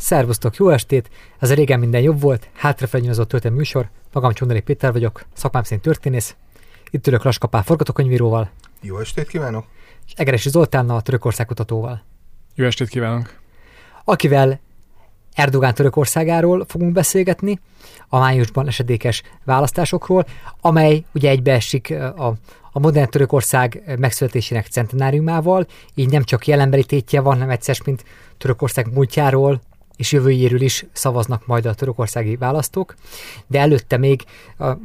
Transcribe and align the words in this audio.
Szervusztok, 0.00 0.56
jó 0.56 0.68
estét! 0.68 1.10
Ez 1.38 1.50
a 1.50 1.54
régen 1.54 1.78
minden 1.78 2.00
jobb 2.00 2.20
volt, 2.20 2.48
hátrafelnyúzott 2.54 3.28
történet 3.28 3.56
műsor. 3.56 3.88
Magam 4.12 4.32
Csundari 4.32 4.60
Péter 4.60 4.92
vagyok, 4.92 5.24
szakmám 5.32 5.62
szerint 5.62 5.82
történész. 5.82 6.36
Itt 6.90 7.06
ülök 7.06 7.22
Laskapá 7.22 7.62
forgatókönyvíróval. 7.62 8.50
Jó 8.80 8.98
estét 8.98 9.28
kívánok! 9.28 9.64
És 10.06 10.12
Egeresi 10.16 10.48
Zoltánnal, 10.48 10.96
a 10.96 11.00
Törökország 11.00 11.46
kutatóval. 11.46 12.02
Jó 12.54 12.64
estét 12.64 12.88
kívánok! 12.88 13.34
Akivel 14.04 14.60
Erdogán 15.34 15.74
Törökországáról 15.74 16.64
fogunk 16.68 16.92
beszélgetni, 16.92 17.60
a 18.08 18.18
májusban 18.18 18.66
esedékes 18.66 19.22
választásokról, 19.44 20.26
amely 20.60 21.04
ugye 21.14 21.30
egybeesik 21.30 21.90
a, 22.16 22.34
a 22.72 22.78
modern 22.78 23.10
Törökország 23.10 23.96
megszületésének 23.98 24.66
centenáriumával, 24.66 25.66
így 25.94 26.10
nem 26.10 26.22
csak 26.22 26.46
jelenbeli 26.46 26.84
tétje 26.84 27.20
van, 27.20 27.38
nem 27.38 27.50
egyszer, 27.50 27.76
mint 27.84 28.04
Törökország 28.38 28.92
múltjáról, 28.92 29.60
és 30.00 30.12
jövőjéről 30.12 30.60
is 30.60 30.84
szavaznak 30.92 31.46
majd 31.46 31.66
a 31.66 31.74
törökországi 31.74 32.36
választók, 32.36 32.94
de 33.46 33.58
előtte 33.58 33.96
még 33.96 34.24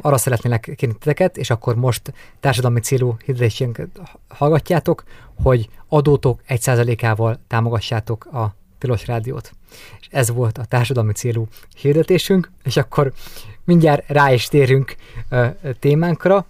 arra 0.02 0.18
szeretnélek 0.18 0.74
kérni 0.76 0.96
és 1.34 1.50
akkor 1.50 1.76
most 1.76 2.14
társadalmi 2.40 2.80
célú 2.80 3.18
hirdetésünket 3.26 3.88
hallgatjátok, 4.28 5.04
hogy 5.44 5.70
adótok 5.88 6.42
1%-ával 6.48 7.40
támogassátok 7.48 8.26
a 8.26 8.56
Tilos 8.78 9.08
Rádiót. 9.08 9.52
És 10.00 10.08
ez 10.12 10.30
volt 10.30 10.58
a 10.58 10.66
társadalmi 10.66 11.14
célú 11.14 11.48
hirdetésünk, 11.76 12.52
és 12.64 12.78
akkor 12.78 13.14
mindjárt 13.64 14.08
rá 14.08 14.34
is 14.34 14.48
térünk 14.48 14.96
a 15.30 15.46
témánkra. 15.80 16.46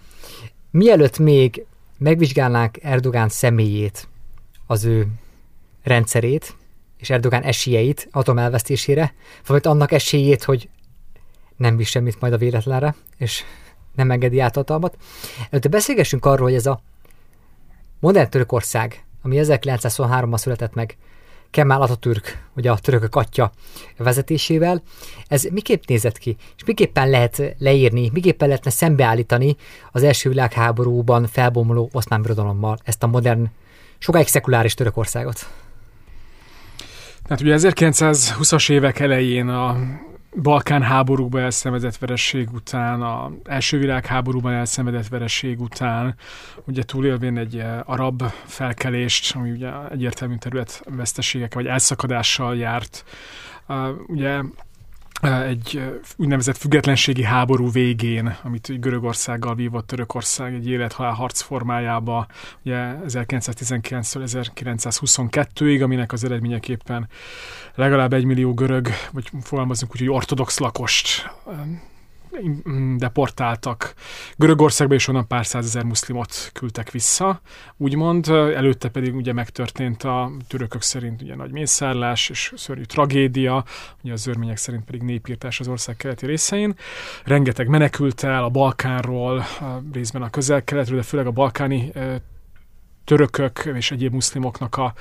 Mielőtt 0.71 1.19
még 1.19 1.65
megvizsgálnánk 1.97 2.77
Erdogán 2.83 3.29
személyét, 3.29 4.07
az 4.67 4.83
ő 4.83 5.07
rendszerét, 5.83 6.55
és 6.97 7.09
Erdogán 7.09 7.43
esélyeit 7.43 8.07
atomelvesztésére, 8.11 9.13
vagy 9.47 9.67
annak 9.67 9.91
esélyét, 9.91 10.43
hogy 10.43 10.69
nem 11.57 11.77
visz 11.77 11.89
semmit 11.89 12.19
majd 12.19 12.33
a 12.33 12.37
véletlenre, 12.37 12.95
és 13.17 13.43
nem 13.95 14.11
engedi 14.11 14.39
áthatalmat. 14.39 14.97
Előtte 15.49 15.69
beszélgessünk 15.69 16.25
arról, 16.25 16.47
hogy 16.47 16.55
ez 16.55 16.65
a 16.65 16.81
modern 17.99 18.29
Törökország, 18.29 19.05
ami 19.21 19.39
1923-ban 19.41 20.37
született 20.37 20.73
meg, 20.73 20.97
Kemal 21.55 21.81
Atatürk, 21.81 22.43
ugye 22.55 22.71
a 22.71 22.77
törökök 22.77 23.15
atya 23.15 23.51
vezetésével, 23.97 24.81
ez 25.27 25.43
miképp 25.43 25.83
nézett 25.87 26.17
ki, 26.17 26.35
és 26.55 26.63
miképpen 26.65 27.09
lehet 27.09 27.55
leírni, 27.57 28.09
miképpen 28.13 28.47
lehetne 28.47 28.71
szembeállítani 28.71 29.55
az 29.91 30.03
első 30.03 30.29
világháborúban 30.29 31.27
felbomló 31.27 31.89
oszmán 31.91 32.21
birodalommal 32.21 32.77
ezt 32.83 33.03
a 33.03 33.07
modern, 33.07 33.51
sokáig 33.97 34.27
szekuláris 34.27 34.73
Törökországot? 34.73 35.47
Tehát 37.27 37.41
ugye 37.41 37.55
1920-as 37.59 38.71
évek 38.71 38.99
elején 38.99 39.47
a 39.47 39.77
Balkán 40.41 40.81
háborúban 40.81 41.41
elszenvedett 41.41 41.97
vereség 41.97 42.49
után, 42.53 43.01
a 43.01 43.31
első 43.43 43.77
világháborúban 43.77 44.53
elszenvedett 44.53 45.07
vereség 45.07 45.61
után, 45.61 46.15
ugye 46.65 46.83
túlélvén 46.83 47.37
egy 47.37 47.57
eh, 47.57 47.89
arab 47.89 48.23
felkelést, 48.45 49.35
ami 49.35 49.51
ugye 49.51 49.71
egyértelmű 49.91 50.35
területveszteségek 50.35 51.53
vagy 51.53 51.65
elszakadással 51.65 52.55
járt, 52.55 53.03
uh, 53.67 53.87
ugye 54.07 54.41
egy 55.21 55.81
úgynevezett 56.15 56.57
függetlenségi 56.57 57.23
háború 57.23 57.71
végén, 57.71 58.37
amit 58.43 58.79
Görögországgal 58.79 59.55
vívott 59.55 59.87
Törökország 59.87 60.53
egy 60.53 60.69
élethalál 60.69 61.13
harc 61.13 61.41
formájába, 61.41 62.27
ugye 62.65 62.95
1919-től 63.07 64.47
1922-ig, 64.53 65.83
aminek 65.83 66.11
az 66.11 66.23
eredményeképpen 66.23 67.07
legalább 67.75 68.13
egy 68.13 68.25
millió 68.25 68.53
görög, 68.53 68.89
vagy 69.11 69.29
fogalmazunk 69.41 69.91
úgy, 69.91 69.99
hogy 69.99 70.09
ortodox 70.09 70.59
lakost 70.59 71.29
deportáltak 72.97 73.93
Görögországba, 74.35 74.93
és 74.93 75.07
onnan 75.07 75.27
pár 75.27 75.45
százezer 75.45 75.83
muszlimot 75.83 76.49
küldtek 76.53 76.91
vissza, 76.91 77.41
úgymond. 77.77 78.27
Előtte 78.27 78.89
pedig 78.89 79.15
ugye 79.15 79.33
megtörtént 79.33 80.03
a 80.03 80.31
törökök 80.47 80.81
szerint 80.81 81.21
ugye 81.21 81.35
nagy 81.35 81.51
mészárlás 81.51 82.29
és 82.29 82.53
szörnyű 82.55 82.83
tragédia, 82.83 83.63
ugye 84.03 84.13
az 84.13 84.27
örmények 84.27 84.57
szerint 84.57 84.83
pedig 84.83 85.01
népírtás 85.01 85.59
az 85.59 85.67
ország 85.67 85.97
keleti 85.97 86.25
részein. 86.25 86.75
Rengeteg 87.23 87.67
menekült 87.67 88.23
el 88.23 88.43
a 88.43 88.49
Balkánról, 88.49 89.43
részben 89.93 90.21
a 90.21 90.29
közel-keletről, 90.29 90.97
de 90.97 91.03
főleg 91.03 91.27
a 91.27 91.31
balkáni 91.31 91.91
törökök 93.05 93.71
és 93.73 93.91
egyéb 93.91 94.13
muszlimoknak 94.13 94.77
a 94.77 94.93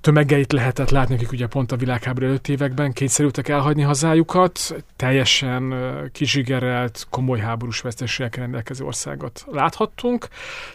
tömegeit 0.00 0.52
lehetett 0.52 0.90
látni, 0.90 1.14
akik 1.14 1.32
ugye 1.32 1.46
pont 1.46 1.72
a 1.72 1.76
világháború 1.76 2.26
előtt 2.26 2.48
években 2.48 2.92
kényszerültek 2.92 3.48
elhagyni 3.48 3.82
hazájukat, 3.82 4.84
teljesen 4.96 5.74
kizsigerelt, 6.12 7.06
komoly 7.10 7.38
háborús 7.38 7.80
veszteségekkel 7.80 8.42
rendelkező 8.42 8.84
országot 8.84 9.44
láthattunk. 9.50 10.28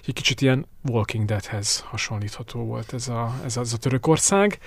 Egy 0.05 0.13
kicsit 0.13 0.41
ilyen 0.41 0.65
Walking 0.83 1.25
Deadhez 1.25 1.83
hasonlítható 1.87 2.65
volt 2.65 2.93
ez 2.93 3.07
a, 3.07 3.33
ez 3.45 3.57
a, 3.57 3.59
ez 3.59 3.73
a 3.73 3.77
Törökország 3.77 4.59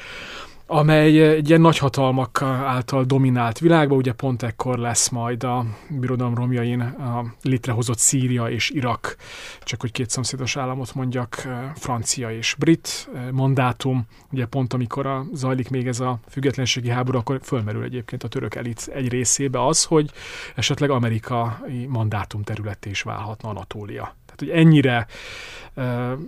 amely 0.66 1.28
egy 1.28 1.48
ilyen 1.48 1.60
nagyhatalmak 1.60 2.42
által 2.42 3.04
dominált 3.04 3.58
világban, 3.58 3.98
ugye 3.98 4.12
pont 4.12 4.42
ekkor 4.42 4.78
lesz 4.78 5.08
majd 5.08 5.42
a 5.42 5.64
birodalom 5.88 6.34
romjain 6.34 6.80
a 6.80 7.24
létrehozott 7.42 7.98
Szíria 7.98 8.48
és 8.48 8.70
Irak, 8.70 9.16
csak 9.62 9.80
hogy 9.80 9.92
két 9.92 10.10
szomszédos 10.10 10.56
államot 10.56 10.94
mondjak, 10.94 11.48
francia 11.74 12.30
és 12.30 12.54
brit 12.58 13.08
mandátum, 13.32 14.06
ugye 14.32 14.46
pont 14.46 14.72
amikor 14.72 15.06
a, 15.06 15.26
zajlik 15.32 15.70
még 15.70 15.86
ez 15.86 16.00
a 16.00 16.18
függetlenségi 16.28 16.88
háború, 16.88 17.18
akkor 17.18 17.40
fölmerül 17.42 17.82
egyébként 17.82 18.22
a 18.22 18.28
török 18.28 18.54
elit 18.54 18.90
egy 18.94 19.08
részébe 19.08 19.66
az, 19.66 19.84
hogy 19.84 20.10
esetleg 20.54 20.90
amerikai 20.90 21.86
mandátum 21.88 22.42
területé 22.42 22.90
is 22.90 23.02
válhatna 23.02 23.48
Anatólia. 23.48 24.14
Tehát, 24.36 24.54
hogy 24.54 24.64
ennyire 24.64 25.06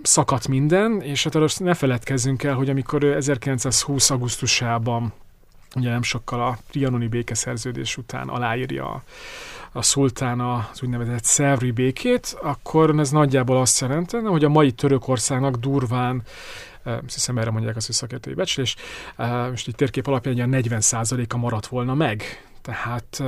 szakadt 0.03 0.49
minden, 0.49 1.00
és 1.00 1.25
hát 1.25 1.34
arra 1.34 1.47
ne 1.56 1.75
feledkezzünk 1.75 2.43
el, 2.43 2.55
hogy 2.55 2.69
amikor 2.69 3.05
1920. 3.05 4.11
augusztusában 4.11 5.12
ugye 5.77 5.91
nem 5.91 6.03
sokkal 6.03 6.43
a 6.43 6.59
trianoni 6.71 7.06
békeszerződés 7.06 7.97
után 7.97 8.28
aláírja 8.28 9.03
a, 9.72 9.83
szultán 9.83 10.41
az 10.41 10.83
úgynevezett 10.83 11.25
Szevri 11.25 11.71
békét, 11.71 12.37
akkor 12.43 12.99
ez 12.99 13.11
nagyjából 13.11 13.61
azt 13.61 13.81
jelentene, 13.81 14.28
hogy 14.28 14.44
a 14.44 14.49
mai 14.49 14.73
Törökországnak 14.73 15.56
durván 15.56 16.23
azt 16.83 17.15
hiszem 17.15 17.38
erre 17.38 17.50
mondják 17.50 17.77
azt, 17.77 17.87
hogy 17.87 17.94
szakértői 17.94 18.34
becslés, 18.34 18.77
most 19.50 19.69
itt 19.69 19.77
térkép 19.77 20.06
alapján 20.06 20.55
egy 20.55 20.67
40%-a 20.71 21.37
maradt 21.37 21.67
volna 21.67 21.94
meg 21.94 22.47
tehát 22.66 23.22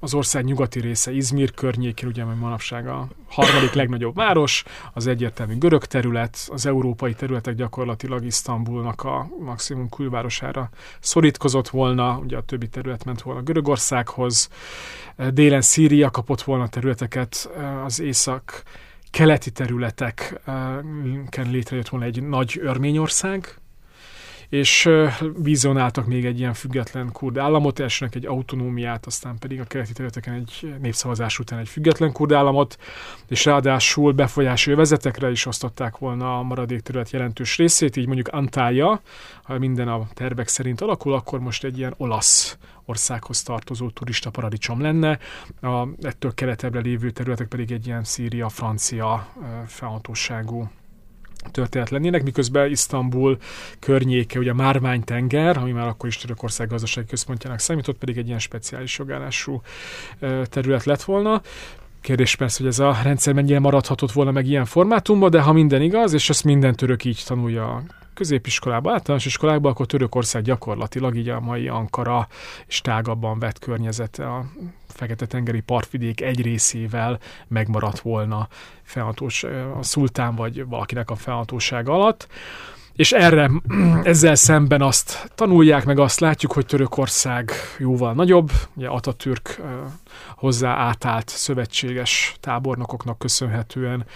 az 0.00 0.14
ország 0.14 0.44
nyugati 0.44 0.80
része 0.80 1.12
Izmir 1.12 1.54
környékén, 1.54 2.08
ugye 2.08 2.24
majd 2.24 2.38
manapság 2.38 2.88
a 2.88 3.08
harmadik 3.28 3.72
legnagyobb 3.72 4.14
város, 4.14 4.64
az 4.92 5.06
egyértelmű 5.06 5.58
görög 5.58 5.84
terület, 5.84 6.48
az 6.52 6.66
európai 6.66 7.14
területek 7.14 7.54
gyakorlatilag 7.54 8.24
Isztambulnak 8.24 9.02
a 9.02 9.28
maximum 9.40 9.88
külvárosára 9.88 10.70
szorítkozott 11.00 11.68
volna, 11.68 12.18
ugye 12.18 12.36
a 12.36 12.42
többi 12.42 12.68
terület 12.68 13.04
ment 13.04 13.22
volna 13.22 13.42
Görögországhoz, 13.42 14.48
délen 15.32 15.60
Szíria 15.60 16.10
kapott 16.10 16.42
volna 16.42 16.68
területeket, 16.68 17.50
az 17.84 18.00
észak 18.00 18.62
keleti 19.10 19.50
területeken 19.50 21.50
létrejött 21.50 21.88
volna 21.88 22.06
egy 22.06 22.22
nagy 22.22 22.60
Örményország, 22.62 23.58
és 24.48 24.90
vizionáltak 25.42 26.06
még 26.06 26.24
egy 26.24 26.38
ilyen 26.38 26.54
független 26.54 27.12
kurd 27.12 27.38
államot, 27.38 27.78
elsőnek 27.78 28.14
egy 28.14 28.26
autonómiát, 28.26 29.06
aztán 29.06 29.38
pedig 29.38 29.60
a 29.60 29.64
keleti 29.64 29.92
területeken 29.92 30.34
egy 30.34 30.74
népszavazás 30.80 31.38
után 31.38 31.58
egy 31.58 31.68
független 31.68 32.12
kurd 32.12 32.32
államot, 32.32 32.78
és 33.28 33.44
ráadásul 33.44 34.12
befolyási 34.12 34.70
övezetekre 34.70 35.30
is 35.30 35.46
osztották 35.46 35.98
volna 35.98 36.38
a 36.38 36.42
maradék 36.42 36.80
terület 36.80 37.10
jelentős 37.10 37.56
részét, 37.56 37.96
így 37.96 38.06
mondjuk 38.06 38.28
Antája, 38.28 39.00
ha 39.42 39.58
minden 39.58 39.88
a 39.88 40.06
tervek 40.14 40.48
szerint 40.48 40.80
alakul, 40.80 41.12
akkor 41.12 41.40
most 41.40 41.64
egy 41.64 41.78
ilyen 41.78 41.94
olasz 41.96 42.58
országhoz 42.84 43.42
tartozó 43.42 43.90
turista 43.90 44.30
paradicsom 44.30 44.80
lenne, 44.80 45.18
a, 45.60 45.88
ettől 46.00 46.34
keletebbre 46.34 46.80
lévő 46.80 47.10
területek 47.10 47.48
pedig 47.48 47.72
egy 47.72 47.86
ilyen 47.86 48.04
Szíria-Francia 48.04 49.28
felhatóságú 49.66 50.70
történet 51.50 51.90
lennének, 51.90 52.22
miközben 52.22 52.70
Isztambul 52.70 53.38
környéke, 53.78 54.38
ugye 54.38 54.50
a 54.50 54.54
Márvány-tenger, 54.54 55.56
ami 55.56 55.72
már 55.72 55.86
akkor 55.86 56.08
is 56.08 56.16
Törökország 56.16 56.68
gazdasági 56.68 57.06
központjának 57.06 57.58
számított, 57.58 57.98
pedig 57.98 58.16
egy 58.18 58.26
ilyen 58.26 58.38
speciális 58.38 58.98
jogállású 58.98 59.62
terület 60.44 60.84
lett 60.84 61.02
volna. 61.02 61.42
Kérdés 62.00 62.36
persze, 62.36 62.58
hogy 62.58 62.66
ez 62.66 62.78
a 62.78 62.96
rendszer 63.02 63.34
mennyire 63.34 63.58
maradhatott 63.58 64.12
volna 64.12 64.30
meg 64.30 64.46
ilyen 64.46 64.64
formátumban, 64.64 65.30
de 65.30 65.40
ha 65.40 65.52
minden 65.52 65.82
igaz, 65.82 66.12
és 66.12 66.30
ezt 66.30 66.44
minden 66.44 66.74
török 66.74 67.04
így 67.04 67.22
tanulja 67.26 67.82
középiskolába, 68.14 68.92
általános 68.92 69.26
iskolákban, 69.26 69.70
akkor 69.70 69.86
Törökország 69.86 70.42
gyakorlatilag 70.42 71.16
így 71.16 71.28
a 71.28 71.40
mai 71.40 71.68
Ankara 71.68 72.28
és 72.66 72.80
tágabban 72.80 73.38
vett 73.38 73.58
környezete 73.58 74.26
a 74.26 74.44
Fekete-tengeri 74.88 75.60
partvidék 75.60 76.20
egy 76.20 76.42
részével 76.42 77.18
megmaradt 77.48 78.00
volna 78.00 78.48
felhatós, 78.82 79.44
a 79.78 79.82
szultán 79.82 80.34
vagy 80.34 80.66
valakinek 80.66 81.10
a 81.10 81.14
felhatóság 81.14 81.88
alatt. 81.88 82.28
És 82.96 83.12
erre, 83.12 83.50
ezzel 84.02 84.34
szemben 84.34 84.82
azt 84.82 85.30
tanulják, 85.34 85.84
meg 85.84 85.98
azt 85.98 86.20
látjuk, 86.20 86.52
hogy 86.52 86.66
Törökország 86.66 87.50
jóval 87.78 88.12
nagyobb, 88.12 88.50
ugye 88.74 88.88
Atatürk 88.88 89.60
hozzá 90.36 90.76
átállt 90.76 91.28
szövetséges 91.28 92.36
tábornokoknak 92.40 93.18
köszönhetően 93.18 94.06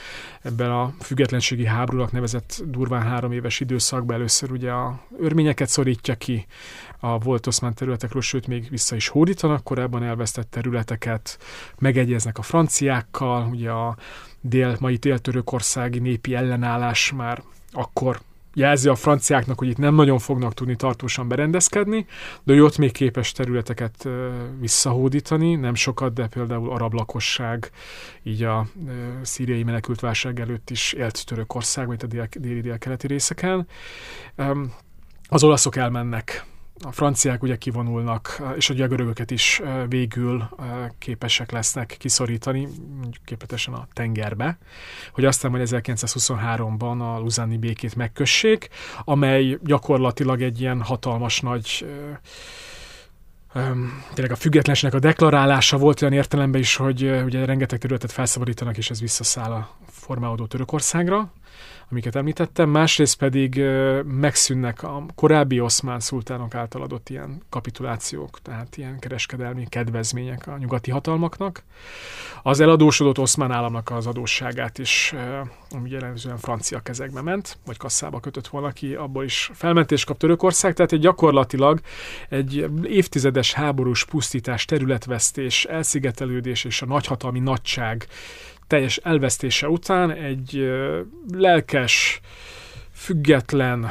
ebben 0.42 0.70
a 0.70 0.92
függetlenségi 1.00 1.66
háborúnak 1.66 2.12
nevezett 2.12 2.62
durván 2.64 3.02
három 3.02 3.32
éves 3.32 3.60
időszakban. 3.60 4.16
Először 4.16 4.52
ugye 4.52 4.70
a 4.70 5.00
örményeket 5.18 5.68
szorítja 5.68 6.14
ki 6.14 6.46
a 7.00 7.18
volt 7.18 7.46
oszmán 7.46 7.74
területekről, 7.74 8.22
sőt 8.22 8.46
még 8.46 8.70
vissza 8.70 8.96
is 8.96 9.08
hódítanak. 9.08 9.64
Korábban 9.64 10.02
elvesztett 10.02 10.50
területeket, 10.50 11.38
megegyeznek 11.78 12.38
a 12.38 12.42
franciákkal, 12.42 13.48
ugye 13.50 13.70
a 13.70 13.96
dél, 14.40 14.76
mai 14.80 14.96
dél-törökországi 14.96 15.98
népi 15.98 16.34
ellenállás 16.34 17.12
már 17.12 17.42
akkor 17.72 18.20
jelzi 18.58 18.88
a 18.88 18.94
franciáknak, 18.94 19.58
hogy 19.58 19.68
itt 19.68 19.78
nem 19.78 19.94
nagyon 19.94 20.18
fognak 20.18 20.54
tudni 20.54 20.76
tartósan 20.76 21.28
berendezkedni, 21.28 22.06
de 22.42 22.52
ő 22.52 22.64
ott 22.64 22.78
még 22.78 22.92
képes 22.92 23.32
területeket 23.32 24.08
visszahódítani, 24.60 25.54
nem 25.54 25.74
sokat, 25.74 26.12
de 26.12 26.26
például 26.26 26.70
arab 26.70 26.92
lakosság, 26.92 27.70
így 28.22 28.42
a 28.42 28.66
szíriai 29.22 29.62
menekült 29.62 30.00
válság 30.00 30.40
előtt 30.40 30.70
is 30.70 30.92
élt 30.92 31.26
Törökország, 31.26 31.86
vagy 31.86 32.04
a 32.18 32.26
déli-dél-keleti 32.38 33.06
részeken. 33.06 33.66
Az 35.28 35.44
olaszok 35.44 35.76
elmennek 35.76 36.44
a 36.80 36.92
franciák 36.92 37.42
ugye 37.42 37.56
kivonulnak, 37.56 38.42
és 38.56 38.70
a 38.70 38.74
görögöket 38.74 39.30
is 39.30 39.62
végül 39.88 40.48
képesek 40.98 41.50
lesznek 41.50 41.96
kiszorítani, 41.98 42.68
mondjuk 43.00 43.24
képletesen 43.24 43.74
a 43.74 43.86
tengerbe, 43.92 44.58
hogy 45.12 45.24
aztán 45.24 45.50
majd 45.50 45.68
1923-ban 45.70 47.00
a 47.00 47.18
Luzánni 47.18 47.56
békét 47.56 47.94
megkössék, 47.94 48.68
amely 49.04 49.58
gyakorlatilag 49.62 50.42
egy 50.42 50.60
ilyen 50.60 50.82
hatalmas 50.82 51.40
nagy 51.40 51.86
tényleg 54.14 54.32
a 54.32 54.36
függetlenségnek 54.36 54.98
a 55.00 55.06
deklarálása 55.06 55.78
volt 55.78 56.02
olyan 56.02 56.14
értelemben 56.14 56.60
is, 56.60 56.76
hogy 56.76 57.02
ugye 57.24 57.44
rengeteg 57.44 57.78
területet 57.78 58.12
felszabadítanak, 58.12 58.76
és 58.76 58.90
ez 58.90 59.00
visszaszáll 59.00 59.52
a 59.52 59.70
formálódó 59.90 60.46
Törökországra 60.46 61.32
amiket 61.90 62.16
említettem, 62.16 62.68
másrészt 62.70 63.18
pedig 63.18 63.60
megszűnnek 64.04 64.82
a 64.82 65.04
korábbi 65.14 65.60
oszmán 65.60 66.00
szultánok 66.00 66.54
által 66.54 66.82
adott 66.82 67.08
ilyen 67.08 67.42
kapitulációk, 67.48 68.38
tehát 68.42 68.76
ilyen 68.76 68.98
kereskedelmi 68.98 69.66
kedvezmények 69.68 70.46
a 70.46 70.58
nyugati 70.58 70.90
hatalmaknak. 70.90 71.62
Az 72.42 72.60
eladósodott 72.60 73.18
oszmán 73.18 73.50
államnak 73.50 73.90
az 73.90 74.06
adósságát 74.06 74.78
is, 74.78 75.14
ami 75.70 75.90
jellemzően 75.90 76.38
francia 76.38 76.80
kezekbe 76.80 77.22
ment, 77.22 77.58
vagy 77.66 77.76
kasszába 77.76 78.20
kötött 78.20 78.46
volna 78.46 78.70
ki, 78.70 78.94
abból 78.94 79.24
is 79.24 79.50
felmentés 79.54 80.04
kap 80.04 80.18
Törökország, 80.18 80.74
tehát 80.74 80.92
egy 80.92 81.00
gyakorlatilag 81.00 81.80
egy 82.28 82.70
évtizedes 82.82 83.52
háborús 83.52 84.04
pusztítás, 84.04 84.64
területvesztés, 84.64 85.64
elszigetelődés 85.64 86.64
és 86.64 86.82
a 86.82 86.86
nagyhatalmi 86.86 87.38
nagyság 87.38 88.06
teljes 88.68 88.96
elvesztése 88.96 89.68
után 89.68 90.10
egy 90.10 90.70
lelkes, 91.32 92.20
független 92.98 93.90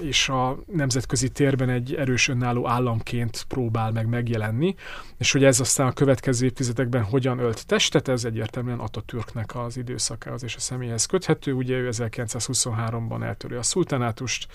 és 0.00 0.28
a 0.28 0.58
nemzetközi 0.72 1.28
térben 1.28 1.68
egy 1.68 1.94
erős 1.94 2.28
önálló 2.28 2.68
államként 2.68 3.44
próbál 3.48 3.90
meg 3.90 4.06
megjelenni, 4.06 4.74
és 5.18 5.32
hogy 5.32 5.44
ez 5.44 5.60
aztán 5.60 5.86
a 5.86 5.92
következő 5.92 6.46
évtizedekben 6.46 7.02
hogyan 7.02 7.38
ölt 7.38 7.66
testet, 7.66 8.08
ez 8.08 8.24
egyértelműen 8.24 8.78
Atatürknek 8.78 9.56
az 9.56 9.76
időszakához 9.76 10.42
és 10.42 10.56
a 10.56 10.60
személyhez 10.60 11.06
köthető. 11.06 11.52
Ugye 11.52 11.76
ő 11.76 11.88
1923-ban 11.92 13.22
eltöri 13.22 13.54
a 13.54 13.62
szultánátust, 13.62 14.46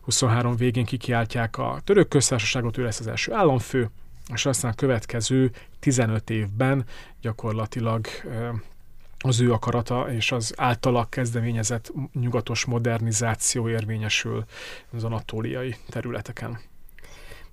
23 0.00 0.56
végén 0.56 0.84
kikiáltják 0.84 1.58
a 1.58 1.78
török 1.84 2.08
köztársaságot, 2.08 2.78
ő 2.78 2.82
lesz 2.82 3.00
az 3.00 3.06
első 3.06 3.32
államfő, 3.32 3.90
és 4.32 4.46
aztán 4.46 4.70
a 4.70 4.74
következő 4.74 5.50
15 5.80 6.30
évben 6.30 6.84
gyakorlatilag 7.20 8.06
az 9.28 9.40
ő 9.40 9.52
akarata 9.52 10.12
és 10.12 10.32
az 10.32 10.54
általa 10.56 11.06
kezdeményezett 11.08 11.92
nyugatos 12.12 12.64
modernizáció 12.64 13.68
érvényesül 13.68 14.44
az 14.92 15.04
anatóliai 15.04 15.76
területeken. 15.88 16.58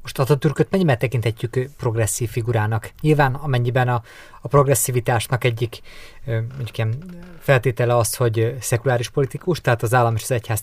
Most 0.02 0.20
Atatürköt 0.20 0.72
mennyiben 0.72 0.98
tekinthetjük 0.98 1.70
progresszív 1.78 2.30
figurának? 2.30 2.92
Nyilván 3.02 3.34
amennyiben 3.34 3.88
a, 3.88 4.04
a 4.42 4.48
progresszivitásnak 4.48 5.44
egyik 5.44 5.82
mondjuk 6.26 6.78
ilyen 6.78 7.04
feltétele 7.40 7.98
az, 7.98 8.16
hogy 8.16 8.56
szekuláris 8.60 9.10
politikus, 9.10 9.62
tehát 9.62 9.84
az 9.84 9.94
állam 9.94 10.16
és 10.16 10.24
az 10.24 10.32
egyház 10.32 10.62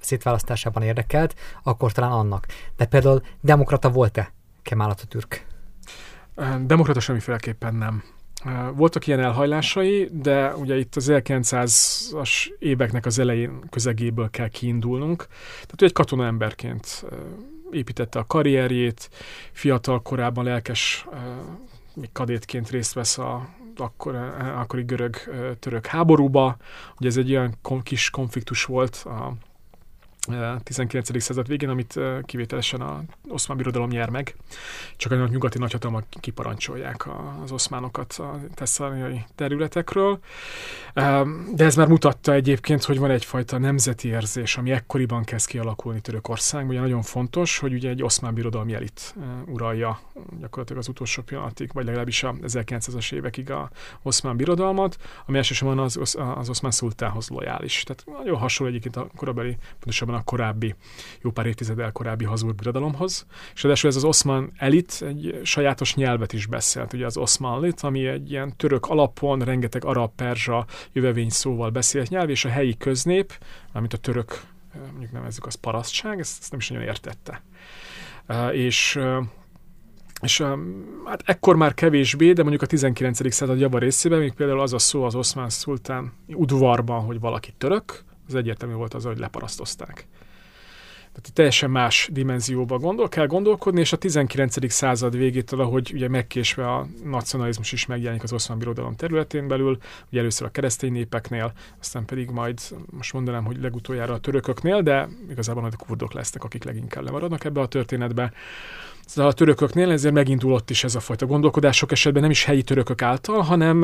szétválasztásában 0.00 0.82
érdekelt, 0.82 1.34
akkor 1.62 1.92
talán 1.92 2.12
annak. 2.12 2.46
De 2.76 2.86
például 2.86 3.22
demokrata 3.40 3.90
volt-e 3.90 4.32
Kemal 4.62 4.90
Atatürk? 4.90 5.46
Demokrata 6.60 7.00
semmiféleképpen 7.00 7.74
nem. 7.74 8.02
Voltak 8.74 9.06
ilyen 9.06 9.20
elhajlásai, 9.20 10.08
de 10.12 10.54
ugye 10.54 10.78
itt 10.78 10.96
az 10.96 11.06
1900-as 11.12 12.52
éveknek 12.58 13.06
az 13.06 13.18
elején 13.18 13.60
közegéből 13.70 14.30
kell 14.30 14.48
kiindulnunk. 14.48 15.26
Tehát 15.52 15.82
egy 15.82 15.92
katona 15.92 16.24
emberként 16.24 17.04
építette 17.70 18.18
a 18.18 18.26
karrierjét, 18.26 19.10
fiatal 19.52 20.02
korában 20.02 20.44
lelkes, 20.44 21.06
még 21.94 22.12
kadétként 22.12 22.70
részt 22.70 22.92
vesz 22.92 23.18
a 23.18 23.48
akkor, 23.76 24.14
akkori 24.56 24.82
görög-török 24.82 25.86
háborúba. 25.86 26.56
Ugye 26.98 27.08
ez 27.08 27.16
egy 27.16 27.30
olyan 27.30 27.54
kis 27.82 28.10
konfliktus 28.10 28.64
volt 28.64 28.94
a 28.94 29.32
19. 30.62 31.22
század 31.22 31.46
végén, 31.46 31.68
amit 31.68 32.00
kivételesen 32.22 32.80
a 32.80 33.02
oszmán 33.28 33.56
birodalom 33.56 33.88
nyer 33.88 34.08
meg, 34.08 34.36
csak 34.96 35.12
a 35.12 35.26
nyugati 35.26 35.58
nagyhatalmak 35.58 36.04
kiparancsolják 36.20 37.08
az 37.42 37.52
oszmánokat 37.52 38.12
a 38.12 38.40
tesszaloniai 38.54 39.24
területekről. 39.34 40.18
De 41.54 41.64
ez 41.64 41.76
már 41.76 41.88
mutatta 41.88 42.32
egyébként, 42.32 42.84
hogy 42.84 42.98
van 42.98 43.10
egyfajta 43.10 43.58
nemzeti 43.58 44.08
érzés, 44.08 44.56
ami 44.56 44.70
ekkoriban 44.70 45.24
kezd 45.24 45.46
kialakulni 45.46 46.00
Törökország. 46.00 46.68
Ugye 46.68 46.80
nagyon 46.80 47.02
fontos, 47.02 47.58
hogy 47.58 47.72
ugye 47.72 47.88
egy 47.88 48.02
oszmán 48.02 48.34
birodalmi 48.34 48.74
elit 48.74 49.14
uralja 49.46 50.00
gyakorlatilag 50.40 50.82
az 50.82 50.88
utolsó 50.88 51.22
pillanatig, 51.22 51.70
vagy 51.72 51.84
legalábbis 51.84 52.22
a 52.22 52.34
1900-as 52.42 53.12
évekig 53.12 53.50
a 53.50 53.70
oszmán 54.02 54.36
birodalmat, 54.36 54.96
ami 55.26 55.36
elsősorban 55.36 55.78
az, 55.78 56.16
az 56.36 56.48
oszmán 56.48 56.72
szultánhoz 56.72 57.28
lojális. 57.28 57.82
Tehát 57.82 58.04
nagyon 58.24 58.38
hasonló 58.38 58.72
egyébként 58.72 58.96
a 58.96 59.06
korabeli, 59.16 59.56
pontosabban 59.78 60.11
a 60.14 60.22
korábbi, 60.22 60.74
jó 61.22 61.30
pár 61.30 61.46
évtizeddel 61.46 61.92
korábbi 61.92 62.24
hazúr 62.24 62.54
birodalomhoz. 62.54 63.26
És 63.54 63.62
ráadásul 63.62 63.90
ez 63.90 63.96
az 63.96 64.04
oszmán 64.04 64.52
elit 64.56 65.04
egy 65.06 65.40
sajátos 65.42 65.94
nyelvet 65.94 66.32
is 66.32 66.46
beszélt, 66.46 66.92
ugye 66.92 67.06
az 67.06 67.16
oszmanlit, 67.16 67.80
ami 67.80 68.06
egy 68.06 68.30
ilyen 68.30 68.56
török 68.56 68.86
alapon, 68.86 69.38
rengeteg 69.38 69.84
arab, 69.84 70.10
perzsa 70.16 70.66
jövevény 70.92 71.28
szóval 71.28 71.70
beszélt 71.70 72.08
nyelv, 72.08 72.28
és 72.28 72.44
a 72.44 72.48
helyi 72.48 72.76
köznép, 72.76 73.32
amit 73.72 73.92
a 73.92 73.96
török, 73.96 74.40
mondjuk 74.90 75.12
nevezzük 75.12 75.46
az 75.46 75.54
parasztság, 75.54 76.18
ezt, 76.18 76.40
ezt 76.40 76.50
nem 76.50 76.60
is 76.60 76.68
nagyon 76.68 76.84
értette. 76.84 77.42
És 78.52 79.00
és 80.22 80.44
hát 81.04 81.22
ekkor 81.24 81.56
már 81.56 81.74
kevésbé, 81.74 82.32
de 82.32 82.40
mondjuk 82.40 82.62
a 82.62 82.66
19. 82.66 83.32
század 83.32 83.60
java 83.60 83.78
részében, 83.78 84.18
még 84.18 84.32
például 84.32 84.60
az 84.60 84.72
a 84.72 84.78
szó 84.78 85.02
az 85.02 85.14
oszmán 85.14 85.48
szultán 85.48 86.12
udvarban, 86.26 87.04
hogy 87.04 87.20
valaki 87.20 87.54
török, 87.58 88.04
az 88.32 88.38
egyértelmű 88.38 88.74
volt 88.74 88.94
az, 88.94 89.04
hogy 89.04 89.18
leparasztozták. 89.18 90.06
Tehát 91.12 91.32
teljesen 91.32 91.70
más 91.70 92.08
dimenzióba 92.12 92.78
gondol, 92.78 93.08
kell 93.08 93.26
gondolkodni, 93.26 93.80
és 93.80 93.92
a 93.92 93.96
19. 93.96 94.72
század 94.72 95.16
végétől, 95.16 95.60
ahogy 95.60 95.90
ugye 95.94 96.08
megkésve 96.08 96.72
a 96.72 96.86
nacionalizmus 97.04 97.72
is 97.72 97.86
megjelenik 97.86 98.22
az 98.22 98.32
oszmán 98.32 98.58
birodalom 98.58 98.96
területén 98.96 99.48
belül, 99.48 99.78
ugye 100.10 100.20
először 100.20 100.46
a 100.46 100.50
keresztény 100.50 100.92
népeknél, 100.92 101.52
aztán 101.80 102.04
pedig 102.04 102.30
majd 102.30 102.60
most 102.90 103.12
mondanám, 103.12 103.44
hogy 103.44 103.60
legutoljára 103.60 104.14
a 104.14 104.20
törököknél, 104.20 104.82
de 104.82 105.08
igazából 105.30 105.62
majd 105.62 105.74
a 105.78 105.84
kurdok 105.84 106.12
lesznek, 106.12 106.44
akik 106.44 106.64
leginkább 106.64 107.04
lemaradnak 107.04 107.44
ebbe 107.44 107.60
a 107.60 107.68
történetbe. 107.68 108.32
Szóval 109.06 109.30
a 109.30 109.34
törököknél 109.34 109.90
ezért 109.90 110.14
megindulott 110.14 110.70
is 110.70 110.84
ez 110.84 110.94
a 110.94 111.00
fajta 111.00 111.26
gondolkodás, 111.26 111.76
sok 111.76 111.92
esetben 111.92 112.22
nem 112.22 112.30
is 112.30 112.44
helyi 112.44 112.62
törökök 112.62 113.02
által, 113.02 113.40
hanem 113.40 113.82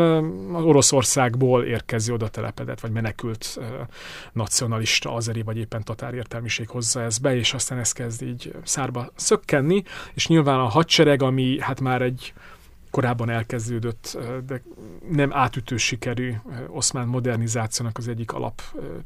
az 0.52 0.64
Oroszországból 0.64 1.64
érkező 1.64 2.12
oda 2.12 2.28
telepedett, 2.28 2.80
vagy 2.80 2.90
menekült 2.90 3.58
nacionalista, 4.32 5.14
azeri, 5.14 5.42
vagy 5.42 5.56
éppen 5.56 5.84
tatár 5.84 6.14
értelmiség 6.14 6.68
hozza 6.68 7.02
ezt 7.02 7.20
be, 7.20 7.36
és 7.36 7.54
aztán 7.54 7.78
ez 7.78 7.92
kezd 7.92 8.22
így 8.22 8.54
szárba 8.62 9.12
szökkenni, 9.14 9.82
és 10.14 10.26
nyilván 10.26 10.58
a 10.58 10.68
hadsereg, 10.68 11.22
ami 11.22 11.60
hát 11.60 11.80
már 11.80 12.02
egy 12.02 12.32
korábban 12.90 13.30
elkezdődött, 13.30 14.18
de 14.46 14.62
nem 15.10 15.32
átütő 15.32 15.76
sikerű 15.76 16.34
oszmán 16.68 17.08
modernizációnak 17.08 17.98
az 17.98 18.08
egyik 18.08 18.32
alap 18.32 18.62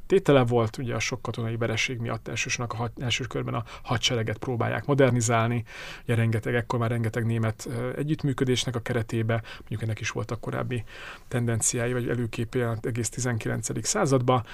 tétele 0.06 0.44
volt. 0.44 0.78
Ugye 0.78 0.94
a 0.94 0.98
sok 0.98 1.22
katonai 1.22 1.56
vereség 1.56 1.98
miatt 1.98 2.28
elsősorban 2.28 2.80
a 2.80 3.02
első 3.02 3.24
körben 3.24 3.54
a 3.54 3.64
hadsereget 3.82 4.38
próbálják 4.38 4.86
modernizálni. 4.86 5.64
Ugye 6.02 6.14
rengeteg, 6.14 6.54
ekkor 6.54 6.78
már 6.78 6.90
rengeteg 6.90 7.26
német 7.26 7.68
együttműködésnek 7.96 8.76
a 8.76 8.80
keretébe, 8.80 9.42
mondjuk 9.58 9.82
ennek 9.82 10.00
is 10.00 10.10
voltak 10.10 10.40
korábbi 10.40 10.84
tendenciái, 11.28 11.92
vagy 11.92 12.08
előképé 12.08 12.66
egész 12.80 13.08
19. 13.08 13.86
században 13.86 14.44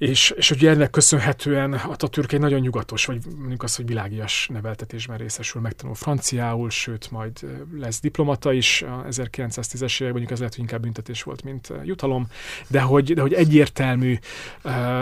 és, 0.00 0.30
és 0.36 0.50
ugye 0.50 0.70
ennek 0.70 0.90
köszönhetően 0.90 1.72
Atatürk 1.72 2.32
egy 2.32 2.40
nagyon 2.40 2.60
nyugatos, 2.60 3.04
vagy 3.04 3.18
mondjuk 3.38 3.62
az, 3.62 3.76
hogy 3.76 3.86
világias 3.86 4.48
neveltetésben 4.52 5.16
részesül, 5.18 5.60
megtanul 5.60 5.94
franciául, 5.94 6.70
sőt, 6.70 7.10
majd 7.10 7.32
lesz 7.78 8.00
diplomata 8.00 8.52
is 8.52 8.82
a 8.82 9.04
1910-es 9.10 10.00
években, 10.00 10.10
mondjuk 10.10 10.30
ez 10.30 10.38
lehet, 10.38 10.54
hogy 10.54 10.62
inkább 10.62 10.80
büntetés 10.80 11.22
volt, 11.22 11.42
mint 11.42 11.72
jutalom, 11.84 12.26
de 12.68 12.80
hogy, 12.80 13.14
de 13.14 13.20
hogy 13.20 13.32
egyértelmű, 13.32 14.18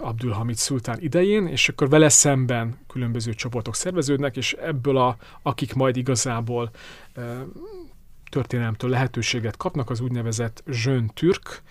Abdulhamid 0.00 0.56
szultán 0.56 0.98
idején, 1.00 1.46
és 1.46 1.68
akkor 1.68 1.88
vele 1.88 2.08
szemben 2.08 2.78
különböző 2.88 3.34
csoportok 3.34 3.74
szerveződnek, 3.74 4.36
és 4.36 4.52
ebből 4.52 4.96
a, 4.96 5.16
akik 5.42 5.74
majd 5.74 5.96
igazából 5.96 6.70
történelemtől 8.34 8.90
lehetőséget 8.90 9.56
kapnak, 9.56 9.90
az 9.90 10.00
úgynevezett 10.00 10.62
zsön 10.70 11.10
türk, 11.14 11.62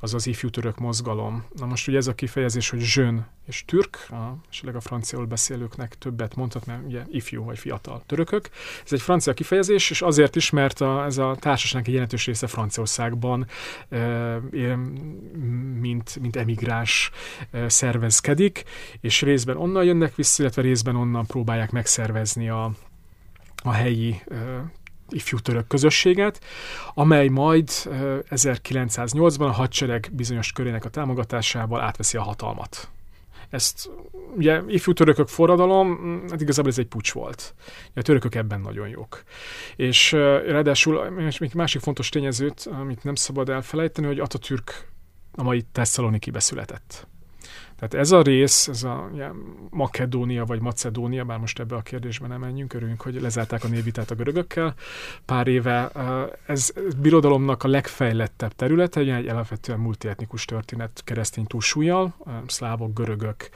az 0.00 0.26
ifjú 0.26 0.50
török 0.50 0.78
mozgalom. 0.78 1.44
Na 1.56 1.66
most 1.66 1.88
ugye 1.88 1.96
ez 1.96 2.06
a 2.06 2.14
kifejezés, 2.14 2.70
hogy 2.70 2.80
zsön 2.80 3.26
és 3.46 3.64
türk, 3.66 4.06
a, 4.10 4.36
esetleg 4.50 4.76
a 4.76 4.80
franciául 4.80 5.26
beszélőknek 5.26 5.98
többet 5.98 6.34
mondhat, 6.34 6.66
mert 6.66 6.86
ugye 6.86 7.02
ifjú 7.10 7.44
vagy 7.44 7.58
fiatal 7.58 8.02
törökök. 8.06 8.50
Ez 8.84 8.92
egy 8.92 9.00
francia 9.00 9.32
kifejezés, 9.32 9.90
és 9.90 10.02
azért 10.02 10.36
is, 10.36 10.50
mert 10.50 10.80
a, 10.80 11.04
ez 11.04 11.18
a 11.18 11.36
társaságnak 11.40 11.86
egy 11.86 11.94
jelentős 11.94 12.26
része 12.26 12.46
Franciaországban 12.46 13.46
e, 13.88 13.98
mint, 15.80 16.18
mint 16.20 16.36
emigrás 16.36 17.10
e, 17.50 17.68
szervezkedik, 17.68 18.64
és 19.00 19.22
részben 19.22 19.56
onnan 19.56 19.84
jönnek 19.84 20.14
vissza, 20.14 20.42
illetve 20.42 20.62
részben 20.62 20.96
onnan 20.96 21.26
próbálják 21.26 21.70
megszervezni 21.70 22.48
a, 22.48 22.72
a 23.62 23.72
helyi 23.72 24.22
ifjú 25.10 25.38
török 25.38 25.66
közösséget, 25.66 26.44
amely 26.94 27.28
majd 27.28 27.68
1908-ban 28.30 29.46
a 29.46 29.50
hadsereg 29.50 30.10
bizonyos 30.12 30.52
körének 30.52 30.84
a 30.84 30.88
támogatásával 30.88 31.80
átveszi 31.80 32.16
a 32.16 32.22
hatalmat. 32.22 32.90
Ezt 33.50 33.90
ugye 34.36 34.62
ifjú 34.66 34.92
törökök 34.92 35.28
forradalom, 35.28 36.20
hát 36.30 36.40
igazából 36.40 36.70
ez 36.70 36.78
egy 36.78 36.86
pucs 36.86 37.12
volt. 37.12 37.54
A 37.94 38.02
törökök 38.02 38.34
ebben 38.34 38.60
nagyon 38.60 38.88
jók. 38.88 39.22
És 39.76 40.12
ráadásul 40.12 41.10
még 41.10 41.54
másik 41.54 41.80
fontos 41.80 42.08
tényezőt, 42.08 42.68
amit 42.80 43.04
nem 43.04 43.14
szabad 43.14 43.48
elfelejteni, 43.48 44.06
hogy 44.06 44.18
Atatürk 44.18 44.88
a 45.32 45.42
mai 45.42 45.64
Tesszaloniki 45.72 46.30
született. 46.34 47.08
Tehát 47.80 47.94
ez 47.94 48.10
a 48.10 48.22
rész, 48.22 48.68
ez 48.68 48.82
a 48.82 49.10
ja, 49.14 49.34
Makedónia 49.70 50.44
vagy 50.44 50.60
Macedónia, 50.60 51.24
bár 51.24 51.38
most 51.38 51.58
ebbe 51.58 51.76
a 51.76 51.82
kérdésbe 51.82 52.26
nem 52.26 52.40
menjünk, 52.40 52.72
örülünk, 52.72 53.00
hogy 53.00 53.20
lezárták 53.20 53.64
a 53.64 53.68
névvitát 53.68 54.10
a 54.10 54.14
görögökkel. 54.14 54.74
Pár 55.24 55.46
éve 55.46 55.90
ez 56.46 56.72
birodalomnak 57.00 57.62
a 57.62 57.68
legfejlettebb 57.68 58.52
területe, 58.52 59.00
egy 59.00 59.28
alapvetően 59.28 59.78
multietnikus 59.78 60.44
történet 60.44 61.02
keresztény 61.04 61.46
túlsúlyjal, 61.46 62.14
szlávok, 62.46 62.94
görögök, 62.94 63.50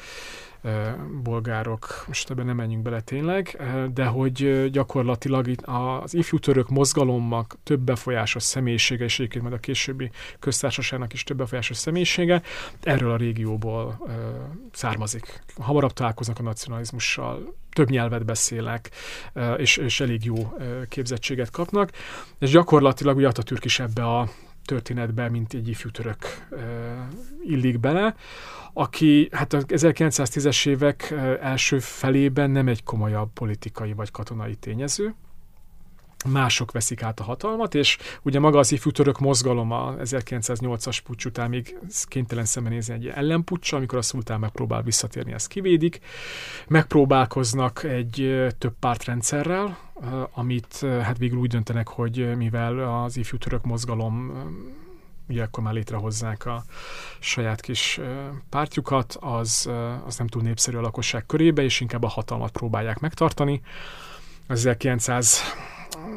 bolgárok, 1.23 2.05
most 2.07 2.31
ebben 2.31 2.47
nem 2.47 2.57
menjünk 2.57 2.83
bele 2.83 3.01
tényleg, 3.01 3.63
de 3.95 4.05
hogy 4.05 4.71
gyakorlatilag 4.71 5.49
az 5.63 6.15
ifjú 6.15 6.39
török 6.39 6.69
mozgalomnak 6.69 7.57
több 7.63 7.81
befolyásos 7.81 8.43
személyisége, 8.43 9.05
és 9.05 9.19
egyébként 9.19 9.43
majd 9.43 9.57
a 9.57 9.61
későbbi 9.61 10.11
köztársaságnak 10.39 11.13
is 11.13 11.25
több 11.25 11.37
befolyásos 11.37 11.77
személyisége, 11.77 12.43
erről 12.83 13.11
a 13.11 13.17
régióból 13.17 14.09
származik. 14.73 15.43
Hamarabb 15.59 15.93
találkoznak 15.93 16.39
a 16.39 16.43
nacionalizmussal, 16.43 17.55
több 17.73 17.91
nyelvet 17.91 18.25
beszélek, 18.25 18.91
és, 19.57 19.77
és 19.77 20.01
elég 20.01 20.25
jó 20.25 20.53
képzettséget 20.89 21.51
kapnak, 21.51 21.91
és 22.39 22.51
gyakorlatilag 22.51 23.17
ugye 23.17 23.29
Atatürk 23.29 23.65
is 23.65 23.79
ebbe 23.79 24.05
a 24.05 24.29
történetbe, 24.65 25.29
mint 25.29 25.53
egy 25.53 25.69
ifjú 25.69 25.91
török 25.91 26.49
illik 27.43 27.81
bele, 27.81 28.15
aki 28.73 29.29
hát 29.33 29.53
a 29.53 29.59
1910-es 29.59 30.69
évek 30.69 31.15
első 31.41 31.79
felében 31.79 32.51
nem 32.51 32.69
egy 32.69 32.83
komolyabb 32.83 33.33
politikai 33.33 33.93
vagy 33.93 34.11
katonai 34.11 34.55
tényező, 34.55 35.15
mások 36.25 36.73
veszik 36.73 37.03
át 37.03 37.21
a 37.21 37.25
hatalmat, 37.25 37.75
és 37.75 37.99
ugye 38.23 38.39
maga 38.39 38.59
az 38.59 38.73
ifjú 38.73 38.91
török 38.91 39.19
mozgalom 39.19 39.71
a 39.71 39.95
1908-as 39.95 40.99
pucs 41.05 41.25
után 41.25 41.49
még 41.49 41.79
kénytelen 42.05 42.45
szembenézni 42.45 42.95
egy 42.95 43.07
ellenpucsa, 43.07 43.77
amikor 43.77 43.99
a 43.99 44.03
szultán 44.03 44.41
megpróbál 44.41 44.83
visszatérni, 44.83 45.33
ezt 45.33 45.49
kivédik. 45.49 46.01
Megpróbálkoznak 46.69 47.83
egy 47.83 48.47
több 48.59 48.75
pártrendszerrel, 48.81 49.79
amit 50.33 50.79
hát 50.81 51.19
végül 51.19 51.39
úgy 51.39 51.51
döntenek, 51.51 51.89
hogy 51.89 52.37
mivel 52.37 53.03
az 53.05 53.17
ifjú 53.17 53.39
török 53.39 53.65
mozgalom 53.65 54.33
ugye 55.29 55.43
akkor 55.43 55.63
már 55.63 55.73
létrehozzák 55.73 56.47
a 56.47 56.65
saját 57.19 57.61
kis 57.61 58.01
pártjukat, 58.49 59.17
az, 59.21 59.71
az 60.07 60.17
nem 60.17 60.27
túl 60.27 60.43
népszerű 60.43 60.77
a 60.77 60.81
lakosság 60.81 61.27
körébe, 61.27 61.63
és 61.63 61.81
inkább 61.81 62.03
a 62.03 62.09
hatalmat 62.09 62.51
próbálják 62.51 62.99
megtartani. 62.99 63.61
Az 64.47 64.59
1900 64.59 65.41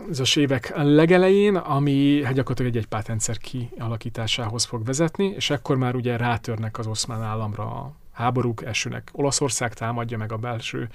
az 0.09 0.37
évek 0.37 0.71
legelején, 0.75 1.55
ami 1.55 2.23
hát 2.23 2.33
gyakorlatilag 2.33 2.75
egy 2.75 2.77
egypártrendszer 2.77 3.37
kialakításához 3.37 4.63
fog 4.63 4.85
vezetni, 4.85 5.25
és 5.25 5.49
ekkor 5.49 5.77
már 5.77 5.95
ugye 5.95 6.17
rátörnek 6.17 6.77
az 6.77 6.87
oszmán 6.87 7.21
államra 7.21 7.95
háborúk, 8.17 8.63
elsőnek 8.63 9.09
Olaszország 9.11 9.73
támadja 9.73 10.17
meg 10.17 10.31
a 10.31 10.37
belső 10.37 10.89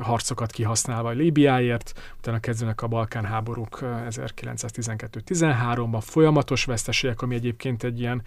harcokat 0.00 0.50
kihasználva 0.50 1.10
Líbiáért, 1.10 1.92
utána 2.18 2.40
kezdenek 2.40 2.82
a 2.82 2.86
Balkán 2.86 3.24
háborúk 3.24 3.78
1912-13-ban, 3.82 6.00
folyamatos 6.00 6.64
veszteségek, 6.64 7.22
ami 7.22 7.34
egyébként 7.34 7.84
egy 7.84 8.00
ilyen, 8.00 8.22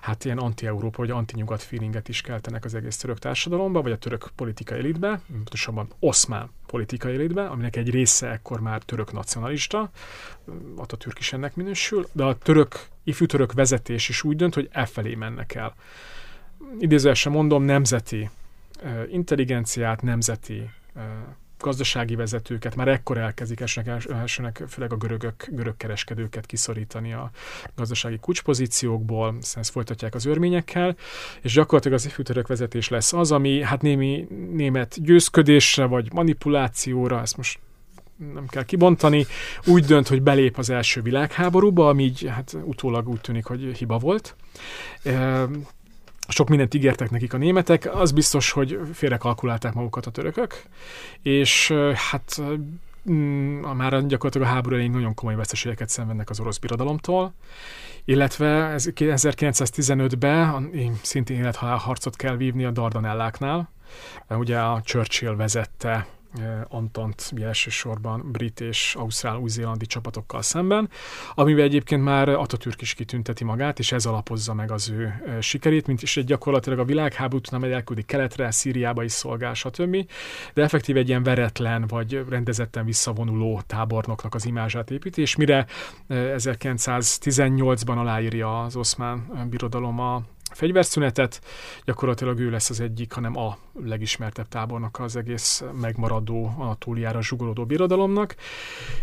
hát 0.00 0.24
ilyen 0.24 0.38
anti-Európa 0.38 0.96
vagy 0.96 1.10
anti-nyugat 1.10 1.62
feelinget 1.62 2.08
is 2.08 2.20
keltenek 2.20 2.64
az 2.64 2.74
egész 2.74 2.96
török 2.96 3.18
társadalomba, 3.18 3.82
vagy 3.82 3.92
a 3.92 3.98
török 3.98 4.30
politikai 4.36 4.78
elitbe, 4.78 5.20
pontosabban 5.32 5.88
oszmán 5.98 6.50
politikai 6.66 7.14
elitbe, 7.14 7.46
aminek 7.46 7.76
egy 7.76 7.90
része 7.90 8.30
ekkor 8.30 8.60
már 8.60 8.82
török 8.82 9.12
nacionalista, 9.12 9.90
Atatürk 10.76 11.18
is 11.18 11.32
ennek 11.32 11.56
minősül, 11.56 12.08
de 12.12 12.24
a 12.24 12.38
török, 12.38 12.86
ifjú 13.04 13.26
török 13.26 13.52
vezetés 13.52 14.08
is 14.08 14.22
úgy 14.22 14.36
dönt, 14.36 14.54
hogy 14.54 14.68
e 14.72 14.86
felé 14.86 15.14
mennek 15.14 15.54
el 15.54 15.74
idézőesen 16.78 17.32
mondom, 17.32 17.62
nemzeti 17.62 18.30
intelligenciát, 19.10 20.02
nemzeti 20.02 20.70
gazdasági 21.58 22.14
vezetőket, 22.14 22.76
már 22.76 22.88
ekkor 22.88 23.18
elkezdik 23.18 23.60
elsőnek, 23.60 24.04
elsőnek 24.10 24.62
főleg 24.68 24.92
a 24.92 24.96
görögök, 24.96 25.46
görög 25.50 25.76
kereskedőket 25.76 26.46
kiszorítani 26.46 27.12
a 27.12 27.30
gazdasági 27.76 28.18
kulcspozíciókból, 28.18 29.36
aztán 29.40 29.62
ezt 29.62 29.70
folytatják 29.70 30.14
az 30.14 30.24
örményekkel, 30.24 30.96
és 31.40 31.52
gyakorlatilag 31.52 31.98
az 31.98 32.06
ifjútörök 32.06 32.46
vezetés 32.46 32.88
lesz 32.88 33.12
az, 33.12 33.32
ami 33.32 33.62
hát 33.62 33.82
némi 33.82 34.26
német 34.52 35.02
győzködésre 35.02 35.84
vagy 35.84 36.12
manipulációra, 36.12 37.20
ezt 37.20 37.36
most 37.36 37.58
nem 38.34 38.46
kell 38.46 38.64
kibontani, 38.64 39.26
úgy 39.66 39.84
dönt, 39.84 40.08
hogy 40.08 40.22
belép 40.22 40.58
az 40.58 40.70
első 40.70 41.02
világháborúba, 41.02 41.88
ami 41.88 42.04
így, 42.04 42.26
hát 42.28 42.56
utólag 42.64 43.08
úgy 43.08 43.20
tűnik, 43.20 43.44
hogy 43.44 43.76
hiba 43.76 43.98
volt 43.98 44.36
sok 46.28 46.48
mindent 46.48 46.74
ígértek 46.74 47.10
nekik 47.10 47.34
a 47.34 47.36
németek, 47.36 47.94
az 47.94 48.12
biztos, 48.12 48.50
hogy 48.50 48.80
félrekalkulálták 48.92 49.74
magukat 49.74 50.06
a 50.06 50.10
törökök, 50.10 50.62
és 51.22 51.72
hát 52.10 52.40
mm, 53.10 53.60
már 53.60 54.06
gyakorlatilag 54.06 54.48
a 54.48 54.50
háború 54.50 54.74
elején 54.74 54.92
nagyon 54.92 55.14
komoly 55.14 55.34
veszteségeket 55.34 55.88
szenvednek 55.88 56.30
az 56.30 56.40
orosz 56.40 56.58
birodalomtól, 56.58 57.34
illetve 58.04 58.74
1915-ben 58.76 60.70
szintén 61.02 61.36
élethalál 61.36 61.76
harcot 61.76 62.16
kell 62.16 62.36
vívni 62.36 62.64
a 62.64 62.70
Dardanelláknál, 62.70 63.70
ugye 64.28 64.58
a 64.58 64.80
Churchill 64.84 65.36
vezette 65.36 66.06
Antant 66.68 67.32
elsősorban 67.42 68.30
brit 68.32 68.60
és 68.60 68.94
ausztrál-új-zélandi 68.98 69.86
csapatokkal 69.86 70.42
szemben, 70.42 70.88
amivel 71.34 71.64
egyébként 71.64 72.02
már 72.02 72.28
Atatürk 72.28 72.80
is 72.80 72.94
kitünteti 72.94 73.44
magát, 73.44 73.78
és 73.78 73.92
ez 73.92 74.06
alapozza 74.06 74.54
meg 74.54 74.70
az 74.70 74.90
ő 74.90 75.22
sikerét, 75.40 75.86
mint 75.86 76.02
is 76.02 76.16
egy 76.16 76.24
gyakorlatilag 76.24 76.78
a 76.78 76.84
világháború 76.84 77.42
után 77.46 77.72
elküldi 77.72 78.02
keletre, 78.02 78.50
Szíriába 78.50 79.02
is 79.02 79.12
szolgál, 79.12 79.54
stb. 79.54 79.96
De 80.54 80.62
effektív 80.62 80.96
egy 80.96 81.08
ilyen 81.08 81.22
veretlen 81.22 81.86
vagy 81.86 82.24
rendezetten 82.28 82.84
visszavonuló 82.84 83.62
tábornoknak 83.66 84.34
az 84.34 84.46
imázsát 84.46 84.90
építi, 84.90 85.20
és 85.20 85.36
mire 85.36 85.66
1918-ban 86.08 87.96
aláírja 87.96 88.62
az 88.62 88.76
oszmán 88.76 89.46
birodalom 89.50 90.00
a 90.00 90.22
fegyverszünetet, 90.54 91.40
gyakorlatilag 91.84 92.38
ő 92.38 92.50
lesz 92.50 92.70
az 92.70 92.80
egyik, 92.80 93.12
hanem 93.12 93.36
a 93.36 93.58
legismertebb 93.82 94.48
tábornak 94.48 95.00
az 95.00 95.16
egész 95.16 95.64
megmaradó 95.80 96.54
Anatóliára 96.58 97.22
zsugolódó 97.22 97.64
birodalomnak, 97.64 98.34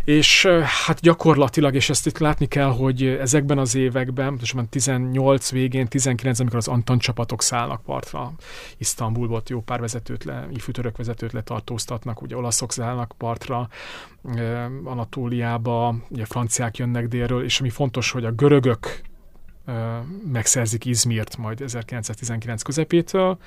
és 0.04 0.46
hát 0.86 1.00
gyakorlatilag, 1.00 1.74
és 1.74 1.90
ezt 1.90 2.06
itt 2.06 2.18
látni 2.18 2.46
kell, 2.46 2.70
hogy 2.70 3.04
ezekben 3.06 3.58
az 3.58 3.74
években, 3.74 4.38
már 4.54 4.64
18 4.70 5.50
végén, 5.50 5.88
19, 5.88 6.40
amikor 6.40 6.58
az 6.58 6.68
Antan 6.68 6.98
csapatok 6.98 7.42
szállnak 7.42 7.82
partra, 7.82 8.32
Isztambulból 8.78 9.42
jó 9.46 9.60
pár 9.60 9.80
vezetőt 9.80 10.24
le, 10.24 10.48
ifűtörök 10.54 10.96
vezetőt 10.96 11.32
letartóztatnak, 11.32 12.22
ugye 12.22 12.36
olaszok 12.36 12.72
szállnak 12.72 13.12
partra, 13.18 13.68
Anatóliába, 14.84 15.94
ugye 16.08 16.24
franciák 16.24 16.76
jönnek 16.76 17.08
délről, 17.08 17.44
és 17.44 17.60
ami 17.60 17.70
fontos, 17.70 18.10
hogy 18.10 18.24
a 18.24 18.32
görögök 18.32 19.00
megszerzik 20.32 20.84
Izmirt 20.84 21.36
majd 21.36 21.60
1919 21.60 22.62
közepétől, 22.62 23.38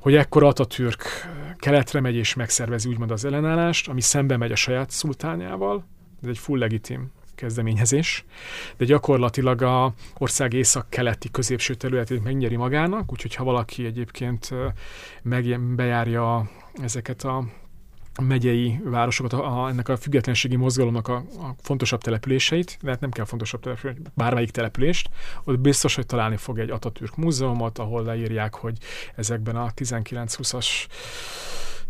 hogy 0.00 0.14
ekkor 0.14 0.44
Atatürk 0.44 1.04
keletre 1.56 2.00
megy 2.00 2.14
és 2.14 2.34
megszervezi 2.34 2.88
úgymond 2.88 3.10
az 3.10 3.24
ellenállást, 3.24 3.88
ami 3.88 4.00
szembe 4.00 4.36
megy 4.36 4.52
a 4.52 4.56
saját 4.56 4.90
szultánjával, 4.90 5.84
ez 6.22 6.28
egy 6.28 6.38
full 6.38 6.58
legitim 6.58 7.10
kezdeményezés, 7.34 8.24
de 8.76 8.84
gyakorlatilag 8.84 9.62
a 9.62 9.92
ország 10.18 10.52
észak-keleti 10.52 11.30
középső 11.30 11.74
területét 11.74 12.24
megnyeri 12.24 12.56
magának, 12.56 13.12
úgyhogy 13.12 13.34
ha 13.34 13.44
valaki 13.44 13.84
egyébként 13.84 14.50
meg 15.22 15.60
bejárja 15.60 16.50
ezeket 16.82 17.24
a 17.24 17.44
megyei 18.20 18.80
városokat, 18.84 19.32
a, 19.32 19.62
a, 19.62 19.68
ennek 19.68 19.88
a 19.88 19.96
függetlenségi 19.96 20.56
mozgalomnak 20.56 21.08
a, 21.08 21.16
a 21.16 21.54
fontosabb 21.62 22.02
településeit, 22.02 22.78
de 22.80 22.90
hát 22.90 23.00
nem 23.00 23.10
kell 23.10 23.24
fontosabb 23.24 23.60
település, 23.60 23.96
bármelyik 24.14 24.50
települést, 24.50 25.08
ott 25.44 25.58
biztos, 25.58 25.94
hogy 25.94 26.06
találni 26.06 26.36
fog 26.36 26.58
egy 26.58 26.70
Atatürk 26.70 27.16
múzeumot, 27.16 27.78
ahol 27.78 28.02
leírják, 28.02 28.54
hogy 28.54 28.78
ezekben 29.16 29.56
a 29.56 29.70
19-20-as 29.76 30.66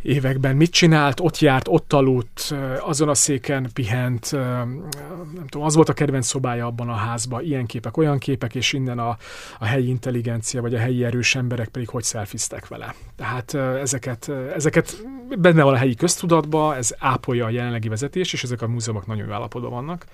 években 0.02 0.56
mit 0.56 0.70
csinált, 0.70 1.20
ott 1.20 1.38
járt, 1.38 1.68
ott 1.68 1.92
aludt, 1.92 2.54
azon 2.80 3.08
a 3.08 3.14
széken 3.14 3.70
pihent, 3.72 4.32
nem 4.32 5.46
tudom, 5.48 5.66
az 5.66 5.74
volt 5.74 5.88
a 5.88 5.92
kedvenc 5.92 6.26
szobája 6.26 6.66
abban 6.66 6.88
a 6.88 6.94
házban, 6.94 7.44
ilyen 7.44 7.66
képek, 7.66 7.96
olyan 7.96 8.18
képek, 8.18 8.54
és 8.54 8.72
innen 8.72 8.98
a, 8.98 9.16
a 9.58 9.64
helyi 9.64 9.88
intelligencia, 9.88 10.60
vagy 10.60 10.74
a 10.74 10.78
helyi 10.78 11.04
erős 11.04 11.34
emberek 11.34 11.68
pedig 11.68 11.88
hogy 11.88 12.02
szelfiztek 12.02 12.68
vele. 12.68 12.94
Tehát 13.16 13.54
ezeket, 13.54 14.30
ezeket 14.54 15.02
benne 15.38 15.62
van 15.62 15.74
a 15.74 15.76
helyi 15.76 15.94
köztudatba, 15.94 16.76
ez 16.76 16.94
ápolja 16.98 17.44
a 17.44 17.50
jelenlegi 17.50 17.88
vezetés, 17.88 18.32
és 18.32 18.42
ezek 18.42 18.62
a 18.62 18.68
múzeumok 18.68 19.06
nagyon 19.06 19.26
jó 19.26 19.32
állapotban 19.32 19.70
vannak. 19.70 20.06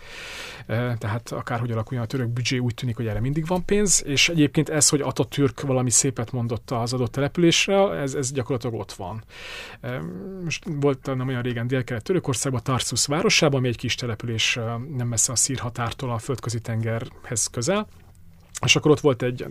Tehát 0.99 1.33
akárhogy 1.33 1.71
alakuljon 1.71 2.05
a 2.05 2.09
török 2.09 2.29
büdzsé, 2.29 2.59
úgy 2.59 2.75
tűnik, 2.75 2.97
hogy 2.97 3.07
erre 3.07 3.21
mindig 3.21 3.47
van 3.47 3.65
pénz, 3.65 4.03
és 4.07 4.29
egyébként 4.29 4.69
ez, 4.69 4.89
hogy 4.89 5.01
Atatürk 5.01 5.61
valami 5.61 5.91
szépet 5.91 6.33
mondott 6.33 6.71
az 6.71 6.93
adott 6.93 7.13
településre, 7.13 7.91
ez, 7.91 8.15
ez 8.15 8.33
gyakorlatilag 8.33 8.81
ott 8.81 8.93
van. 8.93 9.25
Most 10.45 10.65
volt 10.81 11.15
nem 11.17 11.29
olyan 11.29 11.43
régen 11.43 11.67
dél-kelet 11.67 12.03
Törökországban, 12.03 12.63
Tarsus 12.63 13.07
városában, 13.07 13.59
ami 13.59 13.69
egy 13.69 13.77
kis 13.77 13.95
település 13.95 14.59
nem 14.97 15.09
messze 15.09 15.33
a 15.33 15.37
szír 15.37 15.59
határtól 15.59 16.11
a 16.11 16.19
földközi 16.19 16.61
tengerhez 16.61 17.47
közel, 17.47 17.87
és 18.65 18.77
akkor 18.77 18.91
ott 18.91 19.01
volt 19.01 19.23
egy, 19.23 19.47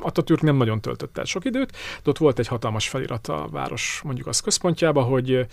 Atatürk 0.00 0.40
nem 0.40 0.56
nagyon 0.56 0.80
töltött 0.80 1.18
el 1.18 1.24
sok 1.24 1.44
időt, 1.44 1.70
de 2.02 2.10
ott 2.10 2.18
volt 2.18 2.38
egy 2.38 2.46
hatalmas 2.46 2.88
felirat 2.88 3.28
a 3.28 3.48
város, 3.50 4.00
mondjuk 4.04 4.26
az 4.26 4.40
központjába, 4.40 5.02
hogy 5.02 5.46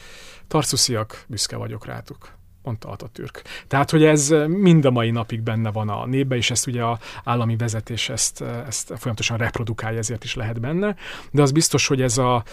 tarszusziak, 0.48 1.24
büszke 1.28 1.56
vagyok 1.56 1.86
rátuk 1.86 2.38
mondta 2.64 2.90
Atatürk. 2.90 3.42
Tehát, 3.68 3.90
hogy 3.90 4.04
ez 4.04 4.34
mind 4.48 4.86
a 4.86 4.92
mai 4.92 5.12
napig 5.12 5.42
benne 5.42 5.72
van 5.72 5.90
a 5.90 6.06
népbe, 6.06 6.36
és 6.36 6.52
ezt 6.52 6.68
ugye 6.68 6.84
a 6.84 7.00
állami 7.24 7.56
vezetés 7.56 8.10
ezt, 8.10 8.42
ezt 8.68 8.88
folyamatosan 8.88 9.38
reprodukálja, 9.38 9.98
ezért 9.98 10.24
is 10.24 10.36
lehet 10.36 10.60
benne. 10.60 10.96
De 11.32 11.42
az 11.42 11.52
biztos, 11.52 11.88
hogy 11.88 12.02
ez 12.02 12.18
a, 12.18 12.44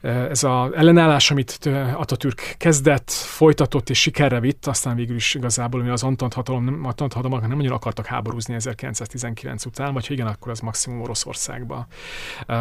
ez 0.00 0.44
a 0.44 0.70
ellenállás, 0.74 1.30
amit 1.30 1.70
Atatürk 1.94 2.54
kezdett, 2.58 3.10
folytatott 3.10 3.90
és 3.90 4.00
sikerre 4.00 4.40
vitt, 4.40 4.66
aztán 4.66 4.96
végül 4.96 5.16
is 5.16 5.34
igazából, 5.34 5.82
mi 5.82 5.88
az 5.88 6.02
Antant 6.02 6.34
hatalom, 6.34 6.80
Antant 6.84 7.12
hatalom 7.12 7.40
nem 7.40 7.56
nagyon 7.56 7.72
akartak 7.72 8.06
háborúzni 8.06 8.54
1919 8.54 9.64
után, 9.64 9.92
vagy 9.92 10.06
ha 10.06 10.12
igen, 10.12 10.26
akkor 10.26 10.50
az 10.50 10.60
maximum 10.60 11.00
Oroszországba. 11.00 11.86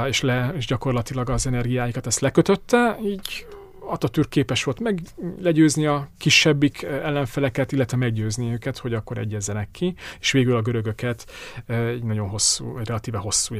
És, 0.07 0.21
le, 0.21 0.53
és 0.55 0.65
gyakorlatilag 0.65 1.29
az 1.29 1.47
energiáikat 1.47 2.07
ezt 2.07 2.19
lekötötte, 2.19 2.97
így 3.03 3.45
Atatürk 3.87 4.29
képes 4.29 4.63
volt 4.63 4.79
meg 4.79 5.01
legyőzni 5.39 5.85
a 5.85 6.07
kisebbik 6.17 6.83
ellenfeleket, 6.83 7.71
illetve 7.71 7.97
meggyőzni 7.97 8.51
őket, 8.51 8.77
hogy 8.77 8.93
akkor 8.93 9.17
egyezzenek 9.17 9.71
ki, 9.71 9.95
és 10.19 10.31
végül 10.31 10.55
a 10.55 10.61
görögöket 10.61 11.25
egy 11.65 12.03
nagyon 12.03 12.29
hosszú, 12.29 12.77
egy 12.77 12.87
relatíve 12.87 13.17
hosszú, 13.17 13.55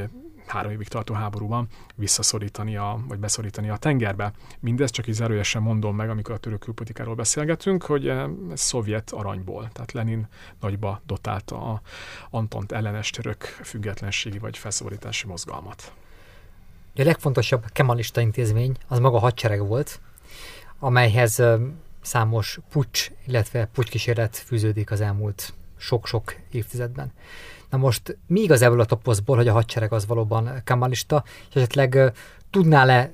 három 0.46 0.70
évig 0.70 0.88
tartó 0.88 1.14
háborúban 1.14 1.68
visszaszorítani, 1.94 2.76
a, 2.76 2.98
vagy 3.08 3.18
beszorítani 3.18 3.68
a 3.68 3.76
tengerbe. 3.76 4.32
Mindez 4.60 4.90
csak 4.90 5.06
így 5.06 5.14
zárójesen 5.14 5.62
mondom 5.62 5.96
meg, 5.96 6.10
amikor 6.10 6.34
a 6.34 6.38
török 6.38 6.58
külpolitikáról 6.58 7.14
beszélgetünk, 7.14 7.82
hogy 7.82 8.08
ez 8.08 8.28
szovjet 8.54 9.10
aranyból, 9.10 9.68
tehát 9.72 9.92
Lenin 9.92 10.26
nagyba 10.60 11.00
dotálta 11.06 11.72
a 11.72 11.80
Antant 12.30 12.72
ellenes 12.72 13.10
török 13.10 13.42
függetlenségi 13.42 14.38
vagy 14.38 14.58
felszabadítási 14.58 15.26
mozgalmat. 15.26 15.92
A 16.96 17.02
legfontosabb 17.02 17.64
kemalista 17.72 18.20
intézmény 18.20 18.76
az 18.88 18.98
maga 18.98 19.16
a 19.16 19.20
hadsereg 19.20 19.66
volt, 19.66 20.00
amelyhez 20.78 21.42
számos 22.00 22.58
pucs, 22.70 23.10
illetve 23.26 23.64
pucskísérlet 23.64 24.36
fűződik 24.36 24.90
az 24.90 25.00
elmúlt 25.00 25.54
sok-sok 25.76 26.36
évtizedben. 26.50 27.12
Na 27.70 27.78
most 27.78 28.18
mi 28.26 28.40
igazából 28.40 28.80
a 28.80 28.84
toposzból, 28.84 29.36
hogy 29.36 29.48
a 29.48 29.52
hadsereg 29.52 29.92
az 29.92 30.06
valóban 30.06 30.62
kamalista, 30.64 31.24
és 31.48 31.54
esetleg 31.54 32.12
tudnál-e 32.50 33.10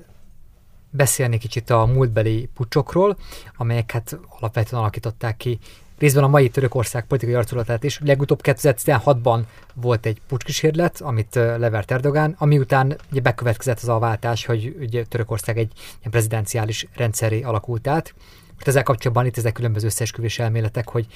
beszélni 0.89 1.37
kicsit 1.37 1.69
a 1.69 1.85
múltbeli 1.85 2.49
pucsokról, 2.53 3.17
amelyek 3.57 3.91
hát 3.91 4.19
alapvetően 4.39 4.81
alakították 4.81 5.37
ki 5.37 5.59
részben 6.03 6.23
a 6.23 6.27
mai 6.27 6.49
Törökország 6.49 7.05
politikai 7.05 7.35
arculatát 7.35 7.83
is. 7.83 7.99
Legutóbb 8.03 8.39
2016-ban 8.43 9.41
volt 9.73 10.05
egy 10.05 10.21
pucskísérlet, 10.27 11.01
amit 11.01 11.35
levert 11.35 11.91
Erdogán, 11.91 12.35
ami 12.37 12.57
után 12.57 12.97
ugye 13.11 13.21
bekövetkezett 13.21 13.79
az 13.81 13.87
a 13.87 13.99
váltás, 13.99 14.45
hogy 14.45 14.75
ugye 14.79 15.03
Törökország 15.03 15.57
egy 15.57 15.71
ilyen 15.99 16.11
prezidenciális 16.11 16.87
rendszeré 16.95 17.41
alakult 17.41 17.87
át. 17.87 18.13
Most 18.53 18.67
ezzel 18.67 18.83
kapcsolatban 18.83 19.25
itt 19.25 19.37
ezek 19.37 19.53
különböző 19.53 19.85
összeesküvés 19.85 20.39
elméletek, 20.39 20.89
hogy 20.89 21.07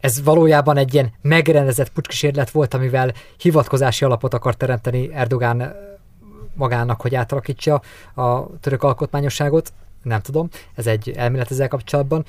ez 0.00 0.22
valójában 0.22 0.76
egy 0.76 0.94
ilyen 0.94 1.12
megrendezett 1.22 1.92
pucskísérlet 1.92 2.50
volt, 2.50 2.74
amivel 2.74 3.12
hivatkozási 3.36 4.04
alapot 4.04 4.34
akar 4.34 4.56
teremteni 4.56 5.12
Erdogán 5.12 5.74
magának, 6.54 7.00
hogy 7.00 7.14
átalakítsa 7.14 7.82
a 8.14 8.58
török 8.60 8.82
alkotmányosságot. 8.82 9.72
Nem 10.02 10.20
tudom, 10.20 10.48
ez 10.74 10.86
egy 10.86 11.10
elmélet 11.10 11.50
ezzel 11.50 11.68
kapcsolatban 11.68 12.24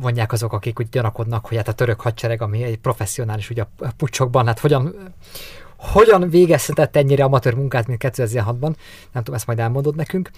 mondják 0.00 0.32
azok, 0.32 0.52
akik 0.52 0.78
úgy 0.78 0.88
gyanakodnak, 0.88 1.46
hogy 1.46 1.56
hát 1.56 1.68
a 1.68 1.72
török 1.72 2.00
hadsereg, 2.00 2.42
ami 2.42 2.62
egy 2.62 2.78
professzionális 2.78 3.50
ugye 3.50 3.64
a 3.78 3.92
pucsokban, 3.96 4.46
hát 4.46 4.58
hogyan, 4.58 4.94
hogyan 5.76 6.30
végezhetett 6.30 6.96
ennyire 6.96 7.24
amatőr 7.24 7.54
munkát, 7.54 7.86
mint 7.86 8.00
2006-ban, 8.04 8.74
nem 9.12 9.22
tudom, 9.22 9.34
ezt 9.34 9.46
majd 9.46 9.58
elmondod 9.58 9.96
nekünk. 9.96 10.30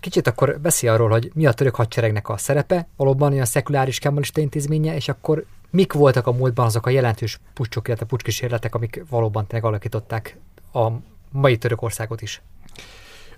Kicsit 0.00 0.26
akkor 0.26 0.60
beszél 0.60 0.90
arról, 0.90 1.08
hogy 1.08 1.30
mi 1.34 1.46
a 1.46 1.52
török 1.52 1.74
hadseregnek 1.74 2.28
a 2.28 2.36
szerepe, 2.36 2.88
valóban 2.96 3.32
olyan 3.32 3.44
szekuláris 3.44 3.98
kemalista 3.98 4.40
intézménye, 4.40 4.94
és 4.94 5.08
akkor 5.08 5.44
mik 5.70 5.92
voltak 5.92 6.26
a 6.26 6.32
múltban 6.32 6.66
azok 6.66 6.86
a 6.86 6.90
jelentős 6.90 7.40
pucsok, 7.54 7.86
illetve 7.86 8.06
pucskísérletek, 8.06 8.74
amik 8.74 9.04
valóban 9.10 9.46
megalakították 9.50 10.36
a 10.72 10.88
mai 11.30 11.58
Törökországot 11.58 12.22
is? 12.22 12.42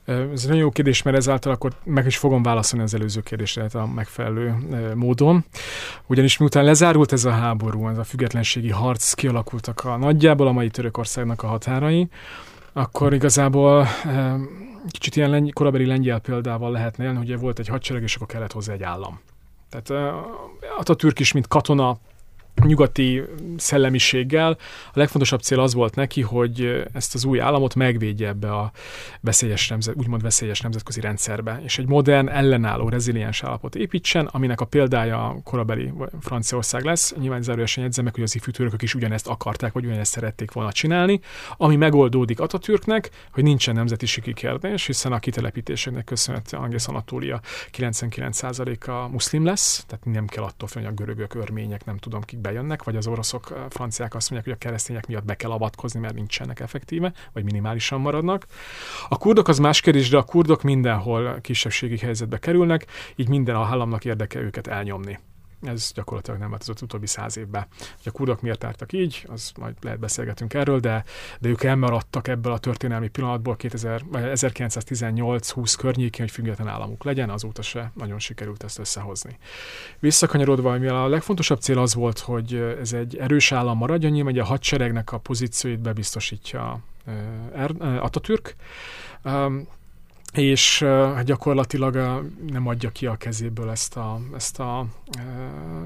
Ez 0.05 0.45
nagyon 0.45 0.61
jó 0.61 0.71
kérdés, 0.71 1.03
mert 1.03 1.17
ezáltal 1.17 1.53
akkor 1.53 1.73
meg 1.85 2.07
is 2.07 2.17
fogom 2.17 2.43
válaszolni 2.43 2.85
az 2.85 2.95
előző 2.95 3.21
kérdésre 3.21 3.67
a 3.73 3.87
megfelelő 3.87 4.55
módon. 4.95 5.45
Ugyanis 6.07 6.39
miután 6.39 6.65
lezárult 6.65 7.13
ez 7.13 7.25
a 7.25 7.31
háború, 7.31 7.89
ez 7.89 7.99
a 7.99 8.05
függetlenségi 8.05 8.71
harc, 8.71 9.13
kialakultak 9.13 9.85
a 9.85 9.97
nagyjából 9.97 10.47
a 10.47 10.53
mai 10.53 10.71
Törökországnak 10.71 11.43
a 11.43 11.47
határai, 11.47 12.09
akkor 12.73 13.15
igazából 13.15 13.87
kicsit 14.91 15.17
ilyen 15.17 15.31
lengy, 15.31 15.53
korabeli 15.53 15.87
lengyel 15.87 16.19
példával 16.19 16.71
lehetne 16.71 17.05
élni, 17.05 17.17
hogy 17.17 17.39
volt 17.39 17.59
egy 17.59 17.69
hadsereg, 17.69 18.03
és 18.03 18.15
akkor 18.15 18.27
kellett 18.27 18.53
hozzá 18.53 18.73
egy 18.73 18.83
állam. 18.83 19.21
Tehát 19.71 20.15
Atatürk 20.79 21.19
is, 21.19 21.33
mint 21.33 21.49
katona, 21.49 21.99
nyugati 22.65 23.23
szellemiséggel. 23.57 24.57
A 24.93 24.99
legfontosabb 24.99 25.41
cél 25.41 25.61
az 25.61 25.75
volt 25.75 25.95
neki, 25.95 26.21
hogy 26.21 26.85
ezt 26.93 27.15
az 27.15 27.25
új 27.25 27.41
államot 27.41 27.75
megvédje 27.75 28.29
ebbe 28.29 28.53
a 28.57 28.73
veszélyes 29.21 29.69
nemzet, 29.69 29.97
úgymond 29.97 30.23
veszélyes 30.23 30.61
nemzetközi 30.61 31.01
rendszerbe, 31.01 31.61
és 31.65 31.79
egy 31.79 31.87
modern, 31.87 32.29
ellenálló, 32.29 32.89
reziliens 32.89 33.43
állapot 33.43 33.75
építsen, 33.75 34.27
aminek 34.27 34.61
a 34.61 34.65
példája 34.65 35.29
a 35.29 35.37
korabeli 35.45 35.93
Franciaország 36.21 36.85
lesz. 36.85 37.15
Nyilván 37.21 37.43
zárójelesen 37.43 37.83
jegyzem 37.83 38.05
meg, 38.05 38.15
hogy 38.15 38.23
az 38.23 38.35
ifjútőrök 38.35 38.83
is 38.83 38.95
ugyanezt 38.95 39.29
akarták, 39.29 39.73
vagy 39.73 39.85
ugyanezt 39.85 40.13
szerették 40.13 40.53
volna 40.53 40.73
csinálni, 40.73 41.21
ami 41.57 41.77
megoldódik 41.77 42.41
Atatürknek, 42.41 43.11
hogy 43.33 43.43
nincsen 43.43 43.75
nemzetiségi 43.75 44.33
kérdés, 44.33 44.87
hiszen 44.87 45.13
a 45.13 45.19
kitelepítésének 45.19 46.05
köszönhetően 46.05 46.63
Angész 46.63 46.89
Anatólia 46.89 47.41
99%-a 47.77 49.09
muszlim 49.09 49.45
lesz, 49.45 49.85
tehát 49.87 50.05
nem 50.05 50.27
kell 50.27 50.43
attól 50.43 50.69
félni, 50.69 50.89
hogy 50.89 50.97
a 50.99 51.05
görögök, 51.05 51.35
örmények, 51.35 51.85
nem 51.85 51.97
tudom 51.97 52.21
kik 52.21 52.39
bejönnek, 52.43 52.83
vagy 52.83 52.97
az 52.97 53.07
oroszok, 53.07 53.67
franciák 53.69 54.15
azt 54.15 54.31
mondják, 54.31 54.55
hogy 54.55 54.61
a 54.63 54.67
keresztények 54.69 55.07
miatt 55.07 55.25
be 55.25 55.35
kell 55.35 55.51
avatkozni, 55.51 56.01
mert 56.01 56.15
nincsenek 56.15 56.61
effektíve, 56.61 57.13
vagy 57.33 57.45
minimálisan 57.45 58.01
maradnak. 58.01 58.47
A 59.09 59.19
kurdok 59.19 59.49
az 59.49 59.59
más 59.59 59.81
kérdés, 59.81 60.09
de 60.09 60.17
a 60.17 60.23
kurdok 60.23 60.63
mindenhol 60.63 61.41
kisebbségi 61.41 61.99
helyzetbe 61.99 62.39
kerülnek, 62.39 62.87
így 63.17 63.29
minden 63.29 63.57
a 63.57 63.65
államnak 63.65 64.05
érdeke 64.05 64.41
őket 64.41 64.67
elnyomni 64.67 65.19
ez 65.63 65.93
gyakorlatilag 65.95 66.41
nem 66.41 66.51
változott 66.51 66.83
utóbbi 66.83 67.07
száz 67.07 67.37
évben. 67.37 67.67
Hogy 67.79 68.07
a 68.07 68.11
kurdok 68.11 68.41
miért 68.41 68.65
álltak 68.65 68.93
így, 68.93 69.27
az 69.29 69.53
majd 69.59 69.75
lehet 69.81 69.99
beszélgetünk 69.99 70.55
erről, 70.55 70.81
de, 70.81 71.05
de 71.41 71.49
ők 71.49 71.63
elmaradtak 71.63 72.29
ebből 72.29 72.53
a 72.53 72.59
történelmi 72.59 73.09
pillanatból 73.09 73.57
2000, 73.57 74.03
1918-20 74.13 75.75
környékén, 75.79 76.21
hogy 76.25 76.31
független 76.31 76.69
államuk 76.69 77.05
legyen, 77.05 77.31
azóta 77.31 77.63
se 77.63 77.93
nagyon 77.95 78.19
sikerült 78.19 78.63
ezt 78.63 78.79
összehozni. 78.79 79.39
Visszakanyarodva, 79.99 80.79
mivel 80.79 81.03
a 81.03 81.09
legfontosabb 81.09 81.61
cél 81.61 81.79
az 81.79 81.95
volt, 81.95 82.19
hogy 82.19 82.55
ez 82.55 82.93
egy 82.93 83.17
erős 83.17 83.53
állam 83.53 83.79
maradjon, 83.79 84.13
nyilván 84.13 84.39
a 84.39 84.45
hadseregnek 84.45 85.13
a 85.13 85.19
pozícióit 85.19 85.81
bebiztosítja 85.81 86.81
Atatürk, 87.79 88.57
és 90.33 90.81
uh, 90.81 91.23
gyakorlatilag 91.23 91.95
nem 92.47 92.67
adja 92.67 92.91
ki 92.91 93.07
a 93.07 93.17
kezéből 93.17 93.71
ezt 93.71 93.97
a, 93.97 94.21
ezt 94.35 94.59
a 94.59 94.87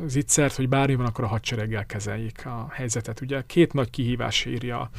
zicsert, 0.06 0.54
hogy 0.54 0.68
bármi 0.68 0.94
van, 0.94 1.06
akkor 1.06 1.24
a 1.24 1.28
hadsereggel 1.28 1.86
kezeljék 1.86 2.46
a 2.46 2.68
helyzetet. 2.72 3.20
Ugye 3.20 3.42
két 3.46 3.72
nagy 3.72 3.90
kihívás 3.90 4.44
írja 4.44 4.90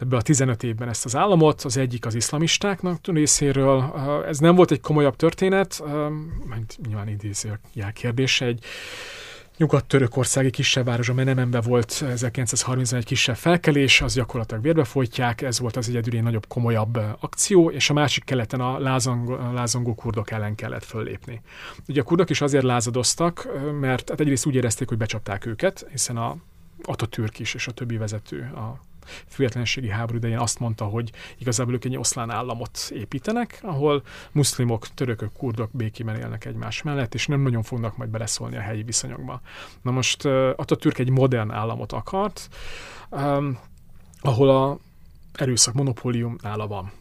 ebbe 0.00 0.16
a 0.16 0.22
15 0.22 0.62
évben 0.62 0.88
ezt 0.88 1.04
az 1.04 1.16
államot, 1.16 1.62
az 1.62 1.76
egyik 1.76 2.06
az 2.06 2.14
iszlamistáknak 2.14 2.98
részéről. 3.02 3.94
Ez 4.26 4.38
nem 4.38 4.54
volt 4.54 4.70
egy 4.70 4.80
komolyabb 4.80 5.16
történet, 5.16 5.80
uh, 5.84 5.90
nyilván 6.86 7.08
idézőjel 7.08 7.92
kérdése, 7.92 8.46
egy 8.46 8.64
nyugat-törökországi 9.58 10.50
kisebb 10.50 10.84
város, 10.84 11.08
a 11.08 11.14
Menemenbe 11.14 11.60
volt 11.60 12.04
1930-ban 12.06 12.94
egy 12.94 13.04
kisebb 13.04 13.36
felkelés, 13.36 14.00
az 14.00 14.14
gyakorlatilag 14.14 14.62
vérbe 14.62 14.84
folytják, 14.84 15.42
ez 15.42 15.58
volt 15.58 15.76
az 15.76 15.88
egyedüli 15.88 16.20
nagyobb, 16.20 16.46
komolyabb 16.46 17.00
akció, 17.20 17.70
és 17.70 17.90
a 17.90 17.92
másik 17.92 18.24
keleten 18.24 18.60
a 18.60 18.78
lázangó, 18.78 19.36
lázangó 19.52 19.94
kurdok 19.94 20.30
ellen 20.30 20.54
kellett 20.54 20.84
föllépni. 20.84 21.40
Ugye 21.88 22.00
a 22.00 22.04
kurdok 22.04 22.30
is 22.30 22.40
azért 22.40 22.64
lázadoztak, 22.64 23.48
mert 23.80 24.08
hát 24.08 24.20
egyrészt 24.20 24.46
úgy 24.46 24.54
érezték, 24.54 24.88
hogy 24.88 24.98
becsapták 24.98 25.46
őket, 25.46 25.86
hiszen 25.90 26.16
a 26.16 26.36
Atatürk 26.82 27.38
is 27.38 27.54
és 27.54 27.66
a 27.66 27.72
többi 27.72 27.96
vezető 27.96 28.40
a 28.40 28.80
függetlenségi 29.28 29.88
háború 29.88 30.16
idején 30.16 30.38
azt 30.38 30.58
mondta, 30.58 30.84
hogy 30.84 31.10
igazából 31.38 31.74
ők 31.74 31.84
egy 31.84 31.96
oszlán 31.96 32.30
államot 32.30 32.90
építenek, 32.90 33.58
ahol 33.62 34.02
muszlimok, 34.32 34.88
törökök, 34.94 35.32
kurdok 35.32 35.70
békében 35.72 36.16
élnek 36.16 36.44
egymás 36.44 36.82
mellett, 36.82 37.14
és 37.14 37.26
nem 37.26 37.40
nagyon 37.40 37.62
fognak 37.62 37.96
majd 37.96 38.10
beleszólni 38.10 38.56
a 38.56 38.60
helyi 38.60 38.82
viszonyokba. 38.82 39.40
Na 39.82 39.90
most 39.90 40.24
Atatürk 40.56 40.98
egy 40.98 41.10
modern 41.10 41.50
államot 41.50 41.92
akart, 41.92 42.48
ahol 44.20 44.48
a 44.48 44.78
erőszak 45.32 45.74
monopólium 45.74 46.36
nála 46.42 46.66
van 46.66 46.92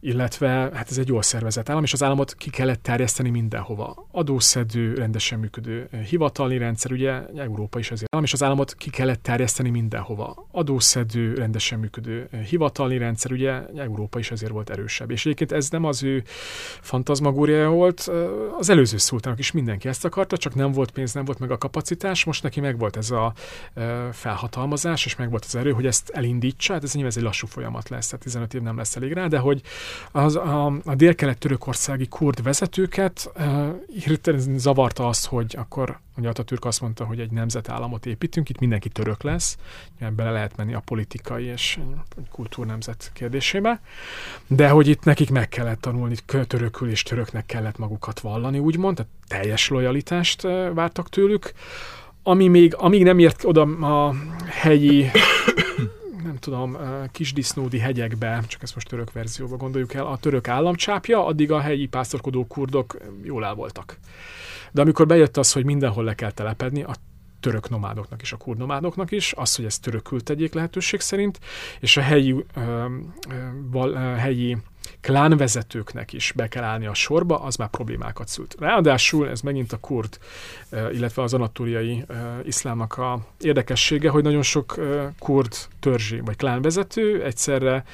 illetve 0.00 0.48
hát 0.48 0.90
ez 0.90 0.98
egy 0.98 1.08
jól 1.08 1.22
szervezett 1.22 1.68
állam, 1.68 1.82
és 1.82 1.92
az 1.92 2.02
államot 2.02 2.34
ki 2.34 2.50
kellett 2.50 2.82
terjeszteni 2.82 3.30
mindenhova. 3.30 4.06
Adószedő, 4.12 4.94
rendesen 4.94 5.38
működő 5.38 5.88
eh, 5.90 6.00
hivatali 6.00 6.58
rendszer, 6.58 6.92
ugye 6.92 7.26
Európa 7.36 7.78
is 7.78 7.90
azért 7.90 8.14
állam, 8.14 8.26
és 8.26 8.32
az 8.32 8.42
államot 8.42 8.74
ki 8.74 8.90
kellett 8.90 9.22
terjeszteni 9.22 9.70
mindenhova. 9.70 10.46
Adószedő, 10.52 11.34
rendesen 11.34 11.78
működő 11.78 12.28
eh, 12.30 12.40
hivatali 12.40 12.98
rendszer, 12.98 13.32
ugye 13.32 13.62
Európa 13.76 14.18
is 14.18 14.30
azért 14.30 14.52
volt 14.52 14.70
erősebb. 14.70 15.10
És 15.10 15.26
egyébként 15.26 15.52
ez 15.52 15.70
nem 15.70 15.84
az 15.84 16.02
ő 16.02 16.22
fantazmagóriája 16.80 17.70
volt, 17.70 18.08
eh, 18.08 18.14
az 18.58 18.68
előző 18.68 18.96
szultának 18.96 19.38
is 19.38 19.52
mindenki 19.52 19.88
ezt 19.88 20.04
akarta, 20.04 20.36
csak 20.36 20.54
nem 20.54 20.72
volt 20.72 20.90
pénz, 20.90 21.12
nem 21.12 21.24
volt 21.24 21.38
meg 21.38 21.50
a 21.50 21.58
kapacitás, 21.58 22.24
most 22.24 22.42
neki 22.42 22.60
meg 22.60 22.78
volt 22.78 22.96
ez 22.96 23.10
a 23.10 23.32
felhatalmazás, 24.12 25.04
és 25.04 25.16
meg 25.16 25.30
volt 25.30 25.44
az 25.44 25.54
erő, 25.54 25.72
hogy 25.72 25.86
ezt 25.86 26.10
elindítsa, 26.10 26.72
hát 26.72 26.82
ez 26.82 26.92
nyilván 26.92 27.10
ez 27.10 27.16
egy 27.16 27.22
lassú 27.22 27.46
folyamat 27.46 27.88
lesz, 27.88 28.06
tehát 28.06 28.24
15 28.24 28.54
év 28.54 28.62
nem 28.62 28.76
lesz 28.76 28.96
elég 28.96 29.12
rá, 29.12 29.26
de 29.26 29.38
hogy 29.38 29.62
az, 30.12 30.36
a, 30.36 30.66
a 30.84 30.94
dél-kelet-törökországi 30.94 32.06
kurd 32.06 32.42
vezetőket 32.42 33.30
uh, 33.36 33.68
hirtelen 34.04 34.58
zavarta 34.58 35.08
azt, 35.08 35.26
hogy 35.26 35.54
akkor 35.58 35.98
ugye 36.16 36.28
Atatürk 36.28 36.64
azt 36.64 36.80
mondta, 36.80 37.04
hogy 37.04 37.20
egy 37.20 37.30
nemzetállamot 37.30 38.06
építünk, 38.06 38.48
itt 38.48 38.58
mindenki 38.58 38.88
török 38.88 39.22
lesz, 39.22 39.56
bele 40.16 40.30
lehet 40.30 40.56
menni 40.56 40.74
a 40.74 40.82
politikai 40.84 41.44
és 41.44 41.78
kultúrnemzet 42.30 43.10
kérdésébe, 43.14 43.80
de 44.46 44.68
hogy 44.68 44.88
itt 44.88 45.04
nekik 45.04 45.30
meg 45.30 45.48
kellett 45.48 45.80
tanulni, 45.80 46.16
törökül 46.46 46.90
és 46.90 47.02
töröknek 47.02 47.46
kellett 47.46 47.78
magukat 47.78 48.20
vallani, 48.20 48.58
úgymond, 48.58 48.96
tehát 48.96 49.12
teljes 49.26 49.68
lojalitást 49.68 50.42
vártak 50.74 51.08
tőlük, 51.08 51.52
ami 52.22 52.48
még, 52.48 52.74
amíg 52.74 53.02
nem 53.02 53.18
ért 53.18 53.44
oda 53.44 53.62
a 53.62 54.14
helyi 54.46 55.10
nem 56.40 56.44
tudom, 56.44 56.78
kisdisznódi 57.12 57.78
hegyekbe, 57.78 58.42
csak 58.46 58.62
ezt 58.62 58.74
most 58.74 58.88
török 58.88 59.12
verzióba 59.12 59.56
gondoljuk 59.56 59.94
el, 59.94 60.06
a 60.06 60.16
török 60.16 60.48
államcsápja, 60.48 61.26
addig 61.26 61.52
a 61.52 61.60
helyi 61.60 61.86
pásztorkodó 61.86 62.46
kurdok 62.46 62.96
jól 63.22 63.44
el 63.44 63.54
voltak. 63.54 63.98
De 64.72 64.80
amikor 64.80 65.06
bejött 65.06 65.36
az, 65.36 65.52
hogy 65.52 65.64
mindenhol 65.64 66.04
le 66.04 66.14
kell 66.14 66.30
telepedni, 66.30 66.82
a 66.82 66.94
török 67.40 67.68
nomádoknak 67.68 68.22
és 68.22 68.32
a 68.32 68.36
kurd 68.36 68.58
nomádoknak 68.58 69.10
is, 69.10 69.32
az, 69.32 69.56
hogy 69.56 69.64
ezt 69.64 69.82
törökül 69.82 70.22
tegyék 70.22 70.54
lehetőség 70.54 71.00
szerint, 71.00 71.40
és 71.80 71.96
a 71.96 72.00
helyi, 72.00 72.44
ö, 72.54 72.86
ö, 73.72 73.94
helyi 73.94 74.56
klánvezetőknek 75.00 76.12
is 76.12 76.32
be 76.36 76.48
kell 76.48 76.64
állni 76.64 76.86
a 76.86 76.94
sorba, 76.94 77.38
az 77.42 77.56
már 77.56 77.68
problémákat 77.68 78.28
szült. 78.28 78.56
Ráadásul 78.58 79.28
ez 79.28 79.40
megint 79.40 79.72
a 79.72 79.76
kurd, 79.76 80.18
illetve 80.70 81.22
az 81.22 81.34
anatóriai 81.34 82.04
iszlámnak 82.44 82.98
a 82.98 83.26
érdekessége, 83.40 84.10
hogy 84.10 84.22
nagyon 84.22 84.42
sok 84.42 84.74
kurd 85.18 85.54
törzsi 85.80 86.20
vagy 86.20 86.36
klánvezető 86.36 87.22
egyszerre 87.22 87.84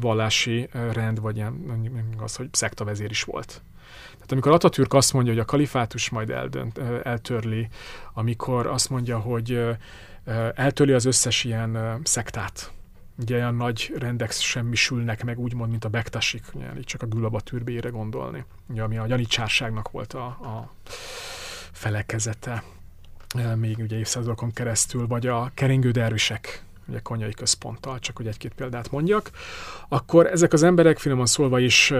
vallási 0.00 0.68
rend, 0.92 1.20
vagy 1.20 1.36
ilyen, 1.36 1.64
az, 2.18 2.36
hogy 2.36 2.48
szektavezér 2.52 3.10
is 3.10 3.22
volt. 3.22 3.62
Tehát 4.12 4.32
amikor 4.32 4.52
Atatürk 4.52 4.94
azt 4.94 5.12
mondja, 5.12 5.32
hogy 5.32 5.40
a 5.40 5.44
kalifátus 5.44 6.10
majd 6.10 6.30
eldönt, 6.30 6.78
eltörli, 7.02 7.68
amikor 8.12 8.66
azt 8.66 8.90
mondja, 8.90 9.18
hogy 9.18 9.60
eltörli 10.54 10.92
az 10.92 11.04
összes 11.04 11.44
ilyen 11.44 12.00
szektát, 12.02 12.72
ugye 13.20 13.36
olyan 13.36 13.54
nagy 13.54 13.92
rendek 13.98 14.32
semmisülnek 14.32 15.24
meg, 15.24 15.38
úgymond, 15.38 15.70
mint 15.70 15.84
a 15.84 15.88
bektasik, 15.88 16.44
ugye, 16.52 16.66
csak 16.80 17.02
a 17.02 17.06
Gülaba 17.06 17.40
türbére 17.40 17.88
gondolni, 17.88 18.44
ugye, 18.68 18.82
ami 18.82 18.98
a 18.98 19.06
janicsárságnak 19.06 19.90
volt 19.90 20.12
a, 20.12 20.24
a 20.24 20.72
felekezete 21.72 22.62
még 23.56 23.78
ugye 23.78 23.96
évszázadokon 23.98 24.52
keresztül, 24.52 25.06
vagy 25.06 25.26
a 25.26 25.50
keringő 25.54 25.90
dervisek, 25.90 26.64
ugye 26.86 27.00
konyai 27.00 27.32
központtal, 27.32 27.98
csak 27.98 28.16
hogy 28.16 28.26
egy-két 28.26 28.54
példát 28.54 28.90
mondjak, 28.90 29.30
akkor 29.88 30.26
ezek 30.26 30.52
az 30.52 30.62
emberek 30.62 30.98
finoman 30.98 31.26
szólva 31.26 31.58
is 31.58 31.92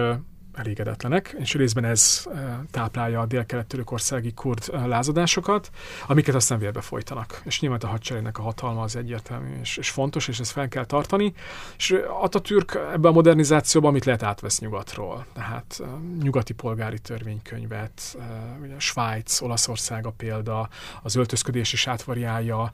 elégedetlenek, 0.53 1.35
és 1.39 1.53
részben 1.53 1.85
ez 1.85 2.27
táplálja 2.71 3.19
a 3.19 3.25
dél-kelet-törökországi 3.25 4.33
kurd 4.33 4.87
lázadásokat, 4.87 5.69
amiket 6.07 6.35
aztán 6.35 6.59
vérbe 6.59 6.81
folytanak. 6.81 7.41
És 7.45 7.59
nyilván 7.59 7.79
a 7.79 7.87
hadseregnek 7.87 8.37
a 8.37 8.41
hatalma 8.41 8.81
az 8.81 8.95
egyértelmű 8.95 9.59
és, 9.61 9.77
és 9.77 9.89
fontos, 9.89 10.27
és 10.27 10.39
ezt 10.39 10.51
fel 10.51 10.67
kell 10.67 10.85
tartani. 10.85 11.33
És 11.77 11.95
Atatürk 12.21 12.79
ebbe 12.93 13.07
a 13.07 13.11
modernizációban 13.11 13.91
mit 13.91 14.05
lehet 14.05 14.23
átvesz 14.23 14.59
nyugatról? 14.59 15.25
Tehát 15.33 15.81
nyugati 16.21 16.53
polgári 16.53 16.99
törvénykönyvet, 16.99 18.17
ugye 18.61 18.79
Svájc, 18.79 19.41
Olaszország 19.41 20.05
a 20.05 20.11
példa, 20.11 20.69
az 21.01 21.15
öltözködés 21.15 21.73
is 21.73 21.87
átvariálja, 21.87 22.71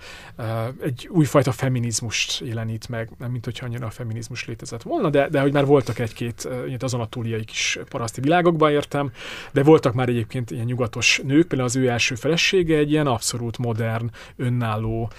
egy 0.82 1.08
újfajta 1.12 1.52
feminizmust 1.52 2.40
jelenít 2.46 2.90
meg, 2.90 3.10
nem 3.18 3.32
mint 3.32 3.46
hogyha 3.46 3.66
annyira 3.66 3.86
a 3.86 3.90
feminizmus 3.90 4.46
létezett 4.46 4.82
volna, 4.82 5.10
de, 5.10 5.30
de 5.30 5.42
hogy 5.42 5.54
már 5.54 5.66
voltak 5.66 6.00
egy-két 6.00 6.48
az 6.80 6.94
anatóliai 6.94 7.44
kis 7.44 7.67
kis 7.74 7.80
paraszti 7.90 8.22
világokba 8.22 8.72
értem, 8.72 9.12
de 9.52 9.64
voltak 9.64 9.94
már 9.94 10.10
egyébként 10.10 10.52
ilyen 10.52 10.66
nyugatos 10.66 11.22
nők, 11.24 11.48
például 11.48 11.70
az 11.70 11.76
ő 11.76 11.88
első 11.88 12.16
felesége 12.16 12.78
egy 12.78 12.92
ilyen 12.92 13.08
abszolút 13.08 13.58
modern, 13.58 14.12
önálló 14.36 15.12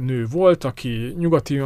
nő 0.00 0.26
volt, 0.30 0.64
aki 0.64 1.14
nyugati, 1.18 1.60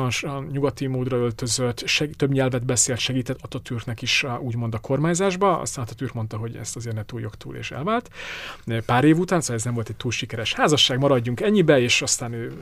nyugati 0.51 0.87
módra 0.87 1.17
öltözött, 1.17 1.87
seg, 1.87 2.11
több 2.17 2.33
nyelvet 2.33 2.65
beszélt, 2.65 2.99
segített 2.99 3.39
Atatürknek 3.43 4.03
is 4.03 4.25
úgymond 4.41 4.75
a 4.75 4.79
kormányzásba, 4.79 5.59
aztán 5.59 5.85
Atatürk 5.85 6.13
mondta, 6.13 6.37
hogy 6.37 6.57
ezt 6.57 6.77
azért 6.77 6.95
ne 6.95 7.05
túljog 7.05 7.35
túl, 7.35 7.57
és 7.57 7.71
elvált. 7.71 8.11
Pár 8.87 9.05
év 9.05 9.19
után, 9.19 9.41
szóval 9.41 9.57
ez 9.57 9.65
nem 9.65 9.75
volt 9.75 9.89
egy 9.89 9.97
túl 9.97 10.11
sikeres 10.11 10.55
házasság, 10.55 10.99
maradjunk 10.99 11.41
ennyibe, 11.41 11.81
és 11.81 12.03
aztán 12.03 12.33
ő 12.33 12.53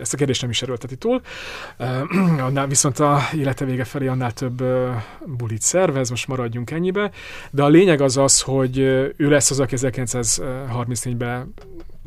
ezt 0.00 0.14
a 0.14 0.16
kérdést 0.16 0.40
nem 0.40 0.50
is 0.50 0.62
erőlteti 0.62 0.96
túl. 0.96 1.20
Annál 2.48 2.66
viszont 2.66 2.98
a 2.98 3.20
élete 3.36 3.64
vége 3.64 3.84
felé 3.84 4.06
annál 4.06 4.32
több 4.32 4.62
bulit 5.26 5.62
szervez, 5.62 6.10
most 6.10 6.28
maradjunk 6.28 6.53
ennyibe. 6.64 7.10
De 7.50 7.62
a 7.62 7.68
lényeg 7.68 8.00
az 8.00 8.16
az, 8.16 8.40
hogy 8.40 8.78
ő 8.78 9.14
lesz 9.16 9.50
az, 9.50 9.60
aki 9.60 9.74
1934-ben 9.78 11.54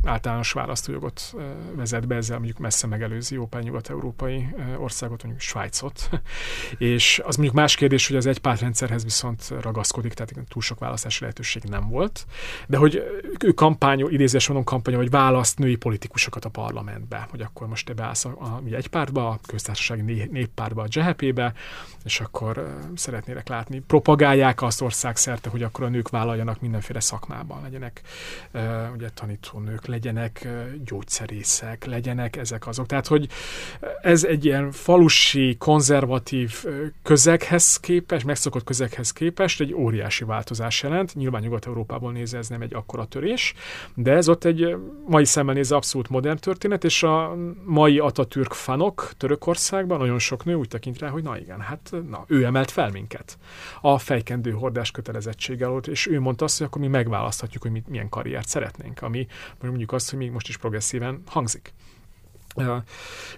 általános 0.04 0.52
választójogot 0.52 1.36
vezet 1.76 2.08
be, 2.08 2.16
ezzel 2.16 2.38
mondjuk 2.38 2.58
messze 2.58 2.88
megelőzi 2.88 3.36
jó 3.36 3.46
pár 3.46 3.64
nyugat-európai 3.64 4.48
országot, 4.78 5.24
mondjuk 5.24 5.44
Svájcot. 5.44 6.10
és 6.78 7.22
az 7.26 7.36
mondjuk 7.36 7.58
más 7.58 7.76
kérdés, 7.76 8.08
hogy 8.08 8.16
az 8.16 8.26
egypártrendszerhez 8.26 9.04
viszont 9.04 9.54
ragaszkodik, 9.62 10.14
tehát 10.14 10.48
túl 10.48 10.62
sok 10.62 10.80
választási 10.80 11.22
lehetőség 11.22 11.64
nem 11.64 11.90
volt. 11.90 12.26
De 12.68 12.78
hogy 12.78 13.04
ő 13.46 13.52
kampányol, 13.52 14.12
idézés 14.12 14.48
mondom 14.48 14.66
kampányol, 14.66 15.02
hogy 15.02 15.10
választ 15.10 15.60
női 15.60 15.76
politikusokat 15.76 16.46
a 16.46 16.50
parlamentbe, 16.50 17.28
hogy 17.30 17.42
akkor 17.42 17.68
most 17.68 17.86
te 17.86 17.94
beállsz 17.94 18.26
a, 18.26 18.36
a, 18.40 18.46
a 18.46 18.76
egypártba, 18.76 19.30
a 19.30 19.40
köztársasági 19.48 20.28
néppártba, 20.32 20.82
a 20.82 20.88
GHP-be, 20.90 21.54
és 22.08 22.20
akkor 22.20 22.78
szeretnélek 22.96 23.48
látni. 23.48 23.80
Propagálják 23.80 24.62
azt 24.62 24.82
ország 24.82 25.16
szerte, 25.16 25.50
hogy 25.50 25.64
akkor 25.64 25.86
a 25.86 25.88
nők 25.88 26.10
vállaljanak 26.10 26.62
mindenféle 26.62 27.00
szakmában, 27.00 27.62
legyenek 27.62 28.02
ugye 28.94 29.10
tanítónők, 29.10 29.86
legyenek 29.86 30.48
gyógyszerészek, 30.86 31.86
legyenek 31.86 32.36
ezek 32.36 32.68
azok. 32.68 32.86
Tehát, 32.86 33.08
hogy 33.08 33.28
ez 34.02 34.24
egy 34.24 34.46
ilyen 34.46 34.72
falusi, 34.72 35.56
konzervatív 35.58 36.66
közeghez 37.04 37.80
képest, 37.80 38.26
megszokott 38.26 38.64
közeghez 38.64 39.12
képest 39.12 39.62
egy 39.62 39.74
óriási 39.74 40.24
változás 40.24 40.84
jelent. 40.84 41.16
Nyilván 41.16 41.42
Nyugat-Európából 41.42 42.12
nézve 42.12 42.38
ez 42.38 42.48
nem 42.48 42.62
egy 42.62 42.74
akkora 42.74 43.06
törés, 43.06 43.54
de 43.94 44.12
ez 44.12 44.30
ott 44.30 44.44
egy 44.44 44.76
mai 45.08 45.26
szemmel 45.26 45.54
nézve 45.54 45.76
abszolút 45.76 46.10
modern 46.10 46.38
történet, 46.40 46.84
és 46.84 47.04
a 47.04 47.36
mai 47.66 48.00
Atatürk 48.00 48.54
fanok 48.54 49.12
Törökországban 49.18 49.98
nagyon 49.98 50.20
sok 50.20 50.46
nő 50.46 50.54
úgy 50.54 50.68
tekint 50.68 51.00
rá, 51.00 51.10
hogy 51.10 51.24
na 51.24 51.38
igen, 51.38 51.60
hát 51.60 51.92
na, 52.02 52.24
ő 52.28 52.46
emelt 52.46 52.72
fel 52.72 52.90
minket 52.90 53.38
a 53.82 53.98
fejkendő 53.98 54.52
hordás 54.52 54.92
kötelezettséggel, 54.92 55.78
és 55.78 56.08
ő 56.08 56.20
mondta 56.20 56.46
azt, 56.46 56.58
hogy 56.58 56.68
akkor 56.68 56.82
mi 56.82 56.88
megválaszthatjuk, 56.88 57.62
hogy 57.62 57.72
mi, 57.72 57.84
milyen 57.88 58.10
karriert 58.10 58.48
szeretnénk, 58.48 59.02
ami 59.02 59.28
mondjuk 59.62 59.92
azt, 59.92 60.10
hogy 60.10 60.20
még 60.20 60.32
most 60.32 60.48
is 60.48 60.58
progresszíven 60.58 61.22
hangzik. 61.26 61.74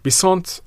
Viszont 0.01 0.63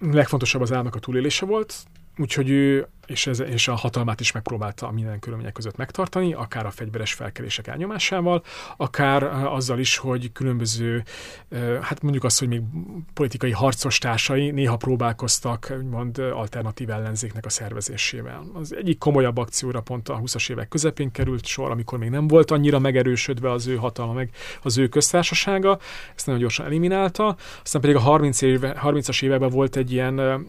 legfontosabb 0.00 0.60
az 0.60 0.72
álmak 0.72 0.94
a 0.94 0.98
túlélése 0.98 1.46
volt, 1.46 1.74
úgyhogy 2.16 2.50
ő 2.50 2.88
és, 3.06 3.26
ez, 3.26 3.40
és 3.40 3.68
a 3.68 3.74
hatalmát 3.74 4.20
is 4.20 4.32
megpróbálta 4.32 4.90
minden 4.90 5.18
körülmények 5.18 5.52
között 5.52 5.76
megtartani, 5.76 6.32
akár 6.32 6.66
a 6.66 6.70
fegyveres 6.70 7.12
felkelések 7.12 7.66
elnyomásával, 7.66 8.42
akár 8.76 9.22
azzal 9.52 9.78
is, 9.78 9.96
hogy 9.96 10.32
különböző, 10.32 11.04
hát 11.80 12.02
mondjuk 12.02 12.24
azt, 12.24 12.38
hogy 12.38 12.48
még 12.48 12.62
politikai 13.14 13.50
harcos 13.50 13.98
társai 13.98 14.50
néha 14.50 14.76
próbálkoztak 14.76 15.72
úgymond 15.78 16.18
alternatív 16.18 16.90
ellenzéknek 16.90 17.44
a 17.44 17.50
szervezésével. 17.50 18.44
Az 18.52 18.74
egyik 18.74 18.98
komolyabb 18.98 19.36
akcióra 19.36 19.80
pont 19.80 20.08
a 20.08 20.20
20-as 20.20 20.50
évek 20.50 20.68
közepén 20.68 21.10
került 21.10 21.46
sor, 21.46 21.70
amikor 21.70 21.98
még 21.98 22.10
nem 22.10 22.28
volt 22.28 22.50
annyira 22.50 22.78
megerősödve 22.78 23.50
az 23.50 23.66
ő 23.66 23.76
hatalma, 23.76 24.12
meg 24.12 24.30
az 24.62 24.78
ő 24.78 24.88
köztársasága, 24.88 25.78
ezt 26.16 26.26
nagyon 26.26 26.40
gyorsan 26.40 26.66
eliminálta, 26.66 27.36
aztán 27.62 27.80
pedig 27.80 27.96
a 27.96 28.00
30 28.00 28.42
éve, 28.42 28.80
30-as 28.84 29.22
években 29.22 29.50
volt 29.50 29.76
egy 29.76 29.92
ilyen 29.92 30.46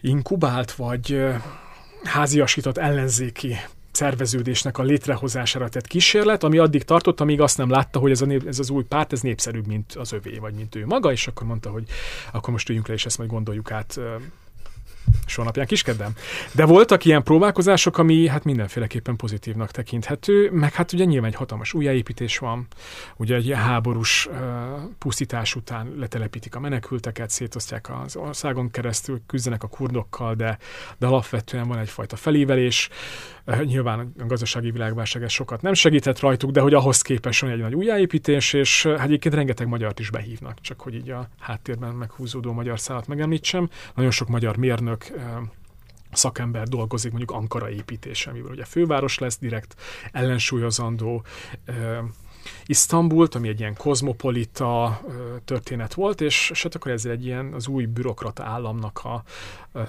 inkubált 0.00 0.72
vagy 0.72 1.22
háziasított 2.04 2.78
ellenzéki 2.78 3.56
szerveződésnek 3.92 4.78
a 4.78 4.82
létrehozására 4.82 5.68
tett 5.68 5.86
kísérlet, 5.86 6.42
ami 6.44 6.58
addig 6.58 6.84
tartott, 6.84 7.20
amíg 7.20 7.40
azt 7.40 7.58
nem 7.58 7.70
látta, 7.70 7.98
hogy 7.98 8.10
ez, 8.10 8.20
a 8.20 8.26
nép, 8.26 8.46
ez 8.46 8.58
az 8.58 8.70
új 8.70 8.84
párt, 8.84 9.12
ez 9.12 9.20
népszerűbb, 9.20 9.66
mint 9.66 9.94
az 9.94 10.12
övé, 10.12 10.38
vagy 10.38 10.54
mint 10.54 10.74
ő 10.74 10.86
maga, 10.86 11.12
és 11.12 11.26
akkor 11.26 11.46
mondta, 11.46 11.70
hogy 11.70 11.84
akkor 12.32 12.52
most 12.52 12.68
üljünk 12.68 12.88
le, 12.88 12.94
és 12.94 13.06
ezt 13.06 13.18
majd 13.18 13.30
gondoljuk 13.30 13.70
át 13.70 14.00
soha 15.26 15.46
napján 15.46 15.66
kiskedem. 15.66 16.12
De 16.52 16.64
voltak 16.64 17.04
ilyen 17.04 17.22
próbálkozások, 17.22 17.98
ami 17.98 18.28
hát 18.28 18.44
mindenféleképpen 18.44 19.16
pozitívnak 19.16 19.70
tekinthető, 19.70 20.50
meg 20.50 20.72
hát 20.72 20.92
ugye 20.92 21.04
nyilván 21.04 21.30
egy 21.30 21.36
hatalmas 21.36 21.72
újjáépítés 21.72 22.38
van, 22.38 22.66
ugye 23.16 23.34
egy 23.34 23.52
háborús 23.54 24.26
uh, 24.26 24.36
pusztítás 24.98 25.54
után 25.54 25.94
letelepítik 25.98 26.54
a 26.54 26.60
menekülteket, 26.60 27.30
szétosztják 27.30 27.90
az 28.04 28.16
országon 28.16 28.70
keresztül, 28.70 29.20
küzdenek 29.26 29.62
a 29.62 29.68
kurdokkal, 29.68 30.34
de, 30.34 30.58
de 30.98 31.06
alapvetően 31.06 31.68
van 31.68 31.78
egyfajta 31.78 32.16
felévelés. 32.16 32.88
Uh, 33.46 33.62
nyilván 33.62 34.12
a 34.18 34.26
gazdasági 34.26 34.70
világválság 34.70 35.22
ez 35.22 35.32
sokat 35.32 35.62
nem 35.62 35.74
segített 35.74 36.20
rajtuk, 36.20 36.50
de 36.50 36.60
hogy 36.60 36.74
ahhoz 36.74 37.02
képest 37.02 37.40
van 37.40 37.50
egy 37.50 37.58
nagy 37.58 37.74
újjáépítés, 37.74 38.52
és 38.52 38.86
hát 38.86 39.00
egyébként 39.00 39.34
rengeteg 39.34 39.66
magyart 39.66 39.98
is 39.98 40.10
behívnak, 40.10 40.60
csak 40.60 40.80
hogy 40.80 40.94
így 40.94 41.10
a 41.10 41.28
háttérben 41.38 41.94
meghúzódó 41.94 42.52
magyar 42.52 42.80
szállat 42.80 43.06
megemlítsem. 43.06 43.68
Nagyon 43.94 44.10
sok 44.10 44.28
magyar 44.28 44.56
mérnök 44.56 45.04
sok 46.10 46.18
szakember 46.18 46.68
dolgozik 46.68 47.10
mondjuk 47.10 47.30
Ankara 47.30 47.70
építése, 47.70 48.30
amivel 48.30 48.50
ugye 48.50 48.64
főváros 48.64 49.18
lesz, 49.18 49.38
direkt 49.38 49.74
ellensúlyozandó 50.12 51.24
Isztambult, 52.66 53.34
ami 53.34 53.48
egy 53.48 53.60
ilyen 53.60 53.76
kozmopolita 53.76 55.00
történet 55.44 55.94
volt, 55.94 56.20
és, 56.20 56.50
és 56.50 56.62
hát 56.62 56.74
akkor 56.74 56.90
ezzel 56.90 57.12
egy 57.12 57.24
ilyen 57.24 57.52
az 57.52 57.66
új 57.66 57.84
bürokrata 57.84 58.44
államnak 58.44 59.00
a 59.04 59.22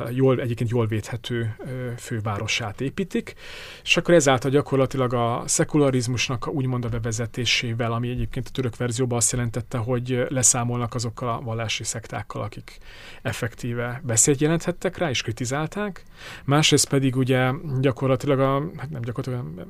jól, 0.10 0.40
egyébként 0.40 0.70
jól 0.70 0.88
védhető 0.88 1.56
fővárosát 1.98 2.82
építik, 2.82 3.36
és 3.84 3.98
akkor 3.98 4.14
ezáltal 4.14 4.52
gyakorlatilag 4.52 5.14
a 5.14 5.44
szekularizmusnak 5.46 6.48
úgymond 6.48 6.86
a 6.86 6.90
bevezetésével, 6.90 7.92
ami 7.92 8.10
egyébként 8.10 8.48
a 8.48 8.52
török 8.52 8.78
verzióban 8.78 9.18
azt 9.18 9.32
jelentette, 9.32 9.78
hogy 9.78 10.26
leszámolnak 10.30 10.96
azokkal 10.96 11.30
a 11.30 11.42
vallási 11.42 11.84
szektákkal, 11.84 12.42
akik 12.42 12.78
effektíve 13.22 14.02
beszélt 14.04 14.42
jelenthettek 14.42 14.98
rá, 14.98 15.10
és 15.10 15.22
kritizálták. 15.22 16.04
Másrészt 16.44 16.90
pedig 16.90 17.16
ugye 17.16 17.52
gyakorlatilag 17.80 18.40
a, 18.40 18.64
hát 18.78 18.90
nem 18.90 19.02
gyakorlatilag 19.02 19.68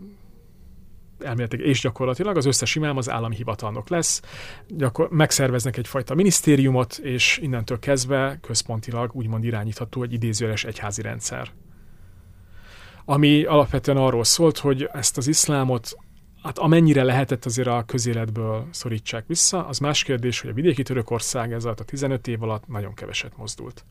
elméletileg 1.23 1.65
és 1.65 1.81
gyakorlatilag 1.81 2.37
az 2.37 2.45
összes 2.45 2.75
imám 2.75 2.97
az 2.97 3.09
állami 3.09 3.35
hivatalnok 3.35 3.89
lesz, 3.89 4.21
gyakor- 4.67 5.11
megszerveznek 5.11 5.77
egyfajta 5.77 6.15
minisztériumot, 6.15 6.97
és 6.97 7.39
innentől 7.41 7.79
kezdve 7.79 8.37
központilag 8.41 9.15
úgymond 9.15 9.43
irányítható 9.43 10.03
egy 10.03 10.13
idézőjeles 10.13 10.63
egyházi 10.63 11.01
rendszer. 11.01 11.51
Ami 13.05 13.43
alapvetően 13.43 13.97
arról 13.97 14.23
szólt, 14.23 14.57
hogy 14.57 14.89
ezt 14.93 15.17
az 15.17 15.27
iszlámot 15.27 15.95
hát 16.43 16.57
amennyire 16.57 17.03
lehetett 17.03 17.45
azért 17.45 17.67
a 17.67 17.83
közéletből 17.87 18.67
szorítsák 18.71 19.23
vissza, 19.27 19.67
az 19.67 19.79
más 19.79 20.03
kérdés, 20.03 20.41
hogy 20.41 20.49
a 20.49 20.53
vidéki 20.53 20.83
Törökország 20.83 21.53
ez 21.53 21.65
a 21.65 21.73
15 21.73 22.27
év 22.27 22.43
alatt 22.43 22.67
nagyon 22.67 22.93
keveset 22.93 23.37
mozdult. 23.37 23.85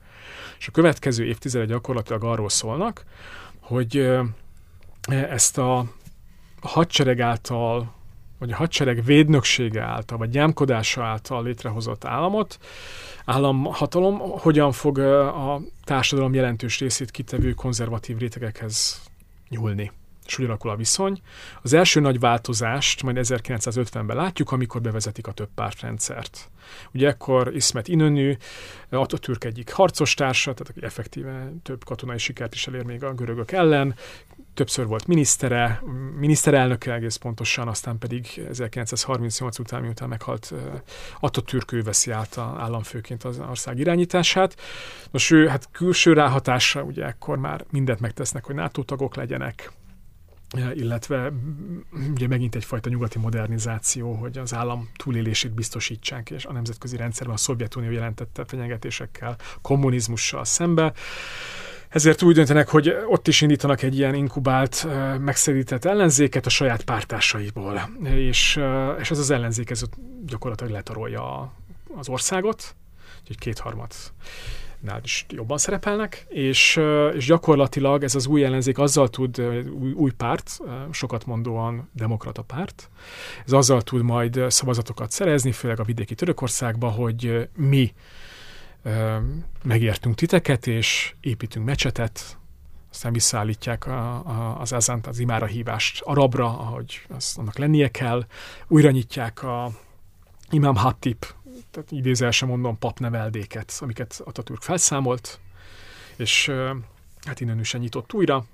És 0.58 0.68
a 0.68 0.70
következő 0.70 1.24
évtizedek 1.24 1.68
gyakorlatilag 1.68 2.24
arról 2.24 2.48
szólnak, 2.48 3.04
hogy 3.60 4.10
ezt 5.08 5.58
a 5.58 5.84
a 6.60 6.68
hadsereg 6.68 7.20
által, 7.20 7.94
vagy 8.38 8.52
a 8.52 8.56
hadsereg 8.56 9.04
védnöksége 9.04 9.82
által, 9.82 10.18
vagy 10.18 10.30
gyámkodása 10.30 11.04
által 11.04 11.42
létrehozott 11.42 12.04
államot, 12.04 12.58
államhatalom 13.24 14.18
hogyan 14.18 14.72
fog 14.72 14.98
a 14.98 15.60
társadalom 15.84 16.34
jelentős 16.34 16.78
részét 16.78 17.10
kitevő 17.10 17.52
konzervatív 17.52 18.18
rétegekhez 18.18 19.02
nyúlni 19.48 19.90
és 20.30 20.38
úgy 20.38 20.44
alakul 20.44 20.70
a 20.70 20.76
viszony. 20.76 21.20
Az 21.62 21.72
első 21.72 22.00
nagy 22.00 22.20
változást 22.20 23.02
majd 23.02 23.18
1950-ben 23.20 24.16
látjuk, 24.16 24.52
amikor 24.52 24.80
bevezetik 24.80 25.26
a 25.26 25.32
több 25.32 25.48
pártrendszert. 25.54 26.50
Ugye 26.92 27.08
ekkor 27.08 27.54
Ismet 27.54 27.88
Inönü, 27.88 28.36
Atatürk 28.90 29.44
egyik 29.44 29.72
harcos 29.72 30.14
társa, 30.14 30.52
tehát 30.52 30.68
aki 30.68 30.84
effektíve 30.84 31.52
több 31.62 31.84
katonai 31.84 32.18
sikert 32.18 32.54
is 32.54 32.66
elér 32.66 32.84
még 32.84 33.04
a 33.04 33.14
görögök 33.14 33.52
ellen, 33.52 33.94
többször 34.60 34.86
volt 34.86 35.06
minisztere, 35.06 35.82
miniszterelnöke 36.18 36.92
egész 36.92 37.16
pontosan, 37.16 37.68
aztán 37.68 37.98
pedig 37.98 38.42
1938 38.48 39.58
után, 39.58 39.82
miután 39.82 40.08
meghalt 40.08 40.52
Atatürk, 41.20 41.72
ő 41.72 41.82
veszi 41.82 42.10
át 42.10 42.36
a 42.36 42.56
államfőként 42.58 43.24
az 43.24 43.38
ország 43.48 43.78
irányítását. 43.78 44.56
Most 45.10 45.30
ő 45.30 45.48
hát 45.48 45.68
külső 45.72 46.12
ráhatásra, 46.12 46.82
ugye 46.82 47.06
ekkor 47.06 47.38
már 47.38 47.64
mindent 47.70 48.00
megtesznek, 48.00 48.44
hogy 48.44 48.54
NATO 48.54 48.82
tagok 48.82 49.14
legyenek, 49.14 49.72
illetve 50.74 51.32
ugye 52.14 52.28
megint 52.28 52.54
egyfajta 52.54 52.88
nyugati 52.88 53.18
modernizáció, 53.18 54.12
hogy 54.12 54.38
az 54.38 54.54
állam 54.54 54.90
túlélését 54.96 55.52
biztosítsák, 55.52 56.30
és 56.30 56.44
a 56.44 56.52
nemzetközi 56.52 56.96
rendszerben 56.96 57.34
a 57.34 57.38
Szovjetunió 57.38 57.90
jelentette 57.90 58.44
fenyegetésekkel, 58.44 59.36
kommunizmussal 59.62 60.44
szembe. 60.44 60.92
Ezért 61.90 62.22
úgy 62.22 62.34
döntenek, 62.34 62.68
hogy 62.68 62.96
ott 63.06 63.28
is 63.28 63.40
indítanak 63.40 63.82
egy 63.82 63.98
ilyen 63.98 64.14
inkubált, 64.14 64.86
megszerített 65.18 65.84
ellenzéket 65.84 66.46
a 66.46 66.50
saját 66.50 66.84
pártásaiból. 66.84 67.90
És, 68.04 68.60
és 69.00 69.10
ez 69.10 69.18
az 69.18 69.30
ellenzék 69.30 69.70
ez 69.70 69.82
gyakorlatilag 70.26 70.72
letarolja 70.72 71.52
az 71.96 72.08
országot, 72.08 72.74
úgyhogy 73.20 73.38
kétharmad 73.38 73.92
nál 74.80 75.00
is 75.02 75.26
jobban 75.28 75.58
szerepelnek, 75.58 76.26
és, 76.28 76.80
és 77.14 77.26
gyakorlatilag 77.26 78.02
ez 78.02 78.14
az 78.14 78.26
új 78.26 78.44
ellenzék 78.44 78.78
azzal 78.78 79.08
tud, 79.08 79.40
új, 79.80 79.92
új 79.92 80.10
párt, 80.10 80.58
sokat 80.90 81.26
mondóan 81.26 81.90
demokrata 81.92 82.42
párt, 82.42 82.90
ez 83.44 83.52
azzal 83.52 83.82
tud 83.82 84.02
majd 84.02 84.44
szavazatokat 84.48 85.10
szerezni, 85.10 85.52
főleg 85.52 85.80
a 85.80 85.84
vidéki 85.84 86.14
Törökországba, 86.14 86.88
hogy 86.88 87.48
mi 87.56 87.92
megértünk 89.62 90.14
titeket, 90.14 90.66
és 90.66 91.14
építünk 91.20 91.66
mecsetet, 91.66 92.38
aztán 92.90 93.12
visszaállítják 93.12 93.86
a, 93.86 94.14
a, 94.14 94.60
az 94.60 94.72
ezánt, 94.72 95.06
az 95.06 95.18
imára 95.18 95.46
hívást 95.46 96.00
arabra, 96.00 96.58
ahogy 96.58 97.06
az 97.08 97.34
annak 97.38 97.58
lennie 97.58 97.88
kell, 97.88 98.26
újra 98.66 98.90
nyitják 98.90 99.42
a 99.42 99.70
Imam 100.50 100.76
Hattip, 100.76 101.34
tehát 101.70 101.90
idézel 101.90 102.30
sem 102.30 102.48
mondom 102.48 102.78
papneveldéket, 102.78 103.72
amiket 103.80 104.20
Atatürk 104.24 104.62
felszámolt, 104.62 105.40
és 106.16 106.52
hát 107.24 107.40
innen 107.40 107.60
is 107.60 107.72
nyitott 107.72 108.12
újra. 108.12 108.44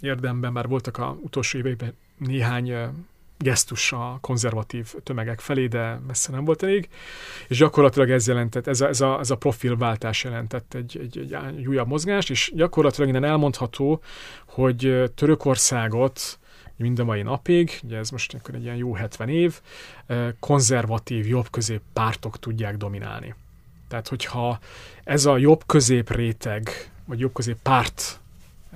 Érdemben 0.00 0.52
már 0.52 0.68
voltak 0.68 0.98
a 0.98 1.16
utolsó 1.20 1.58
években 1.58 1.96
néhány 2.16 2.72
gesztus 3.42 3.92
a 3.92 4.18
konzervatív 4.20 4.94
tömegek 5.02 5.40
felé, 5.40 5.66
de 5.66 6.00
messze 6.06 6.32
nem 6.32 6.44
volt 6.44 6.62
elég, 6.62 6.88
és 7.48 7.58
gyakorlatilag 7.58 8.10
ez 8.10 8.26
jelentett, 8.26 8.66
ez 8.66 8.80
a, 8.80 8.88
ez 8.88 9.00
a, 9.00 9.18
ez 9.18 9.30
a 9.30 9.36
profilváltás 9.36 10.24
jelentett 10.24 10.74
egy, 10.74 10.98
egy, 11.00 11.18
egy, 11.18 11.32
egy 11.58 11.66
újabb 11.66 11.88
mozgást, 11.88 12.30
és 12.30 12.52
gyakorlatilag 12.54 13.08
innen 13.08 13.24
elmondható, 13.24 14.02
hogy 14.46 15.10
Törökországot 15.14 16.38
mind 16.76 16.98
a 16.98 17.04
mai 17.04 17.22
napig, 17.22 17.80
ugye 17.82 17.98
ez 17.98 18.10
most 18.10 18.34
akkor 18.34 18.54
egy 18.54 18.62
ilyen 18.62 18.76
jó 18.76 18.94
70 18.94 19.28
év, 19.28 19.60
konzervatív, 20.40 21.26
jobb-közép 21.26 21.80
pártok 21.92 22.38
tudják 22.38 22.76
dominálni. 22.76 23.34
Tehát, 23.88 24.08
hogyha 24.08 24.58
ez 25.04 25.24
a 25.26 25.36
jobb-közép 25.36 26.10
réteg, 26.10 26.90
vagy 27.04 27.18
jobb-közép 27.18 27.56
párt 27.62 28.20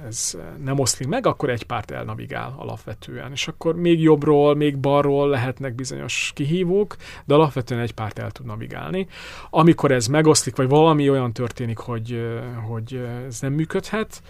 ez 0.05 0.35
eh, 0.35 0.45
nem 0.65 0.79
oszlik 0.79 1.09
meg, 1.09 1.27
akkor 1.27 1.51
egy 1.51 1.63
párt 1.63 1.91
elnavigál 1.91 2.55
alapvetően. 2.59 3.33
És 3.33 3.49
akkor 3.49 3.77
még 3.77 4.03
jobbról, 4.03 4.55
még 4.55 4.79
balról 4.79 5.29
lehetnek 5.29 5.75
bizonyos 5.75 6.33
kihívók, 6.35 6.97
de 7.25 7.35
alapvetően 7.35 7.81
egy 7.81 7.93
párt 7.93 8.19
el 8.19 8.31
tud 8.31 8.47
navigálni. 8.47 9.07
Amikor 9.51 9.91
ez 9.91 10.07
megoszlik, 10.07 10.57
vagy 10.57 10.69
valami 10.69 11.11
olyan 11.11 11.33
történik, 11.33 11.79
hogy, 11.79 12.13
eh, 12.13 12.65
hogy 12.69 12.95
eh, 12.95 13.25
ez 13.27 13.41
nem 13.41 13.53
működhet, 13.53 14.23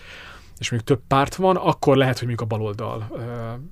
és 0.59 0.71
még 0.71 0.81
több 0.81 1.01
párt 1.09 1.35
van, 1.35 1.57
akkor 1.57 1.97
lehet, 1.97 2.19
hogy 2.19 2.29
mondjuk 2.29 2.51
a 2.51 2.57
baloldal 2.57 3.17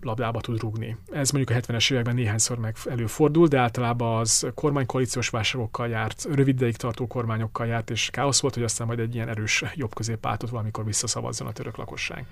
labdába 0.01 0.41
tud 0.41 0.61
rúgni. 0.61 0.97
Ez 1.13 1.31
mondjuk 1.31 1.59
a 1.59 1.61
70-es 1.61 1.93
években 1.93 2.15
néhányszor 2.15 2.59
meg 2.59 2.77
előfordul, 2.85 3.47
de 3.47 3.59
általában 3.59 4.19
az 4.19 4.47
kormánykoalíciós 4.55 5.29
válságokkal 5.29 5.89
járt, 5.89 6.27
rövid 6.31 6.57
ideig 6.57 6.77
tartó 6.77 7.07
kormányokkal 7.07 7.67
járt, 7.67 7.91
és 7.91 8.09
káosz 8.13 8.41
volt, 8.41 8.55
hogy 8.55 8.63
aztán 8.63 8.87
majd 8.87 8.99
egy 8.99 9.15
ilyen 9.15 9.29
erős 9.29 9.65
jobb 9.75 9.95
középpártot 9.95 10.51
valamikor 10.51 10.85
visszaszavazzon 10.85 11.47
a 11.47 11.53
török 11.53 11.77
lakosság. 11.77 12.27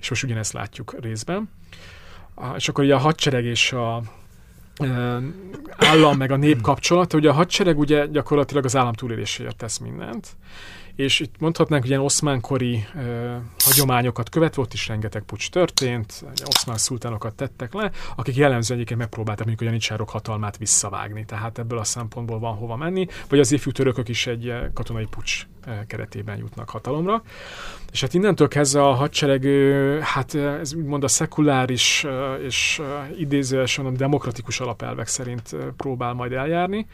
És 0.00 0.08
most 0.08 0.24
ugyanezt 0.24 0.52
látjuk 0.52 0.96
részben. 1.00 1.50
És 2.56 2.68
akkor 2.68 2.84
ugye 2.84 2.94
a 2.94 2.98
hadsereg 2.98 3.44
és 3.44 3.72
a 3.72 4.02
állam 5.76 6.16
meg 6.16 6.30
a 6.30 6.36
nép 6.36 6.60
kapcsolata, 6.60 7.16
ugye 7.16 7.28
a 7.28 7.32
hadsereg 7.32 7.78
ugye 7.78 8.06
gyakorlatilag 8.06 8.64
az 8.64 8.76
állam 8.76 8.92
túléléséért 8.92 9.56
tesz 9.56 9.78
mindent, 9.78 10.36
és 10.96 11.20
itt 11.20 11.34
mondhatnánk, 11.38 11.82
hogy 11.82 11.90
ilyen 11.90 12.02
oszmánkori 12.02 12.84
ö, 12.96 13.36
hagyományokat 13.64 14.28
követve, 14.28 14.62
ott 14.62 14.72
is 14.72 14.88
rengeteg 14.88 15.22
pucs 15.22 15.50
történt, 15.50 16.24
oszmán 16.44 16.76
szultánokat 16.76 17.34
tettek 17.34 17.74
le, 17.74 17.90
akik 18.16 18.36
jellemzően 18.36 18.78
egyébként 18.78 19.00
megpróbálták 19.00 19.46
mondjuk 19.46 19.68
a 19.68 19.70
janicsárok 19.70 20.10
hatalmát 20.10 20.56
visszavágni, 20.56 21.24
tehát 21.24 21.58
ebből 21.58 21.78
a 21.78 21.84
szempontból 21.84 22.38
van 22.38 22.54
hova 22.54 22.76
menni, 22.76 23.06
vagy 23.28 23.38
az 23.38 23.52
ifjú 23.52 23.72
törökök 23.72 24.08
is 24.08 24.26
egy 24.26 24.54
katonai 24.74 25.06
pucs 25.10 25.46
keretében 25.86 26.36
jutnak 26.38 26.70
hatalomra. 26.70 27.22
És 27.92 28.00
hát 28.00 28.14
innentől 28.14 28.48
kezdve 28.48 28.82
a 28.82 28.92
hadsereg, 28.92 29.44
hát 30.02 30.34
ez 30.34 30.74
úgymond 30.74 31.04
a 31.04 31.08
szekuláris 31.08 32.06
és 32.44 32.82
idézőesen 33.18 33.84
mondom, 33.84 34.02
demokratikus 34.02 34.60
alapelvek 34.60 35.06
szerint 35.06 35.56
próbál 35.76 36.12
majd 36.12 36.32
eljárni. 36.32 36.86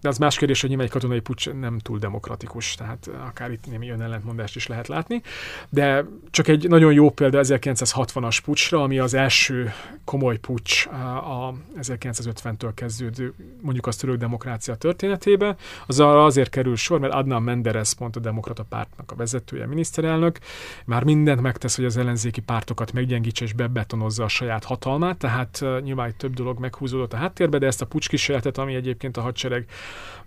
De 0.00 0.08
az 0.08 0.18
más 0.18 0.36
kérdés, 0.36 0.60
hogy 0.60 0.68
nyilván 0.68 0.86
egy 0.86 0.92
katonai 0.92 1.20
pucs 1.20 1.50
nem 1.50 1.78
túl 1.78 1.98
demokratikus, 1.98 2.74
tehát 2.74 3.10
akár 3.26 3.50
itt 3.52 3.66
némi 3.66 3.90
ellentmondást 3.90 4.56
is 4.56 4.66
lehet 4.66 4.88
látni. 4.88 5.22
De 5.68 6.04
csak 6.30 6.48
egy 6.48 6.68
nagyon 6.68 6.92
jó 6.92 7.10
példa 7.10 7.40
1960-as 7.42 8.38
pucsra, 8.44 8.82
ami 8.82 8.98
az 8.98 9.14
első 9.14 9.72
komoly 10.04 10.38
pucs 10.38 10.86
a 10.86 11.54
1950-től 11.80 12.70
kezdődő, 12.74 13.34
mondjuk 13.60 13.86
az 13.86 13.96
török 13.96 14.16
demokrácia 14.16 14.74
történetébe. 14.74 15.56
Az 15.86 16.00
azért 16.00 16.50
kerül 16.50 16.76
sor, 16.76 17.00
mert 17.00 17.12
Adnan 17.12 17.42
Menderes 17.42 17.88
pont 18.04 18.16
a 18.26 18.30
demokrata 18.30 18.64
pártnak 18.64 19.12
a 19.12 19.16
vezetője, 19.16 19.66
miniszterelnök, 19.66 20.38
már 20.84 21.04
mindent 21.04 21.40
megtesz, 21.40 21.76
hogy 21.76 21.84
az 21.84 21.96
ellenzéki 21.96 22.40
pártokat 22.40 22.92
meggyengítse 22.92 23.44
és 23.44 23.52
bebetonozza 23.52 24.24
a 24.24 24.28
saját 24.28 24.64
hatalmát, 24.64 25.18
tehát 25.18 25.64
nyilván 25.82 26.14
több 26.16 26.34
dolog 26.34 26.58
meghúzódott 26.58 27.12
a 27.12 27.16
háttérbe, 27.16 27.58
de 27.58 27.66
ezt 27.66 27.82
a 27.82 27.86
pucskísérletet, 27.86 28.58
ami 28.58 28.74
egyébként 28.74 29.16
a 29.16 29.20
hadsereg 29.20 29.66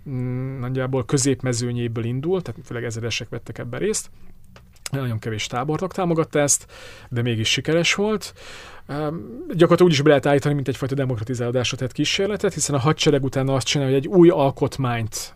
mm, 0.08 0.58
nagyjából 0.60 1.04
középmezőnyéből 1.04 2.04
indul, 2.04 2.42
tehát 2.42 2.60
főleg 2.64 2.84
ezeresek 2.84 3.28
vettek 3.28 3.58
ebben 3.58 3.80
részt, 3.80 4.10
nagyon 4.90 5.18
kevés 5.18 5.46
tábortok 5.46 5.92
támogatta 5.92 6.38
ezt, 6.38 6.66
de 7.08 7.22
mégis 7.22 7.48
sikeres 7.48 7.94
volt. 7.94 8.34
Gyakorlatilag 9.48 9.80
úgy 9.80 9.92
is 9.92 10.02
be 10.02 10.08
lehet 10.08 10.26
állítani, 10.26 10.54
mint 10.54 10.68
egyfajta 10.68 10.94
demokratizálódásra 10.94 11.76
tett 11.76 11.92
kísérletet, 11.92 12.54
hiszen 12.54 12.74
a 12.74 12.78
hadsereg 12.78 13.24
utána 13.24 13.54
azt 13.54 13.66
csinálja, 13.66 13.94
hogy 13.94 14.04
egy 14.04 14.12
új 14.12 14.28
alkotmányt 14.28 15.34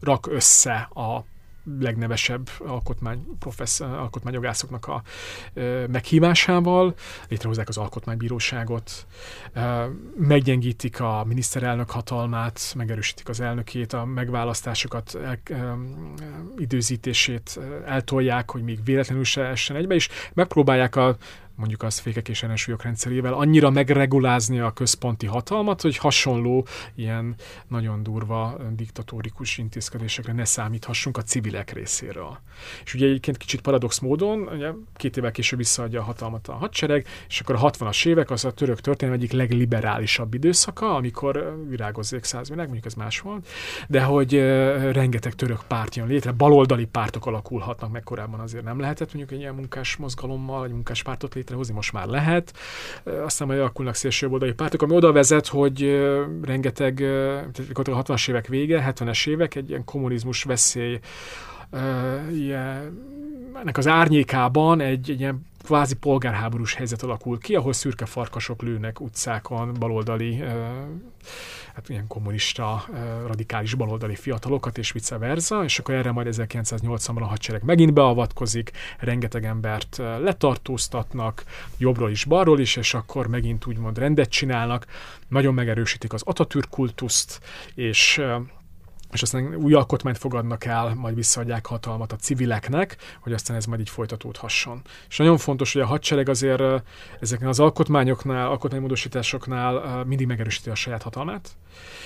rak 0.00 0.26
össze 0.26 0.74
a 0.94 1.24
legnevesebb 1.80 2.48
alkotmány, 2.58 3.26
professz, 3.38 3.80
alkotmányjogászoknak 3.80 4.86
a 4.86 5.02
meghívásával, 5.88 6.94
létrehozzák 7.28 7.68
az 7.68 7.76
alkotmánybíróságot, 7.76 9.06
meggyengítik 10.16 11.00
a 11.00 11.24
miniszterelnök 11.26 11.90
hatalmát, 11.90 12.72
megerősítik 12.76 13.28
az 13.28 13.40
elnökét, 13.40 13.92
a 13.92 14.04
megválasztásokat, 14.04 15.14
el, 15.14 15.38
időzítését 16.56 17.60
eltolják, 17.86 18.50
hogy 18.50 18.62
még 18.62 18.84
véletlenül 18.84 19.24
se 19.24 19.42
essen 19.42 19.76
egybe, 19.76 19.94
és 19.94 20.08
megpróbálják 20.34 20.96
a 20.96 21.16
mondjuk 21.58 21.82
az 21.82 21.98
fékek 21.98 22.28
és 22.28 22.42
ellensúlyok 22.42 22.82
rendszerével 22.82 23.32
annyira 23.32 23.70
megregulázni 23.70 24.58
a 24.58 24.70
központi 24.70 25.26
hatalmat, 25.26 25.80
hogy 25.80 25.96
hasonló 25.96 26.66
ilyen 26.94 27.34
nagyon 27.68 28.02
durva 28.02 28.56
diktatórikus 28.76 29.58
intézkedésekre 29.58 30.32
ne 30.32 30.44
számíthassunk 30.44 31.16
a 31.16 31.22
civilek 31.22 31.72
részéről. 31.72 32.38
És 32.84 32.94
ugye 32.94 33.06
egyébként 33.06 33.36
kicsit 33.36 33.60
paradox 33.60 33.98
módon, 33.98 34.40
ugye 34.40 34.70
két 34.96 35.16
évvel 35.16 35.30
később 35.30 35.58
visszaadja 35.58 36.00
a 36.00 36.04
hatalmat 36.04 36.48
a 36.48 36.52
hadsereg, 36.52 37.06
és 37.28 37.40
akkor 37.40 37.54
a 37.54 37.70
60-as 37.70 38.06
évek 38.06 38.30
az 38.30 38.44
a 38.44 38.52
török 38.52 38.80
történelem 38.80 39.20
egyik 39.20 39.32
legliberálisabb 39.32 40.34
időszaka, 40.34 40.94
amikor 40.94 41.64
virágozzék 41.68 42.24
százvilág, 42.24 42.64
mondjuk 42.64 42.86
ez 42.86 42.94
más 42.94 43.20
volt, 43.20 43.48
de 43.88 44.02
hogy 44.02 44.32
rengeteg 44.92 45.34
török 45.34 45.60
párt 45.66 45.94
jön 45.94 46.06
létre, 46.06 46.32
baloldali 46.32 46.84
pártok 46.84 47.26
alakulhatnak 47.26 47.90
meg 47.92 48.02
korábban 48.02 48.40
azért 48.40 48.64
nem 48.64 48.80
lehetett 48.80 49.14
mondjuk 49.14 49.32
egy 49.32 49.40
ilyen 49.40 49.54
munkás 49.54 49.96
mozgalommal, 49.96 50.58
vagy 50.58 50.70
munkás 50.70 51.02
pártot 51.02 51.34
létrehozni, 51.48 51.74
most 51.74 51.92
már 51.92 52.06
lehet. 52.06 52.52
Aztán 53.24 53.48
majd 53.48 53.60
alakulnak 53.60 53.94
szélsőjobboldali 53.94 54.52
pártok, 54.52 54.82
ami 54.82 54.94
oda 54.94 55.12
vezet, 55.12 55.46
hogy 55.46 55.80
rengeteg, 56.42 56.94
tehát 56.94 57.88
a 57.88 58.02
60-as 58.02 58.28
évek 58.28 58.46
vége, 58.46 58.92
70-es 58.96 59.28
évek 59.28 59.54
egy 59.54 59.68
ilyen 59.68 59.84
kommunizmus 59.84 60.42
veszély 60.42 60.98
ennek 63.60 63.76
az 63.76 63.86
árnyékában 63.86 64.80
egy, 64.80 65.10
egy 65.10 65.20
ilyen 65.20 65.46
kvázi 65.68 65.94
polgárháborús 65.94 66.74
helyzet 66.74 67.02
alakul 67.02 67.38
ki, 67.38 67.54
ahol 67.54 67.72
szürke 67.72 68.06
farkasok 68.06 68.62
lőnek 68.62 69.00
utcákon 69.00 69.74
baloldali, 69.78 70.42
hát 71.74 71.88
ilyen 71.88 72.06
kommunista, 72.06 72.84
radikális 73.26 73.74
baloldali 73.74 74.14
fiatalokat, 74.14 74.78
és 74.78 74.92
vice 74.92 75.18
versa, 75.18 75.64
és 75.64 75.78
akkor 75.78 75.94
erre 75.94 76.12
majd 76.12 76.26
1980-ban 76.30 77.20
a 77.20 77.24
hadsereg 77.24 77.62
megint 77.62 77.92
beavatkozik, 77.92 78.70
rengeteg 78.98 79.44
embert 79.44 79.96
letartóztatnak, 79.96 81.44
jobbról 81.78 82.10
is, 82.10 82.24
balról 82.24 82.60
is, 82.60 82.76
és 82.76 82.94
akkor 82.94 83.26
megint 83.26 83.66
úgymond 83.66 83.98
rendet 83.98 84.28
csinálnak, 84.28 84.86
nagyon 85.28 85.54
megerősítik 85.54 86.12
az 86.12 86.22
Atatürk 86.24 86.68
kultuszt, 86.70 87.40
és 87.74 88.22
és 89.12 89.22
aztán 89.22 89.54
új 89.54 89.74
alkotmányt 89.74 90.18
fogadnak 90.18 90.64
el, 90.64 90.94
majd 90.94 91.14
visszaadják 91.14 91.66
hatalmat 91.66 92.12
a 92.12 92.16
civileknek, 92.16 92.96
hogy 93.20 93.32
aztán 93.32 93.56
ez 93.56 93.64
majd 93.64 93.80
így 93.80 93.90
folytatódhasson. 93.90 94.82
És 95.08 95.16
nagyon 95.16 95.38
fontos, 95.38 95.72
hogy 95.72 95.82
a 95.82 95.86
hadsereg 95.86 96.28
azért 96.28 96.62
ezeknél 97.20 97.48
az 97.48 97.60
alkotmányoknál, 97.60 98.48
alkotmánymódosításoknál 98.48 100.04
mindig 100.04 100.26
megerősíti 100.26 100.70
a 100.70 100.74
saját 100.74 101.02
hatalmát, 101.02 101.50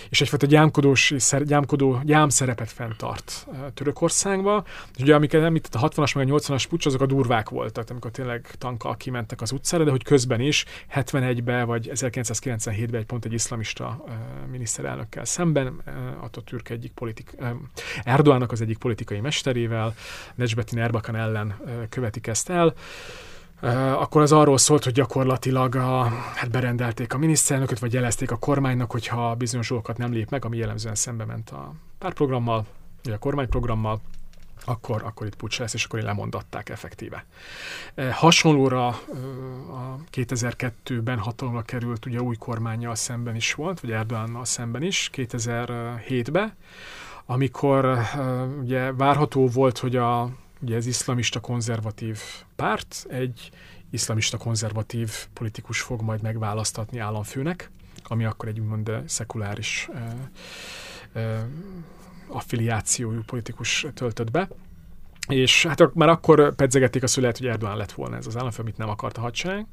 és 0.08 0.20
egyfajta 0.20 0.46
gyámkodós, 0.46 1.14
gyámkodó 1.44 2.00
gyám 2.04 2.28
szerepet 2.28 2.70
fenntart 2.70 3.46
Törökországba. 3.74 4.64
És 4.97 5.03
ugye 5.03 5.14
amiket 5.14 5.42
említett, 5.42 5.74
a 5.74 5.88
60-as 5.88 6.14
meg 6.14 6.30
a 6.30 6.34
80-as 6.34 6.64
pucs, 6.68 6.86
azok 6.86 7.01
a 7.01 7.07
durvák 7.07 7.49
voltak, 7.49 7.90
amikor 7.90 8.11
tényleg 8.11 8.51
tankkal 8.59 8.97
kimentek 8.97 9.40
az 9.40 9.53
utcára, 9.53 9.84
de 9.84 9.90
hogy 9.90 10.03
közben 10.03 10.40
is 10.40 10.64
71-ben 10.94 11.66
vagy 11.66 11.90
1997-ben 11.94 13.01
egy 13.01 13.07
pont 13.07 13.24
egy 13.24 13.32
iszlamista 13.32 14.05
miniszterelnökkel 14.51 15.24
szemben, 15.24 15.82
Atatürk 16.20 16.68
egyik 16.68 16.92
politik, 16.92 17.36
Erdoának 18.05 18.53
az 18.53 18.61
egyik 18.61 18.78
politikai 18.78 19.20
mesterével, 19.20 19.94
Necmettin 20.34 20.78
Erbakan 20.78 21.16
ellen 21.16 21.61
követik 21.88 22.26
ezt 22.26 22.51
el, 22.51 22.74
akkor 23.70 24.22
az 24.22 24.32
arról 24.32 24.58
szólt, 24.58 24.84
hogy 24.84 24.92
gyakorlatilag 24.92 25.74
a, 25.74 26.02
hát 26.34 26.50
berendelték 26.50 27.14
a 27.14 27.18
miniszterelnököt, 27.18 27.78
vagy 27.78 27.92
jelezték 27.92 28.30
a 28.30 28.36
kormánynak, 28.36 28.90
hogyha 28.90 29.34
bizonyos 29.34 29.68
dolgokat 29.68 29.98
nem 29.98 30.12
lép 30.12 30.30
meg, 30.30 30.44
ami 30.44 30.56
jellemzően 30.56 30.94
szembe 30.94 31.24
ment 31.24 31.50
a 31.50 31.72
párprogrammal, 31.98 32.66
vagy 33.02 33.12
a 33.12 33.18
kormányprogrammal, 33.18 34.00
akkor, 34.64 35.02
akkor 35.04 35.26
itt 35.26 35.34
pucs 35.36 35.58
lesz, 35.58 35.74
és 35.74 35.84
akkor 35.84 36.00
lemondatták 36.00 36.68
effektíve. 36.68 37.24
Hasonlóra 38.10 38.86
a 38.86 39.98
2002-ben 40.12 41.18
hatalomra 41.18 41.62
került 41.62 42.06
ugye 42.06 42.20
új 42.20 42.36
kormányjal 42.36 42.94
szemben 42.94 43.36
is 43.36 43.54
volt, 43.54 43.80
vagy 43.80 43.90
Erdoánnal 43.90 44.44
szemben 44.44 44.82
is, 44.82 45.10
2007-ben, 45.14 46.52
amikor 47.26 47.98
ugye 48.60 48.92
várható 48.92 49.48
volt, 49.48 49.78
hogy 49.78 49.96
a, 49.96 50.28
ugye 50.62 50.76
ez 50.76 50.86
iszlamista 50.86 51.40
konzervatív 51.40 52.20
párt 52.56 53.06
egy 53.08 53.50
iszlamista 53.90 54.36
konzervatív 54.36 55.10
politikus 55.32 55.80
fog 55.80 56.02
majd 56.02 56.22
megválasztatni 56.22 56.98
államfőnek, 56.98 57.70
ami 58.04 58.24
akkor 58.24 58.48
egy 58.48 58.60
úgymond 58.60 59.02
szekuláris 59.06 59.88
affiliációjú 62.28 63.22
politikus 63.26 63.86
töltött 63.94 64.30
be. 64.30 64.48
És 65.28 65.66
hát 65.66 65.94
már 65.94 66.08
akkor 66.08 66.54
pedzegették 66.54 67.02
a 67.02 67.06
szület, 67.06 67.38
hogy 67.38 67.46
Erdogan 67.46 67.76
lett 67.76 67.92
volna 67.92 68.16
ez 68.16 68.26
az 68.26 68.36
államfő, 68.36 68.60
amit 68.60 68.76
nem 68.76 68.88
akart 68.88 69.16
a 69.16 69.20
hadsereg. 69.20 69.66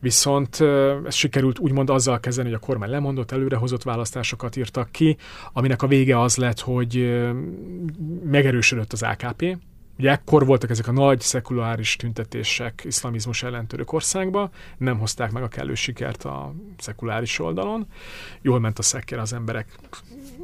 Viszont 0.00 0.60
ez 1.04 1.14
sikerült 1.14 1.58
úgymond 1.58 1.90
azzal 1.90 2.20
kezdeni, 2.20 2.48
hogy 2.48 2.58
a 2.62 2.66
kormány 2.66 2.90
lemondott, 2.90 3.30
előrehozott 3.30 3.82
választásokat 3.82 4.56
írtak 4.56 4.90
ki, 4.90 5.16
aminek 5.52 5.82
a 5.82 5.86
vége 5.86 6.20
az 6.20 6.36
lett, 6.36 6.60
hogy 6.60 7.22
megerősödött 8.24 8.92
az 8.92 9.02
AKP, 9.02 9.58
Ugye 9.98 10.10
ekkor 10.10 10.46
voltak 10.46 10.70
ezek 10.70 10.88
a 10.88 10.92
nagy 10.92 11.20
szekuláris 11.20 11.96
tüntetések 11.96 12.82
iszlamizmus 12.84 13.42
ellen 13.42 13.66
Törökországba, 13.66 14.50
nem 14.76 14.98
hozták 14.98 15.30
meg 15.30 15.42
a 15.42 15.48
kellő 15.48 15.74
sikert 15.74 16.24
a 16.24 16.54
szekuláris 16.78 17.38
oldalon. 17.38 17.86
Jól 18.42 18.60
ment 18.60 18.78
a 18.78 18.82
szekker, 18.82 19.18
az 19.18 19.32
emberek 19.32 19.78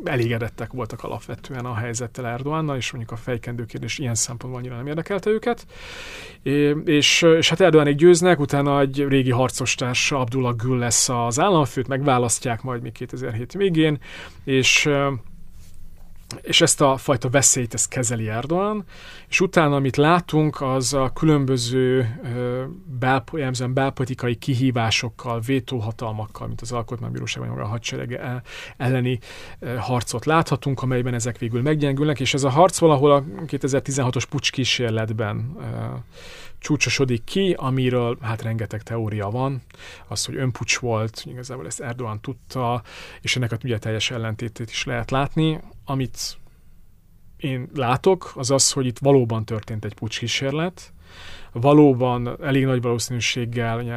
elégedettek 0.04 0.72
voltak 0.72 1.02
alapvetően 1.04 1.64
a 1.64 1.74
helyzettel 1.74 2.26
Erdoánnal, 2.26 2.76
és 2.76 2.90
mondjuk 2.90 3.12
a 3.12 3.22
fejkendő 3.22 3.64
kérdés 3.64 3.98
ilyen 3.98 4.14
szempontból 4.14 4.60
annyira 4.60 4.76
nem 4.76 4.86
érdekelte 4.86 5.30
őket. 5.30 5.66
És, 6.84 7.22
és 7.22 7.48
hát 7.48 7.60
Erdoánék 7.60 7.96
győznek, 7.96 8.40
utána 8.40 8.80
egy 8.80 9.04
régi 9.08 9.30
harcostárs 9.30 10.12
Abdullah 10.12 10.56
Gül 10.56 10.78
lesz 10.78 11.08
az 11.08 11.40
államfőt, 11.40 11.88
megválasztják 11.88 12.62
majd 12.62 12.82
még 12.82 12.92
2007 12.92 13.52
végén, 13.52 13.98
és 14.44 14.88
és 16.42 16.60
ezt 16.60 16.80
a 16.80 16.96
fajta 16.96 17.28
veszélyt 17.28 17.74
ezt 17.74 17.88
kezeli 17.88 18.28
Erdogan, 18.28 18.84
és 19.28 19.40
utána, 19.40 19.76
amit 19.76 19.96
látunk, 19.96 20.60
az 20.60 20.94
a 20.94 21.10
különböző 21.14 22.20
belp- 22.98 23.72
belpolitikai 23.72 24.34
kihívásokkal, 24.34 25.40
vétóhatalmakkal, 25.40 26.46
mint 26.46 26.60
az 26.60 26.72
Alkotmánybíróság 26.72 27.48
vagy 27.48 27.60
a 27.60 27.66
hadsereg 27.66 28.20
elleni 28.76 29.18
harcot 29.78 30.24
láthatunk, 30.24 30.82
amelyben 30.82 31.14
ezek 31.14 31.38
végül 31.38 31.62
meggyengülnek, 31.62 32.20
és 32.20 32.34
ez 32.34 32.44
a 32.44 32.50
harc 32.50 32.78
valahol 32.78 33.12
a 33.12 33.24
2016-os 33.46 34.24
pucs 34.30 34.52
kísérletben 34.52 35.56
csúcsosodik 36.64 37.24
ki, 37.24 37.54
amiről 37.58 38.18
hát 38.20 38.42
rengeteg 38.42 38.82
teória 38.82 39.30
van, 39.30 39.62
az, 40.08 40.24
hogy 40.24 40.36
önpucs 40.36 40.78
volt, 40.78 41.22
igazából 41.26 41.66
ezt 41.66 41.80
Erdogan 41.80 42.20
tudta, 42.20 42.82
és 43.20 43.36
ennek 43.36 43.52
a 43.52 43.56
ugye 43.64 43.78
teljes 43.78 44.10
ellentétét 44.10 44.70
is 44.70 44.84
lehet 44.84 45.10
látni. 45.10 45.60
Amit 45.84 46.38
én 47.36 47.68
látok, 47.74 48.32
az 48.34 48.50
az, 48.50 48.72
hogy 48.72 48.86
itt 48.86 48.98
valóban 48.98 49.44
történt 49.44 49.84
egy 49.84 49.94
pucs 49.94 50.18
kísérlet, 50.18 50.92
valóban 51.52 52.42
elég 52.42 52.64
nagy 52.64 52.82
valószínűséggel, 52.82 53.78
ugye, 53.78 53.94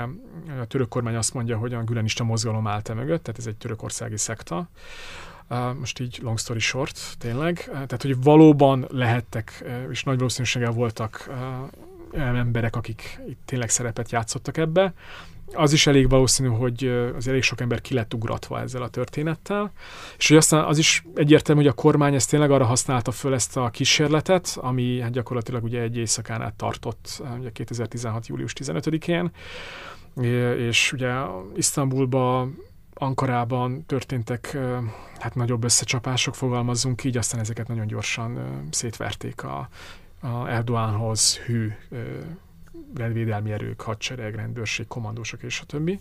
a 0.61 0.65
török 0.65 0.87
kormány 0.89 1.15
azt 1.15 1.33
mondja, 1.33 1.57
hogy 1.57 1.73
a 1.73 1.83
gülenista 1.83 2.23
mozgalom 2.23 2.67
állt 2.67 2.93
mögött, 2.93 3.23
tehát 3.23 3.39
ez 3.39 3.47
egy 3.47 3.57
törökországi 3.57 4.17
szekta, 4.17 4.69
most 5.79 5.99
így 5.99 6.19
long 6.21 6.39
story 6.39 6.59
short, 6.59 7.15
tényleg. 7.17 7.63
Tehát, 7.71 8.01
hogy 8.01 8.21
valóban 8.23 8.85
lehettek, 8.89 9.63
és 9.89 10.03
nagy 10.03 10.17
valószínűséggel 10.17 10.71
voltak 10.71 11.29
emberek, 12.13 12.75
akik 12.75 13.19
itt 13.27 13.39
tényleg 13.45 13.69
szerepet 13.69 14.11
játszottak 14.11 14.57
ebbe. 14.57 14.93
Az 15.53 15.73
is 15.73 15.87
elég 15.87 16.09
valószínű, 16.09 16.49
hogy 16.49 16.83
az 17.15 17.27
elég 17.27 17.41
sok 17.41 17.61
ember 17.61 17.81
ki 17.81 17.93
lett 17.93 18.13
ugratva 18.13 18.59
ezzel 18.59 18.81
a 18.81 18.89
történettel, 18.89 19.71
és 20.17 20.27
hogy 20.27 20.37
aztán 20.37 20.63
az 20.63 20.77
is 20.77 21.03
egyértelmű, 21.15 21.61
hogy 21.61 21.69
a 21.69 21.73
kormány 21.73 22.13
ezt 22.13 22.29
tényleg 22.29 22.51
arra 22.51 22.65
használta 22.65 23.11
föl 23.11 23.33
ezt 23.33 23.57
a 23.57 23.69
kísérletet, 23.69 24.57
ami 24.61 25.01
hát 25.01 25.11
gyakorlatilag 25.11 25.63
ugye 25.63 25.81
egy 25.81 25.97
éjszakán 25.97 26.41
át 26.41 26.53
tartott, 26.53 27.23
ugye 27.39 27.51
2016. 27.51 28.27
július 28.27 28.53
15-én, 28.59 29.31
és 30.57 30.93
ugye 30.93 31.13
Isztambulba 31.55 32.47
Ankarában 32.93 33.85
történtek 33.85 34.57
hát 35.19 35.35
nagyobb 35.35 35.63
összecsapások, 35.63 36.35
fogalmazzunk 36.35 37.03
így, 37.03 37.17
aztán 37.17 37.39
ezeket 37.39 37.67
nagyon 37.67 37.87
gyorsan 37.87 38.39
szétverték 38.71 39.43
a 39.43 39.69
a 40.19 40.47
Erdoánhoz 40.47 41.37
hű 41.37 41.71
rendvédelmi 42.95 43.51
erők, 43.51 43.81
hadsereg, 43.81 44.35
rendőrség, 44.35 44.87
kommandósok 44.87 45.43
és 45.43 45.61
a 45.61 45.65
többi. 45.65 45.99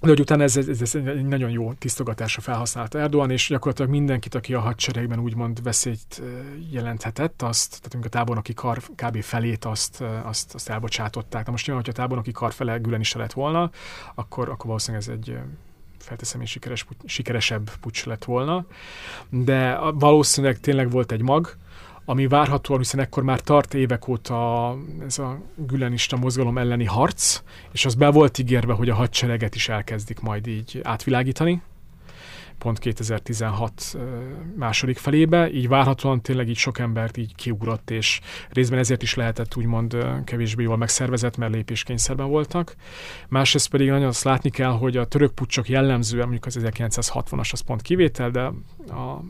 De 0.00 0.08
hogy 0.08 0.20
utána 0.20 0.42
ez, 0.42 0.56
ez, 0.56 0.80
ez 0.80 0.94
egy 0.94 1.26
nagyon 1.26 1.50
jó 1.50 1.72
tisztogatásra 1.72 2.42
felhasználta 2.42 2.98
Erdogan, 2.98 3.30
és 3.30 3.48
gyakorlatilag 3.48 3.90
mindenkit, 3.90 4.34
aki 4.34 4.54
a 4.54 4.60
hadseregben 4.60 5.18
úgymond 5.18 5.62
veszélyt 5.62 6.22
jelenthetett, 6.70 7.42
azt, 7.42 7.82
tehát 7.82 8.06
a 8.06 8.08
tábornoki 8.08 8.54
kar 8.54 8.82
kb. 8.94 9.22
felét 9.22 9.64
azt, 9.64 10.04
azt, 10.22 10.54
azt 10.54 10.68
elbocsátották. 10.68 11.44
Na 11.44 11.50
most 11.50 11.66
nyilván, 11.66 11.84
hogyha 11.84 12.00
a 12.00 12.02
tábornoki 12.02 12.32
kar 12.32 12.52
fele 12.52 12.76
Gülen 12.76 13.00
is 13.00 13.12
lett 13.12 13.32
volna, 13.32 13.70
akkor, 14.14 14.48
akkor 14.48 14.66
valószínűleg 14.66 15.06
ez 15.06 15.12
egy 15.12 15.38
felteszem, 15.98 16.40
hogy 16.40 16.48
sikeres, 16.48 16.86
sikeresebb 17.04 17.70
pucs 17.80 18.04
lett 18.04 18.24
volna. 18.24 18.66
De 19.28 19.78
valószínűleg 19.78 20.60
tényleg 20.60 20.90
volt 20.90 21.12
egy 21.12 21.22
mag, 21.22 21.56
ami 22.08 22.26
várhatóan, 22.26 22.78
hiszen 22.78 23.00
ekkor 23.00 23.22
már 23.22 23.40
tart 23.40 23.74
évek 23.74 24.08
óta 24.08 24.76
ez 25.06 25.18
a 25.18 25.40
gülenista 25.54 26.16
mozgalom 26.16 26.58
elleni 26.58 26.84
harc, 26.84 27.42
és 27.72 27.84
az 27.84 27.94
be 27.94 28.10
volt 28.10 28.38
ígérve, 28.38 28.72
hogy 28.72 28.88
a 28.88 28.94
hadsereget 28.94 29.54
is 29.54 29.68
elkezdik 29.68 30.20
majd 30.20 30.46
így 30.46 30.80
átvilágítani, 30.82 31.62
pont 32.58 32.78
2016 32.78 33.96
második 34.56 34.98
felébe, 34.98 35.50
így 35.50 35.68
várhatóan 35.68 36.22
tényleg 36.22 36.48
így 36.48 36.56
sok 36.56 36.78
embert 36.78 37.16
így 37.16 37.34
kiugrott, 37.34 37.90
és 37.90 38.20
részben 38.48 38.78
ezért 38.78 39.02
is 39.02 39.14
lehetett 39.14 39.56
úgymond 39.56 39.96
kevésbé 40.24 40.62
jól 40.62 40.76
megszervezett, 40.76 41.36
mert 41.36 41.52
lépéskényszerben 41.52 42.28
voltak. 42.28 42.76
Másrészt 43.28 43.70
pedig 43.70 43.88
nagyon 43.88 44.06
azt 44.08 44.24
látni 44.24 44.50
kell, 44.50 44.70
hogy 44.70 44.96
a 44.96 45.06
török 45.06 45.32
pucsok 45.32 45.68
jellemzően, 45.68 46.28
mondjuk 46.28 46.46
az 46.46 46.58
1960-as 46.62 47.52
az 47.52 47.60
pont 47.60 47.82
kivétel, 47.82 48.30
de 48.30 48.40
a 48.88 49.20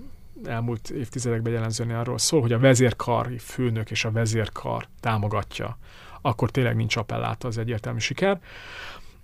elmúlt 0.45 0.91
évtizedekben 0.91 1.53
jellemzően 1.53 1.91
arról 1.91 2.19
szól, 2.19 2.41
hogy 2.41 2.53
a 2.53 2.59
vezérkari 2.59 3.39
főnök 3.39 3.91
és 3.91 4.05
a 4.05 4.11
vezérkar 4.11 4.87
támogatja, 5.01 5.79
akkor 6.21 6.51
tényleg 6.51 6.77
nincs 6.77 6.97
appelláta 6.97 7.49
az 7.49 7.59
egyértelmű 7.59 7.99
siker. 7.99 8.41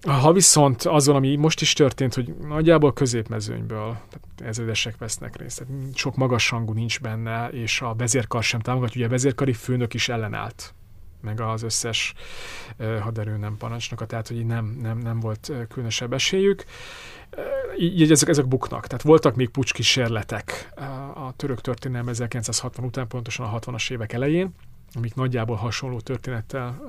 Ha 0.06 0.32
viszont 0.32 0.82
azon, 0.82 1.16
ami 1.16 1.36
most 1.36 1.60
is 1.60 1.72
történt, 1.72 2.14
hogy 2.14 2.34
nagyjából 2.40 2.92
középmezőnyből 2.92 3.96
ezredesek 4.36 4.98
vesznek 4.98 5.36
részt, 5.36 5.58
tehát 5.58 5.96
sok 5.96 6.16
magasrangú 6.16 6.72
nincs 6.72 7.00
benne, 7.00 7.48
és 7.48 7.80
a 7.80 7.94
vezérkar 7.94 8.42
sem 8.42 8.60
támogatja, 8.60 8.96
ugye 8.96 9.06
a 9.06 9.10
vezérkari 9.10 9.52
főnök 9.52 9.94
is 9.94 10.08
ellenállt 10.08 10.74
meg 11.22 11.40
az 11.40 11.62
összes 11.62 12.14
haderő 13.00 13.36
nem 13.36 13.56
parancsnoka, 13.56 14.06
tehát 14.06 14.28
hogy 14.28 14.46
nem, 14.46 14.78
nem, 14.80 14.98
nem 14.98 15.20
volt 15.20 15.52
különösebb 15.68 16.12
esélyük 16.12 16.64
így 17.78 18.10
ezek, 18.10 18.28
ezek 18.28 18.46
buknak. 18.46 18.86
Tehát 18.86 19.02
voltak 19.02 19.34
még 19.34 19.48
pucskísérletek 19.48 20.72
a 21.14 21.32
török 21.36 21.60
történelem 21.60 22.08
1960 22.08 22.86
után, 22.86 23.08
pontosan 23.08 23.46
a 23.46 23.58
60-as 23.58 23.90
évek 23.90 24.12
elején, 24.12 24.54
amik 24.94 25.14
nagyjából 25.14 25.56
hasonló 25.56 26.00
történettel 26.00 26.80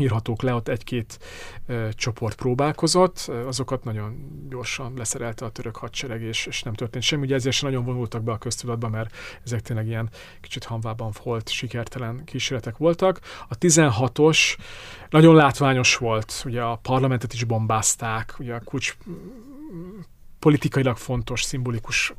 írhatók 0.00 0.42
le, 0.42 0.54
ott 0.54 0.68
egy-két 0.68 1.18
ö, 1.66 1.88
csoport 1.92 2.36
próbálkozott, 2.36 3.30
azokat 3.46 3.84
nagyon 3.84 4.40
gyorsan 4.48 4.92
leszerelte 4.96 5.44
a 5.44 5.50
török 5.50 5.76
hadsereg, 5.76 6.22
és, 6.22 6.46
és 6.46 6.62
nem 6.62 6.74
történt 6.74 7.04
semmi. 7.04 7.22
Ugye 7.22 7.34
ezért 7.34 7.56
sem 7.56 7.68
nagyon 7.68 7.84
vonultak 7.84 8.22
be 8.22 8.32
a 8.32 8.38
köztudatba, 8.38 8.88
mert 8.88 9.16
ezek 9.44 9.60
tényleg 9.60 9.86
ilyen 9.86 10.10
kicsit 10.40 10.64
hanvában 10.64 11.12
volt, 11.22 11.48
sikertelen 11.48 12.24
kísérletek 12.24 12.76
voltak. 12.76 13.20
A 13.48 13.58
16-os 13.58 14.56
nagyon 15.10 15.34
látványos 15.34 15.96
volt, 15.96 16.42
ugye 16.44 16.62
a 16.62 16.76
parlamentet 16.76 17.32
is 17.32 17.44
bombázták, 17.44 18.34
ugye 18.38 18.54
a 18.54 18.60
kulcs 18.60 18.96
politikailag 20.38 20.96
fontos, 20.96 21.42
szimbolikus 21.42 22.14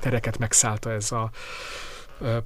tereket 0.00 0.38
megszállta 0.38 0.92
ez 0.92 1.12
a 1.12 1.30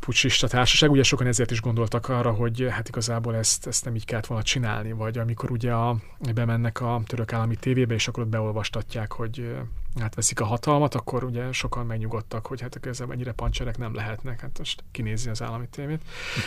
pucsista 0.00 0.48
társaság. 0.48 0.90
Ugye 0.90 1.02
sokan 1.02 1.26
ezért 1.26 1.50
is 1.50 1.60
gondoltak 1.60 2.08
arra, 2.08 2.30
hogy 2.30 2.66
hát 2.70 2.88
igazából 2.88 3.36
ezt, 3.36 3.66
ezt 3.66 3.84
nem 3.84 3.94
így 3.94 4.04
kellett 4.04 4.26
volna 4.26 4.44
csinálni, 4.44 4.92
vagy 4.92 5.18
amikor 5.18 5.50
ugye 5.50 5.72
a, 5.72 5.96
bemennek 6.34 6.80
a 6.80 7.02
török 7.06 7.32
állami 7.32 7.56
tévébe, 7.56 7.94
és 7.94 8.08
akkor 8.08 8.22
ott 8.22 8.28
beolvastatják, 8.28 9.12
hogy 9.12 9.54
átveszik 10.00 10.40
a 10.40 10.44
hatalmat, 10.44 10.94
akkor 10.94 11.24
ugye 11.24 11.52
sokan 11.52 11.86
megnyugodtak, 11.86 12.46
hogy 12.46 12.60
hát 12.60 12.86
ezzel 12.86 13.12
ennyire 13.12 13.32
pancserek 13.32 13.78
nem 13.78 13.94
lehetnek, 13.94 14.40
hát 14.40 14.58
most 14.58 14.84
kinézi 14.90 15.28
az 15.28 15.42
állami 15.42 15.66
tévét. 15.70 16.00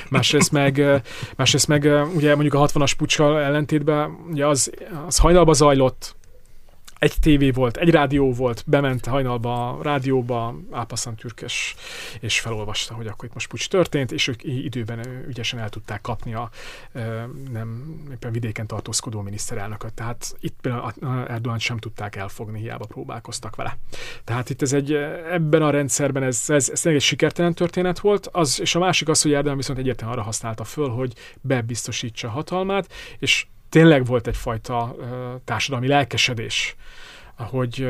Másrészt 0.10 0.52
meg, 0.52 1.02
másrészt 1.36 1.68
meg 1.68 1.84
ugye 2.16 2.36
mondjuk 2.36 2.54
a 2.54 2.68
60-as 2.68 2.94
puccsal 2.98 3.40
ellentétben, 3.40 4.18
ugye 4.30 4.48
az, 4.48 4.72
az 5.06 5.18
hajnalba 5.18 5.54
zajlott, 5.54 6.17
egy 7.00 7.14
tévé 7.22 7.50
volt, 7.50 7.78
egy 7.78 7.90
rádió 7.90 8.34
volt, 8.34 8.64
bement 8.68 9.06
hajnalba 9.06 9.70
a 9.70 9.84
rádióba, 9.84 10.56
Ápaszan 10.72 11.16
Türkes, 11.16 11.76
és 12.20 12.40
felolvasta, 12.40 12.94
hogy 12.94 13.08
akkor 13.08 13.26
itt 13.26 13.34
most 13.34 13.50
pucs 13.50 13.70
történt, 13.70 14.12
és 14.12 14.28
ők 14.28 14.44
időben 14.44 15.26
ügyesen 15.28 15.60
el 15.60 15.70
tudták 15.70 16.02
kapni 16.02 16.34
a 16.34 16.50
nem 17.52 17.98
éppen 18.12 18.32
vidéken 18.32 18.68
tartózkodó 18.68 19.22
miniszterelnököt. 19.22 19.94
Tehát 19.94 20.36
itt 20.40 20.56
például 20.62 20.94
Erdogan 21.28 21.60
sem 21.60 21.78
tudták 21.78 22.16
elfogni, 22.16 22.60
hiába 22.60 22.86
próbálkoztak 22.86 23.56
vele. 23.56 23.78
Tehát 24.24 24.50
itt 24.50 24.62
ez 24.62 24.74
egy, 24.74 24.94
ebben 25.32 25.62
a 25.62 25.70
rendszerben 25.70 26.24
ez, 26.24 26.44
ez, 26.48 26.70
ez 26.70 26.86
egy 26.86 27.02
sikertelen 27.02 27.54
történet 27.54 28.00
volt, 28.00 28.30
az, 28.32 28.60
és 28.62 28.76
a 28.76 28.80
másik 28.80 29.10
az, 29.10 29.22
hogy 29.22 29.34
Erdogan 29.34 29.58
viszont 29.58 29.80
egyértelműen 29.80 30.18
arra 30.18 30.28
használta 30.28 30.64
föl, 30.64 30.90
hogy 30.90 31.14
bebiztosítsa 31.42 32.30
hatalmát, 32.30 32.94
és 33.20 33.46
tényleg 33.70 34.06
volt 34.06 34.28
egyfajta 34.28 34.96
társadalmi 35.46 35.88
lelkesedés, 35.88 36.76
hogy, 37.36 37.88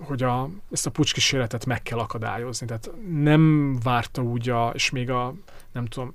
hogy 0.00 0.22
a, 0.22 0.48
ezt 0.70 0.86
a 0.86 0.90
pucskísérletet 0.90 1.66
meg 1.66 1.82
kell 1.82 1.98
akadályozni. 1.98 2.66
Tehát 2.66 2.90
nem 3.10 3.74
várta 3.82 4.22
úgy, 4.22 4.48
a, 4.48 4.70
és 4.74 4.90
még 4.90 5.10
a, 5.10 5.34
nem 5.72 5.86
tudom, 5.86 6.14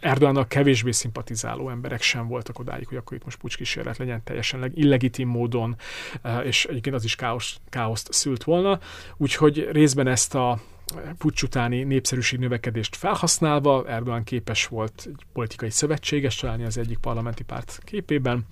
Erdogannak 0.00 0.48
kevésbé 0.48 0.90
szimpatizáló 0.90 1.70
emberek 1.70 2.02
sem 2.02 2.28
voltak 2.28 2.58
odáig, 2.58 2.86
hogy 2.86 2.96
akkor 2.96 3.16
itt 3.16 3.24
most 3.24 3.38
pucskísérlet 3.38 3.96
legyen 3.96 4.22
teljesen 4.24 4.72
illegitim 4.74 5.28
módon, 5.28 5.76
és 6.42 6.64
egyébként 6.64 6.94
az 6.94 7.04
is 7.04 7.16
káosz, 7.16 7.56
káoszt 7.68 8.12
szült 8.12 8.44
volna. 8.44 8.78
Úgyhogy 9.16 9.68
részben 9.72 10.06
ezt 10.06 10.34
a 10.34 10.60
pucs 11.18 11.42
utáni 11.42 11.82
népszerűség 11.82 12.38
növekedést 12.38 12.96
felhasználva 12.96 13.88
Erdogan 13.88 14.24
képes 14.24 14.66
volt 14.66 15.02
egy 15.06 15.26
politikai 15.32 15.70
szövetséges 15.70 16.36
találni 16.36 16.64
az 16.64 16.78
egyik 16.78 16.98
parlamenti 16.98 17.42
párt 17.42 17.80
képében, 17.84 18.46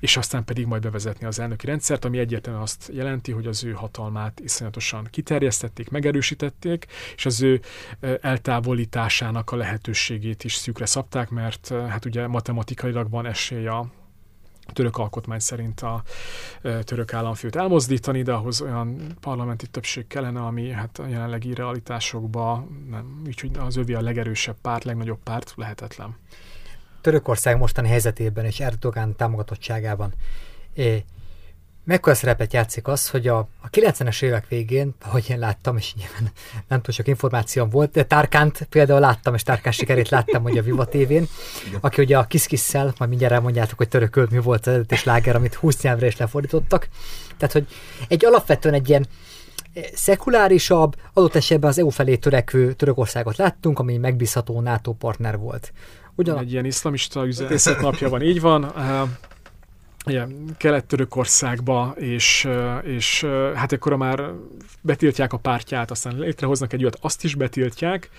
és 0.00 0.16
aztán 0.16 0.44
pedig 0.44 0.66
majd 0.66 0.82
bevezetni 0.82 1.26
az 1.26 1.38
elnöki 1.38 1.66
rendszert, 1.66 2.04
ami 2.04 2.18
egyértelműen 2.18 2.64
azt 2.64 2.90
jelenti, 2.92 3.32
hogy 3.32 3.46
az 3.46 3.64
ő 3.64 3.72
hatalmát 3.72 4.40
iszonyatosan 4.40 5.08
kiterjesztették, 5.10 5.90
megerősítették, 5.90 6.86
és 7.16 7.26
az 7.26 7.42
ő 7.42 7.60
eltávolításának 8.20 9.50
a 9.50 9.56
lehetőségét 9.56 10.44
is 10.44 10.54
szűkre 10.54 10.86
szabták, 10.86 11.30
mert 11.30 11.68
hát 11.68 12.04
ugye 12.04 12.26
matematikailag 12.26 13.10
van 13.10 13.26
a 13.26 14.01
török 14.72 14.96
alkotmány 14.96 15.38
szerint 15.38 15.80
a 15.80 16.02
török 16.84 17.14
államfőt 17.14 17.56
elmozdítani, 17.56 18.22
de 18.22 18.32
ahhoz 18.32 18.60
olyan 18.60 19.16
parlamenti 19.20 19.66
többség 19.66 20.06
kellene, 20.06 20.40
ami 20.40 20.70
hát 20.70 20.98
a 20.98 21.06
jelenlegi 21.06 21.54
realitásokban 21.54 22.86
nem, 22.90 23.22
úgyhogy 23.26 23.50
az 23.58 23.76
övi 23.76 23.94
a 23.94 24.00
legerősebb 24.00 24.56
párt, 24.62 24.84
legnagyobb 24.84 25.20
párt 25.22 25.52
lehetetlen. 25.56 26.16
Törökország 27.00 27.58
mostani 27.58 27.88
helyzetében 27.88 28.44
és 28.44 28.60
Erdogan 28.60 29.16
támogatottságában 29.16 30.12
mekkora 31.84 32.14
szerepet 32.14 32.52
játszik 32.52 32.86
az, 32.86 33.08
hogy 33.08 33.28
a, 33.28 33.38
a 33.38 33.70
90-es 33.70 34.22
évek 34.22 34.48
végén, 34.48 34.94
ahogy 35.02 35.26
én 35.30 35.38
láttam, 35.38 35.76
és 35.76 35.94
nyilván 35.94 36.32
nem 36.68 36.80
túl 36.80 36.94
sok 36.94 37.08
információm 37.08 37.68
volt, 37.68 37.90
de 37.90 38.04
Tárkánt 38.04 38.66
például 38.70 39.00
láttam, 39.00 39.34
és 39.34 39.42
Tárkán 39.42 39.72
sikerét 39.72 40.08
láttam, 40.08 40.42
hogy 40.42 40.58
a 40.58 40.62
Viva 40.62 40.84
tévén, 40.84 41.26
aki 41.80 42.02
ugye 42.02 42.18
a 42.18 42.24
Kiszkisszel, 42.24 42.94
majd 42.98 43.10
mindjárt 43.10 43.34
elmondjátok, 43.34 43.78
hogy 43.78 43.88
törököl 43.88 44.26
mi 44.30 44.38
volt 44.38 44.60
az 44.60 44.72
eredeti 44.72 44.96
sláger, 44.96 45.36
amit 45.36 45.54
20 45.54 45.82
nyelvre 45.82 46.06
is 46.06 46.16
lefordítottak. 46.16 46.88
Tehát, 47.36 47.52
hogy 47.52 47.66
egy 48.08 48.24
alapvetően 48.24 48.74
egy 48.74 48.88
ilyen 48.88 49.06
eh, 49.72 49.82
szekulárisabb, 49.94 50.96
adott 51.12 51.34
esetben 51.34 51.70
az 51.70 51.78
EU 51.78 51.88
felé 51.88 52.16
törekvő 52.16 52.72
Törökországot 52.72 53.36
láttunk, 53.36 53.78
ami 53.78 53.96
megbízható 53.96 54.60
NATO 54.60 54.92
partner 54.92 55.38
volt. 55.38 55.72
Ugyan... 56.14 56.38
Egy 56.38 56.52
ilyen 56.52 56.64
iszlamista 56.64 57.26
üzletészet 57.26 57.80
napja 57.80 58.08
van, 58.08 58.22
így 58.22 58.40
van 58.40 58.64
ilyen 60.04 60.54
Kelet-Törökországba, 60.58 61.94
és, 61.96 62.48
és 62.82 63.24
hát 63.54 63.72
akkor 63.72 63.96
már 63.96 64.30
betiltják 64.80 65.32
a 65.32 65.36
pártját, 65.36 65.90
aztán 65.90 66.18
létrehoznak 66.18 66.72
egy 66.72 66.82
olyat, 66.82 66.98
azt 67.00 67.24
is 67.24 67.34
betiltják, 67.34 68.10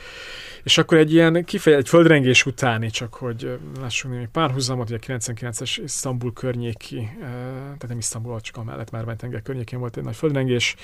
és 0.63 0.77
akkor 0.77 0.97
egy 0.97 1.13
ilyen 1.13 1.43
kifeje, 1.45 1.77
egy 1.77 1.89
földrengés 1.89 2.45
utáni, 2.45 2.89
csak 2.89 3.13
hogy 3.13 3.59
lássunk 3.79 4.13
némi 4.13 4.27
párhuzamot, 4.31 4.89
ugye 4.89 4.97
a 5.01 5.17
99-es 5.17 5.77
Isztambul 5.83 6.33
környéki, 6.33 7.09
tehát 7.19 7.87
nem 7.87 7.97
Isztambul, 7.97 8.41
csak 8.41 8.57
amellett 8.57 8.91
már 8.91 9.05
Bentenger 9.05 9.41
környékén 9.41 9.79
volt 9.79 9.97
egy 9.97 10.03
nagy 10.03 10.15
földrengés, 10.15 10.75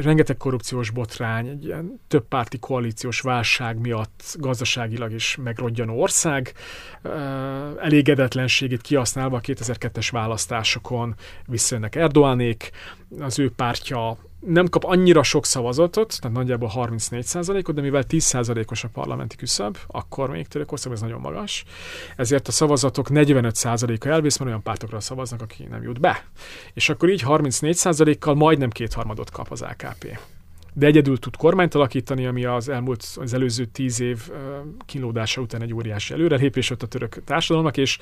rengeteg 0.00 0.36
korrupciós 0.36 0.90
botrány, 0.90 1.48
egy 1.48 1.64
ilyen 1.64 2.00
több 2.08 2.28
párti 2.28 2.58
koalíciós 2.58 3.20
válság 3.20 3.78
miatt 3.78 4.36
gazdaságilag 4.38 5.12
is 5.12 5.36
megrodjanó 5.42 6.00
ország, 6.00 6.52
elégedetlenségét 7.78 8.80
kihasználva 8.80 9.36
a 9.36 9.40
2002-es 9.40 10.08
választásokon 10.16 11.14
visszajönnek 11.46 11.94
Erdoánék, 11.94 12.70
az 13.20 13.38
ő 13.38 13.50
pártja 13.50 14.16
nem 14.46 14.68
kap 14.68 14.84
annyira 14.84 15.22
sok 15.22 15.46
szavazatot, 15.46 16.18
tehát 16.20 16.36
nagyjából 16.36 16.70
34%-ot, 16.74 17.74
de 17.74 17.80
mivel 17.80 18.04
10%-os 18.08 18.84
a 18.84 18.88
parlamenti 18.92 19.36
küszöb, 19.36 19.78
akkor 19.86 20.30
még 20.30 20.46
Törökország 20.48 20.92
ez 20.92 21.00
nagyon 21.00 21.20
magas, 21.20 21.64
ezért 22.16 22.48
a 22.48 22.52
szavazatok 22.52 23.06
45%-a 23.10 24.08
elvész, 24.08 24.36
mert 24.36 24.50
olyan 24.50 24.62
pártokra 24.62 25.00
szavaznak, 25.00 25.42
aki 25.42 25.64
nem 25.64 25.82
jut 25.82 26.00
be. 26.00 26.24
És 26.74 26.88
akkor 26.88 27.08
így 27.08 27.22
34%-kal 27.26 28.34
majdnem 28.34 28.70
kétharmadot 28.70 29.30
kap 29.30 29.50
az 29.50 29.62
AKP 29.62 30.18
de 30.78 30.86
egyedül 30.86 31.18
tud 31.18 31.36
kormányt 31.36 31.74
alakítani, 31.74 32.26
ami 32.26 32.44
az 32.44 32.68
elmúlt, 32.68 33.06
az 33.14 33.34
előző 33.34 33.64
tíz 33.64 34.00
év 34.00 34.30
kínlódása 34.86 35.40
után 35.40 35.62
egy 35.62 35.74
óriási 35.74 36.12
előrelépés 36.12 36.70
ott 36.70 36.82
a 36.82 36.86
török 36.86 37.24
társadalomnak, 37.24 37.76
és, 37.76 37.98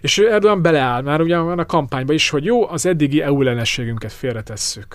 és 0.00 0.18
Erdogan 0.18 0.62
beleáll 0.62 1.02
már 1.02 1.20
ugye 1.20 1.36
a 1.36 1.66
kampányba 1.66 2.12
is, 2.12 2.28
hogy 2.28 2.44
jó, 2.44 2.68
az 2.68 2.86
eddigi 2.86 3.22
EU 3.22 3.40
ellenességünket 3.40 4.12
félretesszük. 4.12 4.94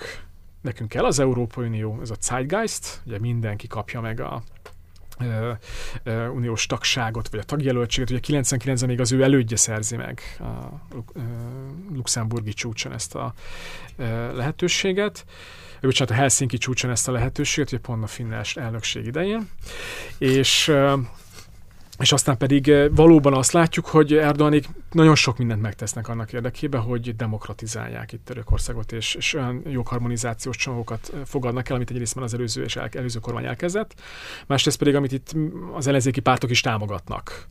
Nekünk 0.60 0.88
kell 0.88 1.04
az 1.04 1.18
Európai 1.18 1.66
Unió, 1.66 1.98
ez 2.02 2.10
a 2.10 2.16
Zeitgeist, 2.20 3.00
ugye 3.06 3.18
mindenki 3.18 3.66
kapja 3.66 4.00
meg 4.00 4.20
a 4.20 4.42
uniós 6.34 6.66
tagságot, 6.66 7.28
vagy 7.28 7.40
a 7.40 7.42
tagjelöltséget, 7.42 8.10
ugye 8.10 8.40
99-ben 8.42 8.88
még 8.88 9.00
az 9.00 9.12
ő 9.12 9.22
elődje 9.22 9.56
szerzi 9.56 9.96
meg 9.96 10.20
a 10.38 10.94
luxemburgi 11.94 12.52
csúcson 12.52 12.92
ezt 12.92 13.14
a 13.14 13.34
lehetőséget, 14.32 15.24
bocsánat, 15.86 16.12
a 16.12 16.16
Helsinki 16.16 16.58
csúcson 16.58 16.90
ezt 16.90 17.08
a 17.08 17.12
lehetőséget, 17.12 17.72
ugye 17.72 17.80
pont 17.80 18.02
a 18.02 18.06
finnes 18.06 18.56
elnökség 18.56 19.06
idején, 19.06 19.48
és 20.18 20.72
és 21.98 22.12
aztán 22.12 22.36
pedig 22.36 22.68
eh, 22.68 22.88
valóban 22.90 23.34
azt 23.34 23.52
látjuk, 23.52 23.86
hogy 23.86 24.14
Erdoganék 24.14 24.68
nagyon 24.90 25.14
sok 25.14 25.38
mindent 25.38 25.60
megtesznek 25.60 26.08
annak 26.08 26.32
érdekében, 26.32 26.80
hogy 26.80 27.16
demokratizálják 27.16 28.12
itt 28.12 28.24
Törökországot, 28.24 28.92
és, 28.92 29.14
és 29.14 29.34
olyan 29.34 29.62
jogharmonizációs 29.68 30.56
csomagokat 30.56 31.10
eh, 31.14 31.20
fogadnak 31.24 31.68
el, 31.68 31.74
amit 31.74 31.90
egyrészt 31.90 32.16
az 32.16 32.34
előző 32.34 32.62
és 32.62 32.76
el, 32.76 32.88
előző 32.92 33.18
kormány 33.18 33.44
elkezdett, 33.44 33.94
másrészt 34.46 34.78
pedig, 34.78 34.94
amit 34.94 35.12
itt 35.12 35.34
az 35.74 35.86
ellenzéki 35.86 36.20
pártok 36.20 36.50
is 36.50 36.60
támogatnak, 36.60 37.48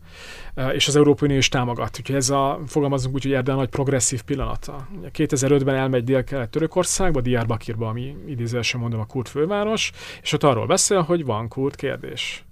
eh, 0.53 0.73
és 0.73 0.87
az 0.87 0.95
Európai 0.95 1.27
Unió 1.27 1.39
is 1.39 1.49
támogat. 1.49 1.97
Úgyhogy 1.99 2.15
ez 2.15 2.29
a, 2.29 2.59
fogalmazunk 2.67 3.15
úgy, 3.15 3.23
hogy 3.23 3.33
Erdogan 3.33 3.59
nagy 3.59 3.69
progresszív 3.69 4.21
pillanata. 4.21 4.87
2005-ben 5.13 5.75
elmegy 5.75 6.03
dél-kelet 6.03 6.49
Törökországba, 6.49 7.21
Diyarbakirba, 7.21 7.87
ami 7.87 8.15
idézősen 8.27 8.79
mondom 8.79 8.99
a 8.99 9.05
kurt 9.05 9.29
főváros, 9.29 9.91
és 10.21 10.33
ott 10.33 10.43
arról 10.43 10.65
beszél, 10.65 11.01
hogy 11.01 11.25
van 11.25 11.47
kurt 11.47 11.75
kérdés 11.75 12.45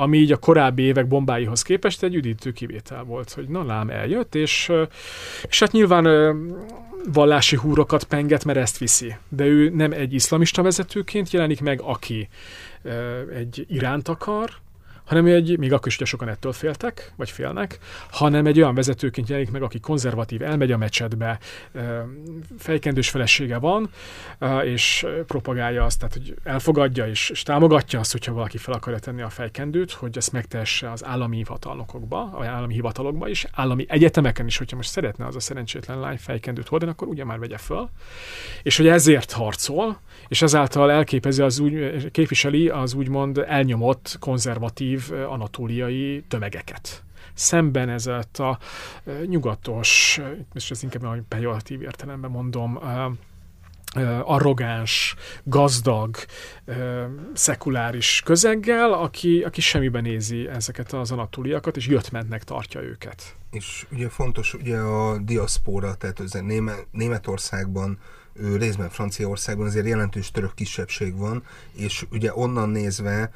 ami 0.00 0.18
így 0.18 0.32
a 0.32 0.36
korábbi 0.36 0.82
évek 0.82 1.06
bombáihoz 1.06 1.62
képest 1.62 2.02
egy 2.02 2.14
üdítő 2.14 2.52
kivétel 2.52 3.02
volt, 3.02 3.32
hogy 3.32 3.48
na 3.48 3.64
lám 3.64 3.90
eljött, 3.90 4.34
és, 4.34 4.72
és 5.48 5.58
hát 5.58 5.72
nyilván 5.72 6.06
vallási 7.12 7.56
húrokat 7.56 8.04
penget, 8.04 8.44
mert 8.44 8.58
ezt 8.58 8.78
viszi. 8.78 9.14
De 9.28 9.44
ő 9.44 9.68
nem 9.68 9.92
egy 9.92 10.14
iszlamista 10.14 10.62
vezetőként 10.62 11.30
jelenik 11.30 11.60
meg, 11.60 11.80
aki 11.80 12.28
egy 13.34 13.66
Iránt 13.68 14.08
akar, 14.08 14.50
hanem 15.08 15.26
egy, 15.26 15.58
még 15.58 15.72
akkor 15.72 15.86
is 15.86 15.96
ugye 15.96 16.04
sokan 16.04 16.28
ettől 16.28 16.52
féltek, 16.52 17.12
vagy 17.16 17.30
félnek, 17.30 17.78
hanem 18.10 18.46
egy 18.46 18.60
olyan 18.60 18.74
vezetőként 18.74 19.28
jelenik 19.28 19.50
meg, 19.50 19.62
aki 19.62 19.80
konzervatív, 19.80 20.42
elmegy 20.42 20.72
a 20.72 20.76
mecsetbe, 20.76 21.38
fejkendős 22.58 23.10
felesége 23.10 23.58
van, 23.58 23.90
és 24.64 25.06
propagálja 25.26 25.84
azt, 25.84 25.98
tehát 25.98 26.12
hogy 26.14 26.34
elfogadja 26.44 27.06
és, 27.06 27.30
és 27.30 27.42
támogatja 27.42 27.98
azt, 27.98 28.12
hogyha 28.12 28.32
valaki 28.32 28.58
fel 28.58 28.74
akarja 28.74 28.98
tenni 28.98 29.22
a 29.22 29.28
fejkendőt, 29.28 29.92
hogy 29.92 30.16
ezt 30.16 30.32
megtehesse 30.32 30.90
az 30.90 31.04
állami 31.04 31.36
hivatalnokokba, 31.36 32.30
vagy 32.36 32.46
állami 32.46 32.74
hivatalokba 32.74 33.28
is, 33.28 33.46
állami 33.52 33.84
egyetemeken 33.88 34.46
is, 34.46 34.56
hogyha 34.56 34.76
most 34.76 34.90
szeretne 34.90 35.26
az 35.26 35.36
a 35.36 35.40
szerencsétlen 35.40 36.00
lány 36.00 36.18
fejkendőt 36.18 36.68
hordani, 36.68 36.90
akkor 36.90 37.08
ugye 37.08 37.24
már 37.24 37.38
vegye 37.38 37.58
föl. 37.58 37.88
És 38.62 38.76
hogy 38.76 38.86
ezért 38.86 39.32
harcol, 39.32 40.00
és 40.28 40.42
ezáltal 40.42 40.90
elképezi 40.90 41.42
az 41.42 41.58
úgy, 41.58 42.10
képviseli 42.10 42.68
az 42.68 42.94
úgymond 42.94 43.38
elnyomott 43.38 44.16
konzervatív 44.20 44.97
anatóliai 45.28 46.24
tömegeket 46.28 47.02
szemben 47.34 47.88
ezett 47.88 48.38
a 48.38 48.58
nyugatos, 49.26 50.20
és 50.54 50.70
ez 50.70 50.82
inkább 50.82 51.02
a 51.02 51.16
pejoratív 51.28 51.82
értelemben 51.82 52.30
mondom, 52.30 52.78
arrogáns, 54.24 55.14
gazdag, 55.42 56.16
szekuláris 57.32 58.22
közeggel, 58.24 58.92
aki, 58.92 59.42
aki 59.42 59.60
semmiben 59.60 60.02
nézi 60.02 60.48
ezeket 60.48 60.92
az 60.92 61.10
anatóliakat, 61.10 61.76
és 61.76 61.86
jött-mentnek 61.86 62.44
tartja 62.44 62.82
őket. 62.82 63.36
És 63.50 63.86
ugye 63.92 64.08
fontos 64.08 64.54
ugye 64.54 64.78
a 64.78 65.18
diaszpóra, 65.18 65.94
tehát 65.94 66.18
az 66.18 66.42
Németországban, 66.90 67.98
részben 68.56 68.88
Franciaországban 68.88 69.66
azért 69.66 69.86
jelentős 69.86 70.30
török 70.30 70.54
kisebbség 70.54 71.16
van, 71.16 71.44
és 71.72 72.06
ugye 72.10 72.30
onnan 72.34 72.68
nézve 72.68 73.30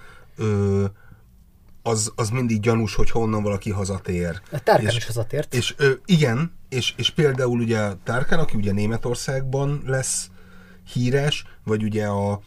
az, 1.82 2.12
az 2.14 2.30
mindig 2.30 2.60
gyanús, 2.60 2.94
hogy 2.94 3.10
honnan 3.10 3.42
valaki 3.42 3.70
hazatér. 3.70 4.40
A 4.52 4.62
Tárkán 4.62 4.86
és, 4.86 4.96
is 4.96 5.06
hazatért. 5.06 5.54
És 5.54 5.74
ö, 5.76 5.90
igen, 6.04 6.52
és, 6.68 6.94
és 6.96 7.10
például 7.10 7.60
ugye 7.60 7.92
Tárkán, 8.04 8.38
aki 8.38 8.56
ugye 8.56 8.72
Németországban 8.72 9.82
lesz 9.86 10.30
híres, 10.92 11.44
vagy 11.64 11.82
ugye 11.82 12.06
a 12.06 12.40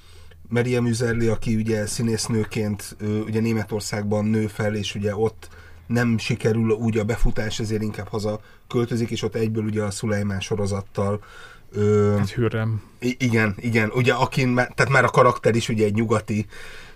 Maria 0.48 0.82
Müzerli, 0.82 1.28
aki 1.28 1.56
ugye 1.56 1.86
színésznőként 1.86 2.96
ö, 3.00 3.20
ugye 3.20 3.40
Németországban 3.40 4.26
nő 4.26 4.48
fel, 4.48 4.76
és 4.76 4.96
ugye 4.96 5.16
ott 5.16 5.50
nem 5.88 6.18
sikerül 6.18 6.72
úgy 6.72 6.98
a 6.98 7.04
befutás, 7.04 7.60
ezért 7.60 7.82
inkább 7.82 8.08
haza 8.08 8.40
költözik, 8.68 9.10
és 9.10 9.22
ott 9.22 9.36
egyből 9.36 9.64
ugye 9.64 9.84
a 9.84 9.92
Szulejmán 9.92 10.40
sorozattal 10.40 11.24
Ö, 11.72 12.16
hát 12.18 12.30
hűrem. 12.30 12.82
Igen, 13.00 13.56
igen. 13.60 13.92
Ugye, 13.96 14.14
akin, 14.14 14.56
tehát 14.56 14.90
már 14.90 15.04
a 15.04 15.10
karakter 15.10 15.56
is 15.56 15.70
ugye 15.70 15.86
egy 15.86 15.94
nyugati 15.94 16.46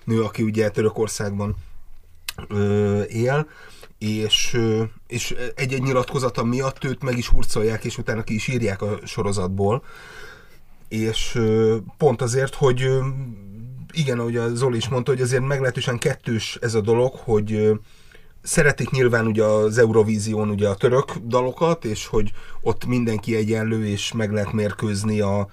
nő, 0.04 0.22
aki 0.22 0.44
ugye 0.44 0.70
Törökországban 0.70 1.56
él, 3.08 3.48
és, 3.98 4.60
és 5.08 5.36
egy-egy 5.56 5.82
nyilatkozata 5.82 6.44
miatt 6.44 6.84
őt 6.84 7.04
meg 7.04 7.18
is 7.18 7.28
hurcolják, 7.28 7.86
és 7.86 7.98
utána 7.98 8.24
ki 8.24 8.34
is 8.34 8.48
írják 8.48 8.82
a 8.82 9.00
sorozatból. 9.06 9.84
És 10.88 11.40
pont 11.98 12.22
azért, 12.22 12.56
hogy 12.56 12.90
igen, 13.92 14.20
ahogy 14.20 14.38
a 14.38 14.56
Zoli 14.56 14.78
is 14.78 14.88
mondta, 14.88 15.12
hogy 15.12 15.22
azért 15.22 15.48
meglehetősen 15.48 15.98
kettős 15.98 16.58
ez 16.62 16.74
a 16.74 16.82
dolog, 16.82 17.14
hogy 17.16 17.72
szeretik 18.42 18.90
nyilván 18.90 19.28
ugye 19.28 19.44
az 19.44 19.78
Eurovízión 19.78 20.50
ugye 20.50 20.68
a 20.68 20.76
török 20.76 21.14
dalokat, 21.16 21.86
és 21.86 22.06
hogy 22.06 22.32
ott 22.62 22.86
mindenki 22.86 23.36
egyenlő, 23.36 23.86
és 23.86 24.12
meg 24.12 24.32
lehet 24.32 24.52
mérkőzni 24.52 25.22
a, 25.22 25.48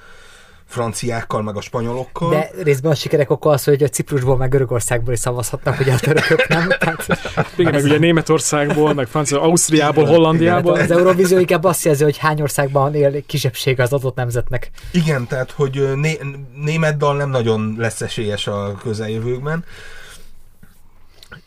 franciákkal, 0.66 1.42
meg 1.42 1.56
a 1.56 1.60
spanyolokkal. 1.60 2.30
De 2.30 2.50
részben 2.62 2.92
a 2.92 2.94
sikerek 2.94 3.30
oka 3.30 3.50
az, 3.50 3.64
hogy 3.64 3.82
a 3.82 3.88
Ciprusból, 3.88 4.36
meg 4.36 4.50
Görögországból 4.50 5.12
is 5.12 5.18
szavazhatnak, 5.18 5.80
ugye 5.80 5.92
a 5.92 5.98
törökök 5.98 6.48
nem. 6.48 6.68
Tehát, 6.78 7.52
Igen, 7.56 7.72
meg 7.72 7.84
ugye 7.84 7.98
Németországból, 7.98 8.94
meg 8.94 9.06
Francia, 9.06 9.42
Ausztriából, 9.42 10.04
Hollandiából. 10.04 10.72
Az 10.72 10.90
Eurovízió 10.90 11.38
inkább 11.38 11.64
azt 11.64 11.84
jelzi, 11.84 12.04
hogy 12.04 12.16
hány 12.16 12.40
országban 12.40 12.94
él 12.94 13.26
kisebbség 13.26 13.80
az 13.80 13.92
adott 13.92 14.16
nemzetnek. 14.16 14.70
Igen, 14.92 15.26
tehát 15.26 15.50
hogy 15.50 15.90
né- 15.94 16.24
német 16.54 16.96
dal 16.96 17.16
nem 17.16 17.30
nagyon 17.30 17.74
lesz 17.78 18.00
esélyes 18.00 18.46
a 18.46 18.74
közeljövőkben. 18.82 19.64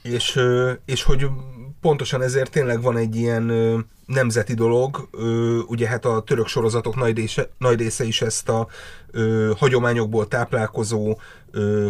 És, 0.01 0.39
és 0.85 1.03
hogy 1.03 1.27
pontosan 1.81 2.21
ezért 2.21 2.51
tényleg 2.51 2.81
van 2.81 2.97
egy 2.97 3.15
ilyen 3.15 3.51
nemzeti 4.09 4.53
dolog, 4.53 5.09
ugye 5.67 5.87
hát 5.87 6.05
a 6.05 6.21
török 6.21 6.47
sorozatok 6.47 6.95
nagy 6.95 7.15
része, 7.17 7.49
nagy 7.57 7.79
része 7.79 8.03
is 8.03 8.21
ezt 8.21 8.49
a 8.49 8.67
hagyományokból 9.57 10.27
táplálkozó 10.27 11.19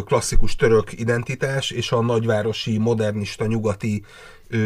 klasszikus 0.04 0.56
török 0.56 0.92
identitás 0.92 1.70
és 1.70 1.92
a 1.92 2.00
nagyvárosi, 2.00 2.78
modernista, 2.78 3.46
nyugati 3.46 4.04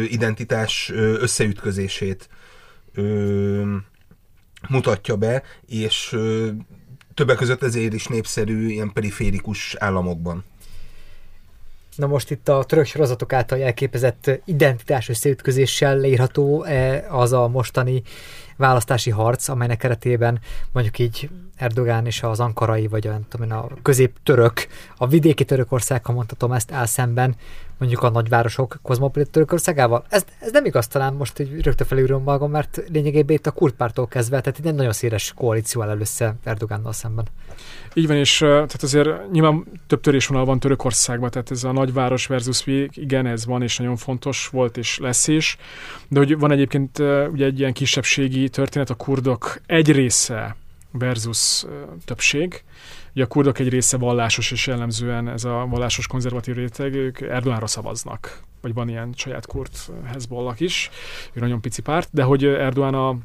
identitás 0.07 0.91
összeütközését 0.95 2.29
mutatja 4.69 5.15
be, 5.15 5.43
és 5.67 6.17
többek 7.13 7.37
között 7.37 7.63
ezért 7.63 7.93
is 7.93 8.07
népszerű 8.07 8.67
ilyen 8.67 8.93
periférikus 8.93 9.75
államokban. 9.79 10.43
Na 11.95 12.07
most 12.07 12.31
itt 12.31 12.49
a 12.49 12.63
török 12.63 12.85
sorozatok 12.85 13.33
által 13.33 13.61
elképezett 13.61 14.31
identitás 14.45 15.09
összeütközéssel 15.09 15.97
leírható 15.97 16.65
az 17.09 17.33
a 17.33 17.47
mostani 17.47 18.01
választási 18.57 19.09
harc, 19.09 19.47
amelynek 19.47 19.77
keretében 19.77 20.39
mondjuk 20.71 20.99
így 20.99 21.29
Erdogán 21.55 22.05
és 22.05 22.23
az 22.23 22.39
ankarai, 22.39 22.87
vagy 22.87 23.07
a, 23.07 23.19
tudom 23.29 23.47
én, 23.47 23.53
a 23.53 23.67
közép-török, 23.81 24.67
a 24.97 25.07
vidéki 25.07 25.45
Törökország, 25.45 26.05
ha 26.05 26.13
mondhatom 26.13 26.51
ezt 26.51 26.73
szemben, 26.83 27.35
mondjuk 27.77 28.03
a 28.03 28.09
nagyvárosok 28.09 28.79
kozmopolit 28.81 29.29
Törökországával. 29.29 30.05
Ez, 30.09 30.25
ez 30.39 30.51
nem 30.51 30.65
igaz 30.65 30.87
talán 30.87 31.13
most 31.13 31.39
így 31.39 31.63
rögtön 31.63 31.87
felülről 31.87 32.17
magam, 32.17 32.51
mert 32.51 32.83
lényegében 32.87 33.35
itt 33.35 33.47
a 33.47 33.51
kurtpártól 33.51 34.07
kezdve, 34.07 34.41
tehát 34.41 34.59
itt 34.59 34.65
egy 34.65 34.73
nagyon 34.73 34.91
széles 34.91 35.33
koalíció 35.35 35.81
áll 35.81 35.99
össze 35.99 36.35
Erdogánnal 36.43 36.93
szemben. 36.93 37.25
Így 37.93 38.07
van, 38.07 38.17
és 38.17 38.37
tehát 38.37 38.83
azért 38.83 39.31
nyilván 39.31 39.65
több 39.87 40.01
törésvonal 40.01 40.45
van 40.45 40.59
Törökországban, 40.59 41.29
tehát 41.29 41.51
ez 41.51 41.63
a 41.63 41.71
nagyváros 41.71 42.27
versus 42.27 42.63
vidék, 42.63 42.97
igen, 42.97 43.25
ez 43.25 43.45
van, 43.45 43.61
és 43.61 43.77
nagyon 43.77 43.95
fontos 43.95 44.47
volt, 44.47 44.77
és 44.77 44.97
lesz 44.97 45.27
is. 45.27 45.57
De 46.07 46.19
hogy 46.19 46.37
van 46.37 46.51
egyébként 46.51 46.99
ugye 47.31 47.45
egy 47.45 47.59
ilyen 47.59 47.73
kisebbségi 47.73 48.49
történet, 48.49 48.89
a 48.89 48.95
kurdok 48.95 49.61
egy 49.65 49.91
része 49.91 50.55
versus 50.91 51.65
többség. 52.05 52.63
Ugye 53.15 53.23
a 53.23 53.27
kurdok 53.27 53.59
egy 53.59 53.69
része 53.69 53.97
vallásos, 53.97 54.51
és 54.51 54.67
jellemzően 54.67 55.29
ez 55.29 55.43
a 55.43 55.65
vallásos 55.69 56.07
konzervatív 56.07 56.55
réteg, 56.55 56.93
ők 56.93 57.21
Erdogánra 57.21 57.67
szavaznak. 57.67 58.39
Vagy 58.61 58.73
van 58.73 58.89
ilyen 58.89 59.13
saját 59.15 59.45
kurd 59.45 59.71
Hezbollah 60.05 60.61
is, 60.61 60.89
ő 61.33 61.39
nagyon 61.39 61.61
pici 61.61 61.81
párt, 61.81 62.09
de 62.11 62.23
hogy 62.23 62.45
Erdogan 62.45 62.93
a 62.93 63.17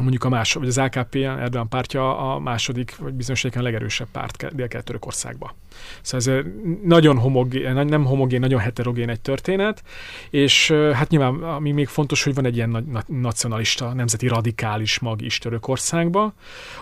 mondjuk 0.00 0.24
a 0.24 0.28
más, 0.28 0.52
vagy 0.52 0.68
az 0.68 0.78
AKP, 0.78 1.14
Erdogan 1.14 1.68
pártja 1.68 2.18
a 2.18 2.38
második, 2.38 2.96
vagy 2.96 3.12
bizonyos 3.12 3.44
a 3.44 3.62
legerősebb 3.62 4.08
párt 4.12 4.54
Dél-Kelet-Törökországba. 4.54 5.54
Szóval 6.00 6.38
ez 6.38 6.44
nagyon 6.82 7.18
homogén, 7.18 7.72
nem 7.74 8.04
homogén, 8.04 8.40
nagyon 8.40 8.60
heterogén 8.60 9.08
egy 9.08 9.20
történet, 9.20 9.82
és 10.30 10.70
hát 10.70 11.08
nyilván 11.08 11.34
ami 11.34 11.72
még 11.72 11.88
fontos, 11.88 12.22
hogy 12.22 12.34
van 12.34 12.44
egy 12.44 12.56
ilyen 12.56 12.84
na- 12.90 13.04
nacionalista, 13.06 13.92
nemzeti 13.92 14.28
radikális 14.28 14.98
mag 14.98 15.22
is 15.22 15.38
Törökországba, 15.38 16.34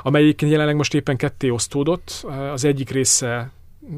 amelyik 0.03 0.43
jelenleg 0.43 0.77
most 0.77 0.95
éppen 0.95 1.16
ketté 1.16 1.49
osztódott. 1.49 2.27
Az 2.53 2.64
egyik 2.64 2.91
része 2.91 3.51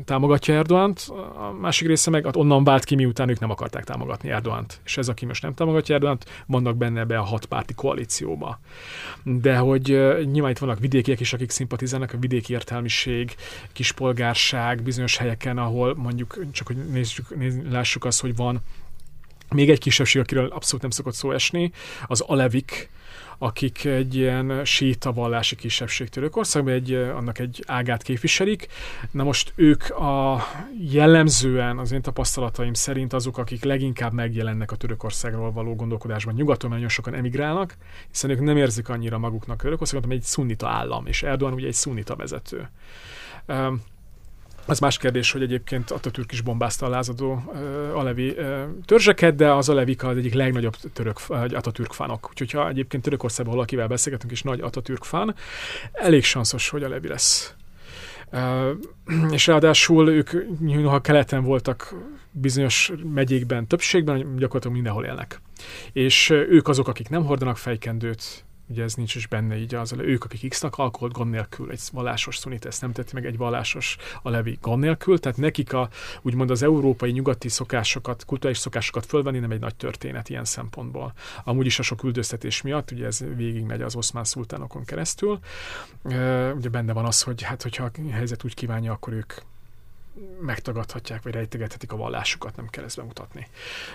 támogatja 0.05 0.55
Erdoánt, 0.55 1.01
a 1.35 1.53
másik 1.61 1.89
része 1.89 2.11
meg 2.11 2.37
onnan 2.37 2.65
vált 2.65 2.85
ki, 2.85 2.95
miután 2.95 3.29
ők 3.29 3.39
nem 3.39 3.51
akarták 3.51 3.85
támogatni 3.85 4.31
Erdoánt. 4.31 4.81
És 4.85 4.97
ez, 4.97 5.09
aki 5.09 5.27
most 5.27 5.43
nem 5.43 5.55
támogatja 5.55 5.95
Erdoánt, 5.95 6.45
vannak 6.47 6.77
benne 6.77 7.05
be 7.05 7.19
a 7.19 7.23
hatpárti 7.23 7.75
koalícióba. 7.75 8.61
De 9.23 9.57
hogy 9.57 9.85
nyilván 10.33 10.51
itt 10.51 10.59
vannak 10.59 10.79
vidékiek 10.79 11.21
is, 11.21 11.33
akik 11.33 11.51
szimpatizálnak, 11.51 12.13
a 12.13 12.19
vidéki 12.19 12.53
értelmiség, 12.53 13.35
kispolgárság, 13.73 14.83
bizonyos 14.83 15.17
helyeken, 15.17 15.59
ahol 15.59 15.95
mondjuk 15.95 16.39
csak, 16.53 16.67
hogy 16.67 16.77
nézzük, 16.77 17.37
néz, 17.37 17.59
lássuk 17.71 18.05
azt, 18.05 18.21
hogy 18.21 18.37
van 18.37 18.61
még 19.55 19.71
egy 19.71 19.79
kisebbség, 19.79 20.21
akiről 20.21 20.47
abszolút 20.47 20.83
nem 20.83 20.91
szokott 20.91 21.15
szó 21.15 21.33
esni, 21.33 21.73
az 22.07 22.21
alevik, 22.21 22.91
akik 23.43 23.85
egy 23.85 24.15
ilyen 24.15 24.65
síta 24.65 25.13
vallási 25.13 25.57
kisebbség 25.57 26.09
Törökországban, 26.09 26.73
egy, 26.73 26.93
annak 26.93 27.39
egy 27.39 27.65
ágát 27.67 28.03
képviselik. 28.03 28.67
Na 29.11 29.25
most 29.25 29.53
ők 29.55 29.91
a 29.91 30.43
jellemzően 30.79 31.79
az 31.79 31.93
én 31.93 32.03
tapasztalataim 32.03 32.73
szerint 32.73 33.13
azok, 33.13 33.39
akik 33.39 33.65
leginkább 33.65 34.13
megjelennek 34.13 34.73
a 34.73 34.77
Törökországról 34.77 35.53
való 35.53 35.75
gondolkodásban 35.75 36.35
nyugaton, 36.35 36.71
nagyon 36.71 36.89
sokan 36.89 37.15
emigrálnak, 37.15 37.77
hiszen 38.11 38.31
ők 38.31 38.41
nem 38.41 38.57
érzik 38.57 38.89
annyira 38.89 39.19
maguknak 39.19 39.61
Törökországot, 39.61 40.05
hanem 40.05 40.19
egy 40.19 40.25
szunnita 40.25 40.69
állam, 40.69 41.07
és 41.07 41.23
Erdogan 41.23 41.55
ugye 41.55 41.67
egy 41.67 41.75
szunnita 41.75 42.17
vezető. 42.17 42.69
Az 44.67 44.79
más 44.79 44.99
kérdés, 44.99 45.33
hogy 45.33 45.43
egyébként 45.43 45.91
Atatürk 45.91 46.33
is 46.33 46.41
bombázta 46.41 46.87
a 46.87 46.89
lázadó 46.89 47.33
uh, 47.33 47.99
alevi 47.99 48.29
uh, 48.29 48.63
törzseket, 48.85 49.35
de 49.35 49.53
az 49.53 49.69
alevika 49.69 50.09
az 50.09 50.17
egyik 50.17 50.35
legnagyobb 50.35 50.77
török 50.93 51.21
uh, 51.29 51.43
Atatürk 51.43 51.93
fánok. 51.93 52.29
Úgyhogy 52.31 52.51
ha 52.51 52.69
egyébként 52.69 53.03
Törökországban 53.03 53.55
valakivel 53.55 53.89
beszélgetünk, 53.89 54.33
és 54.33 54.43
nagy 54.43 54.61
Atatürk 54.61 55.05
fán, 55.05 55.35
elég 55.93 56.25
sanszos, 56.25 56.69
hogy 56.69 56.83
alevi 56.83 57.09
lesz. 57.09 57.55
és 59.31 59.47
ráadásul 59.47 60.11
ők, 60.11 60.31
ha 60.85 61.01
keleten 61.01 61.43
voltak 61.43 61.95
bizonyos 62.31 62.93
megyékben 63.15 63.67
többségben, 63.67 64.19
gyakorlatilag 64.37 64.75
mindenhol 64.75 65.05
élnek. 65.05 65.41
És 65.93 66.31
ők 66.31 66.69
azok, 66.69 66.89
akik 66.89 67.09
nem 67.09 67.25
hordanak 67.25 67.57
fejkendőt, 67.57 68.45
ugye 68.71 68.83
ez 68.83 68.95
nincs 68.95 69.15
is 69.15 69.27
benne 69.27 69.57
így 69.57 69.75
az, 69.75 69.95
ők, 69.99 70.25
akik 70.25 70.51
X-nak 70.51 70.79
alkoholt 70.79 71.13
gond 71.13 71.31
nélkül, 71.31 71.71
egy 71.71 71.81
vallásos 71.93 72.37
szunit 72.37 72.65
ezt 72.65 72.81
nem 72.81 72.93
tetti 72.93 73.11
meg, 73.15 73.27
egy 73.27 73.37
vallásos 73.37 73.97
a 74.23 74.31
levi 74.31 74.59
gond 74.61 74.83
nélkül, 74.83 75.19
tehát 75.19 75.39
nekik 75.39 75.73
a, 75.73 75.89
úgymond 76.23 76.51
az 76.51 76.63
európai 76.63 77.11
nyugati 77.11 77.49
szokásokat, 77.49 78.25
kulturális 78.25 78.59
szokásokat 78.59 79.07
fölvenni 79.07 79.39
nem 79.39 79.51
egy 79.51 79.61
nagy 79.61 79.75
történet 79.75 80.29
ilyen 80.29 80.45
szempontból. 80.45 81.13
Amúgy 81.45 81.67
is 81.67 81.79
a 81.79 81.83
sok 81.83 82.03
üldöztetés 82.03 82.63
miatt, 82.63 82.91
ugye 82.91 83.07
ez 83.07 83.25
végigmegy 83.37 83.83
az 83.83 83.97
oszmán 83.97 84.25
szultánokon 84.25 84.85
keresztül. 84.85 85.39
Ugye 86.55 86.69
benne 86.71 86.93
van 86.93 87.05
az, 87.05 87.23
hogy 87.23 87.43
hát 87.43 87.63
hogyha 87.63 87.85
a 87.85 87.91
helyzet 88.11 88.45
úgy 88.45 88.55
kívánja, 88.55 88.93
akkor 88.93 89.13
ők 89.13 89.33
megtagadhatják, 90.41 91.23
vagy 91.23 91.33
rejtegethetik 91.33 91.93
a 91.93 91.97
vallásukat, 91.97 92.57
nem 92.57 92.69
kell 92.69 92.85
ezt 92.85 92.97
bemutatni. 92.97 93.47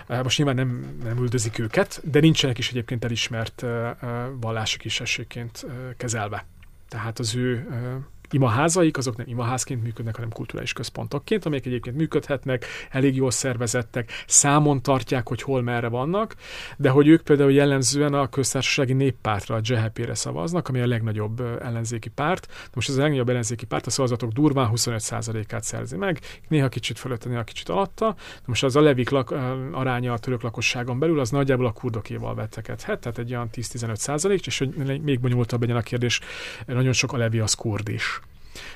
Most 0.08 0.36
nyilván 0.36 0.56
nem, 0.56 0.98
nem 1.02 1.18
üldözik 1.18 1.58
őket, 1.58 2.00
de 2.04 2.20
nincsenek 2.20 2.58
is 2.58 2.68
egyébként 2.70 3.04
elismert 3.04 3.64
vallási 4.40 4.78
kisességként 4.78 5.66
kezelve. 5.96 6.46
Tehát 6.88 7.18
az 7.18 7.34
ő 7.34 7.68
imaházaik, 8.30 8.96
azok 8.96 9.16
nem 9.16 9.26
imaházként 9.28 9.82
működnek, 9.82 10.14
hanem 10.14 10.30
kulturális 10.30 10.72
központokként, 10.72 11.44
amelyek 11.44 11.66
egyébként 11.66 11.96
működhetnek, 11.96 12.64
elég 12.90 13.16
jól 13.16 13.30
szervezettek, 13.30 14.10
számon 14.26 14.82
tartják, 14.82 15.28
hogy 15.28 15.42
hol 15.42 15.62
merre 15.62 15.88
vannak, 15.88 16.34
de 16.76 16.90
hogy 16.90 17.08
ők 17.08 17.22
például 17.22 17.52
jellemzően 17.52 18.14
a 18.14 18.28
köztársasági 18.28 18.92
néppártra, 18.92 19.54
a 19.54 19.60
JHP-re 19.62 20.14
szavaznak, 20.14 20.68
ami 20.68 20.80
a 20.80 20.86
legnagyobb 20.86 21.40
ellenzéki 21.40 22.08
párt. 22.08 22.46
De 22.46 22.70
most 22.74 22.88
az 22.88 22.96
a 22.96 23.00
legnagyobb 23.00 23.28
ellenzéki 23.28 23.64
párt 23.66 23.86
a 23.86 23.90
szavazatok 23.90 24.32
durván 24.32 24.70
25%-át 24.74 25.64
szerzi 25.64 25.96
meg, 25.96 26.20
néha 26.48 26.68
kicsit 26.68 26.98
fölötte, 26.98 27.28
néha 27.28 27.44
kicsit 27.44 27.68
alatta. 27.68 28.14
Most 28.44 28.64
az 28.64 28.76
a 28.76 28.80
levik 28.80 29.10
lak, 29.10 29.30
aránya 29.72 30.12
a 30.12 30.18
török 30.18 30.42
lakosságon 30.42 30.98
belül, 30.98 31.20
az 31.20 31.30
nagyjából 31.30 31.66
a 31.66 31.72
kurdokéval 31.72 32.34
vettekedhet, 32.34 33.00
tehát 33.00 33.18
egy 33.18 33.30
olyan 33.30 33.48
10-15 33.52 33.94
százalék, 33.94 34.46
és 34.46 34.58
hogy 34.58 35.00
még 35.02 35.20
bonyolultabb 35.20 35.60
legyen 35.60 35.76
a 35.76 35.82
kérdés, 35.82 36.20
nagyon 36.66 36.92
sok 36.92 37.12
a 37.12 37.16
levi 37.16 37.38
az 37.38 37.54
kurd 37.54 37.88
is. 37.88 38.20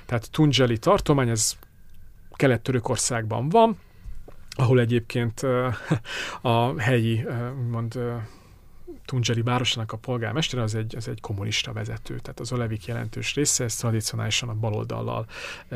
Tehát 0.07 0.31
Tunjeli 0.31 0.79
tartomány, 0.79 1.29
ez 1.29 1.57
Kelet-Törökországban 2.33 3.49
van, 3.49 3.79
ahol 4.51 4.81
egyébként 4.81 5.41
a 6.43 6.79
helyi, 6.79 7.27
mond 7.71 7.99
Tunjeli 9.05 9.43
városának 9.43 9.93
a 9.93 9.97
polgármestere 9.97 10.63
az 10.63 10.75
egy, 10.75 10.97
az 10.97 11.09
egy 11.09 11.21
kommunista 11.21 11.73
vezető, 11.73 12.19
tehát 12.19 12.41
az 12.41 12.53
Olevik 12.53 12.87
jelentős 12.87 13.35
része, 13.35 13.65
ez 13.65 13.75
tradicionálisan 13.75 14.49
a 14.49 14.55
baloldallal 14.55 15.27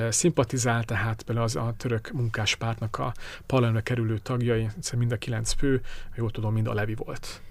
szimpatizál, 0.09 0.85
tehát 0.85 1.23
például 1.23 1.47
az 1.47 1.57
a 1.57 1.75
török 1.77 2.11
munkáspártnak 2.13 2.99
a 2.99 3.13
parlamentre 3.47 3.83
kerülő 3.83 4.19
tagjai, 4.19 4.69
mind 4.97 5.13
a 5.13 5.17
kilenc 5.17 5.53
fő, 5.53 5.81
jól 6.17 6.31
tudom, 6.31 6.53
mind 6.53 6.67
a 6.67 6.75
Levi 6.75 6.95
volt 6.95 7.43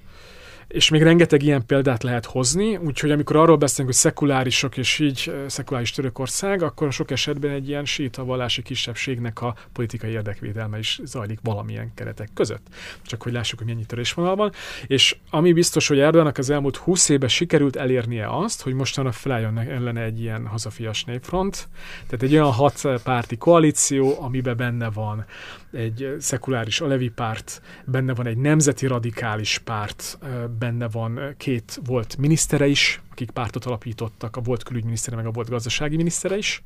és 0.67 0.89
még 0.89 1.01
rengeteg 1.01 1.43
ilyen 1.43 1.65
példát 1.65 2.03
lehet 2.03 2.25
hozni, 2.25 2.77
úgyhogy 2.77 3.11
amikor 3.11 3.35
arról 3.35 3.57
beszélünk, 3.57 3.87
hogy 3.87 4.01
szekulárisok 4.01 4.77
és 4.77 4.99
így 4.99 5.33
szekuláris 5.47 5.91
Törökország, 5.91 6.61
akkor 6.61 6.93
sok 6.93 7.11
esetben 7.11 7.51
egy 7.51 7.67
ilyen 7.67 7.85
síta 7.85 8.25
vallási 8.25 8.61
kisebbségnek 8.61 9.41
a 9.41 9.55
politikai 9.73 10.11
érdekvédelme 10.11 10.77
is 10.77 10.99
zajlik 11.03 11.39
valamilyen 11.43 11.91
keretek 11.95 12.29
között. 12.33 12.67
Csak 13.05 13.23
hogy 13.23 13.31
lássuk, 13.31 13.59
hogy 13.59 13.67
mennyi 13.67 13.85
törésvonal 13.85 14.35
van. 14.35 14.51
És 14.87 15.15
ami 15.29 15.53
biztos, 15.53 15.87
hogy 15.87 15.99
Erdoganak 15.99 16.37
az 16.37 16.49
elmúlt 16.49 16.75
20 16.75 17.09
évben 17.09 17.29
sikerült 17.29 17.75
elérnie 17.75 18.27
azt, 18.37 18.61
hogy 18.61 18.73
mostanra 18.73 19.11
felálljon 19.11 19.59
ellene 19.59 20.01
egy 20.01 20.21
ilyen 20.21 20.47
hazafias 20.47 21.03
népfront, 21.03 21.67
tehát 22.07 22.23
egy 22.23 22.33
olyan 22.33 22.51
hat 22.51 22.81
párti 23.03 23.37
koalíció, 23.37 24.21
amiben 24.21 24.57
benne 24.57 24.89
van 24.89 25.25
egy 25.73 26.15
szekuláris 26.19 26.81
alevi 26.81 27.09
párt, 27.09 27.61
benne 27.85 28.13
van 28.13 28.27
egy 28.27 28.37
nemzeti 28.37 28.87
radikális 28.87 29.57
párt, 29.57 30.17
benne 30.59 30.87
van 30.87 31.33
két 31.37 31.79
volt 31.85 32.17
minisztere 32.17 32.67
is, 32.67 33.01
akik 33.13 33.31
pártot 33.31 33.65
alapítottak, 33.65 34.35
a 34.35 34.41
volt 34.41 34.63
külügyminisztere, 34.63 35.15
meg 35.15 35.25
a 35.25 35.31
volt 35.31 35.49
gazdasági 35.49 35.95
minisztere 35.95 36.37
is. 36.37 36.63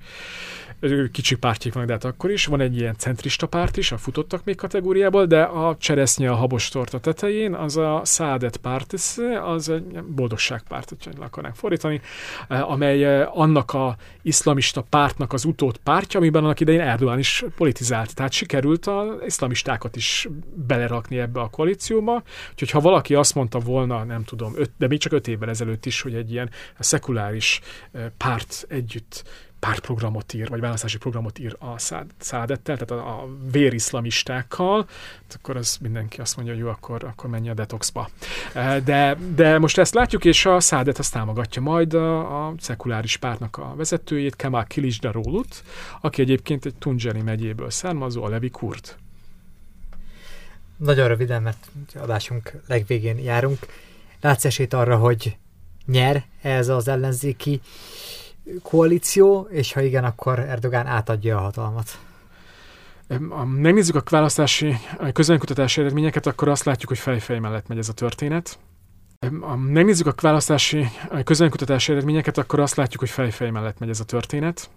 Kicsi 1.12 1.36
pártjék 1.36 1.74
van, 1.74 1.86
de 1.86 1.94
hát 1.94 2.04
akkor 2.04 2.32
is. 2.32 2.46
Van 2.46 2.62
egy 2.62 2.78
ilyen 2.78 2.96
centrista 2.98 3.48
párt 3.48 3.78
is, 3.78 3.92
a 3.92 3.98
futottak 3.98 4.44
még 4.44 4.56
kategóriából, 4.56 5.26
de 5.26 5.42
a 5.42 5.78
cseresznye 5.78 6.30
a 6.32 6.36
habostort 6.36 6.94
a 6.94 7.00
tetején, 7.00 7.54
az 7.54 7.78
a 7.78 8.02
Szádet 8.04 8.58
párt, 8.58 8.94
az 9.44 9.70
egy 9.70 10.04
boldogságpárt, 10.04 10.90
hogy 10.90 11.18
le 11.18 11.26
akarnánk 11.26 11.56
fordítani, 11.56 12.02
amely 12.48 13.24
annak 13.24 13.74
a 13.74 13.96
iszlamista 14.22 14.82
pártnak 14.82 15.34
az 15.34 15.46
utót 15.46 15.78
pártja, 15.78 16.20
amiben 16.20 16.44
annak 16.44 16.60
idején 16.60 16.82
Erdogan 16.82 17.20
is 17.20 17.44
politizált. 17.58 18.16
Tehát 18.16 18.32
sikerült 18.32 18.86
az 18.86 19.08
iszlamistákat 19.26 19.96
is 19.96 20.28
belerakni 20.54 21.20
ebbe 21.20 21.40
a 21.40 21.50
koalícióba. 21.50 22.24
Úgyhogy 22.52 22.70
ha 22.70 22.80
valaki 22.80 23.16
azt 23.16 23.36
mondta 23.36 23.60
volna, 23.60 24.04
nem 24.04 24.24
tudom, 24.24 24.54
öt, 24.56 24.72
de 24.78 24.88
még 24.88 25.00
csak 25.00 25.12
öt 25.12 25.28
évvel 25.28 25.50
ezelőtt 25.50 25.86
is, 25.86 26.02
hogy 26.02 26.14
egy 26.14 26.32
ilyen 26.38 26.50
szekuláris 26.80 27.60
párt 28.18 28.66
együtt 28.70 29.24
pártprogramot 29.60 30.34
ír, 30.34 30.50
vagy 30.50 30.60
választási 30.60 30.98
programot 30.98 31.40
ír 31.40 31.56
a 31.60 31.78
szádettel, 32.18 32.78
tehát 32.78 32.92
a, 32.92 33.22
a 33.22 33.28
vériszlamistákkal, 33.52 34.86
hát 35.22 35.40
akkor 35.40 35.56
az 35.56 35.78
mindenki 35.82 36.22
azt 36.22 36.36
mondja, 36.36 36.54
hogy 36.54 36.64
jó, 36.64 36.70
akkor, 36.70 37.04
akkor 37.04 37.30
menj 37.30 37.50
a 37.50 37.54
detoxba. 37.54 38.10
De, 38.84 39.18
de 39.36 39.58
most 39.58 39.78
ezt 39.78 39.94
látjuk, 39.94 40.26
és 40.26 40.46
a 40.46 40.60
szádet 40.60 40.98
azt 40.98 41.14
támogatja 41.14 41.62
majd 41.62 41.94
a, 41.94 42.48
a 42.48 42.54
szekuláris 42.60 43.18
pártnak 43.18 43.58
a 43.58 43.74
vezetőjét, 43.76 44.36
Kemal 44.36 44.66
Kilicdarolut, 44.66 45.64
aki 46.02 46.22
egyébként 46.22 46.66
egy 46.66 46.76
Tunjeli 46.76 47.22
megyéből 47.22 47.70
származó, 47.70 48.24
a 48.24 48.30
Levi 48.30 48.50
Kurd. 48.50 48.96
Nagyon 50.78 51.08
röviden, 51.08 51.42
mert 51.42 51.68
adásunk 51.96 52.52
legvégén 52.68 53.18
járunk. 53.18 53.60
Látsz 54.22 54.46
esélyt 54.46 54.74
arra, 54.74 54.98
hogy 54.98 55.38
nyer 55.88 56.24
ez 56.42 56.68
az 56.68 56.88
ellenzéki 56.88 57.62
koalíció, 58.64 59.48
és 59.50 59.74
ha 59.74 59.82
igen, 59.82 60.04
akkor 60.04 60.40
Erdogán 60.40 60.86
átadja 60.86 61.38
a 61.38 61.42
hatalmat. 61.42 62.00
Ha 63.30 63.46
megnézzük 63.46 63.96
a 63.96 64.04
választási 64.10 64.78
közönkutatási 65.14 65.82
eredményeket, 65.82 66.26
akkor 66.26 66.48
azt 66.48 66.64
látjuk, 66.64 66.90
hogy 66.90 67.00
fejfej 67.00 67.40
mellett 67.40 67.68
megy 67.68 67.78
ez 67.78 67.90
a 67.90 67.94
történet. 67.94 68.60
Ha 69.42 69.56
megnézzük 69.56 70.08
a 70.08 70.14
választási 70.22 70.88
közönkutatási 71.24 71.92
eredményeket, 71.92 72.38
akkor 72.38 72.60
azt 72.60 72.76
látjuk, 72.76 73.00
hogy 73.00 73.10
fejfej 73.10 73.50
mellett 73.50 73.80
megy 73.80 73.90
ez 73.90 74.00
a 74.00 74.06
történet. 74.06 74.70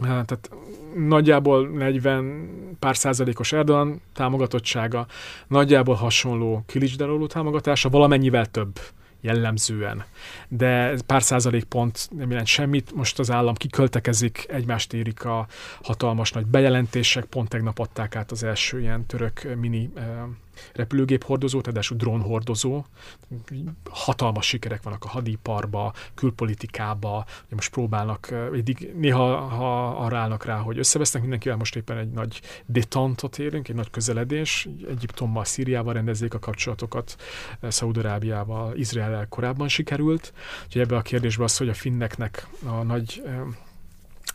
Tehát 0.00 0.50
nagyjából 0.96 1.68
40 1.68 2.76
pár 2.78 2.96
százalékos 2.96 3.52
Erdogan 3.52 4.00
támogatottsága, 4.14 5.06
nagyjából 5.46 5.94
hasonló 5.94 6.62
Kilicsdaroló 6.66 7.26
támogatása, 7.26 7.88
valamennyivel 7.88 8.46
több 8.46 8.80
jellemzően. 9.22 10.04
De 10.48 10.94
pár 11.06 11.22
százalék 11.22 11.64
pont 11.64 12.08
nem 12.16 12.30
jelent 12.30 12.46
semmit, 12.46 12.94
most 12.94 13.18
az 13.18 13.30
állam 13.30 13.54
kiköltekezik, 13.54 14.46
egymást 14.48 14.92
érik 14.92 15.24
a 15.24 15.46
hatalmas 15.82 16.32
nagy 16.32 16.46
bejelentések, 16.46 17.24
pont 17.24 17.48
tegnap 17.48 17.78
adták 17.78 18.16
át 18.16 18.30
az 18.30 18.42
első 18.42 18.80
ilyen 18.80 19.06
török 19.06 19.56
mini 19.60 19.90
repülőgép 20.74 21.24
hordozó, 21.24 21.60
tehát 21.60 21.96
drónhordozó. 21.96 22.84
Hatalmas 23.90 24.46
sikerek 24.46 24.82
vannak 24.82 25.04
a 25.04 25.08
hadiparba, 25.08 25.92
külpolitikába, 26.14 27.24
most 27.48 27.70
próbálnak, 27.70 28.30
eddig 28.30 28.92
néha 28.96 29.36
ha 29.36 29.88
arra 29.88 30.18
állnak 30.18 30.44
rá, 30.44 30.56
hogy 30.56 30.78
összevesznek 30.78 31.22
mindenkivel, 31.22 31.56
most 31.56 31.76
éppen 31.76 31.96
egy 31.96 32.10
nagy 32.10 32.40
detantot 32.66 33.38
érünk, 33.38 33.68
egy 33.68 33.74
nagy 33.74 33.90
közeledés. 33.90 34.68
Egyiptommal, 34.88 35.44
Szíriával 35.44 35.92
rendezzék 35.92 36.34
a 36.34 36.38
kapcsolatokat, 36.38 37.16
Szaudarábiával, 37.62 38.76
Izrael 38.76 39.26
korábban 39.28 39.68
sikerült. 39.68 40.32
Úgyhogy 40.64 40.82
ebbe 40.82 40.96
a 40.96 41.02
kérdésbe 41.02 41.44
az, 41.44 41.56
hogy 41.56 41.68
a 41.68 41.74
finneknek 41.74 42.46
a 42.66 42.82
nagy 42.82 43.22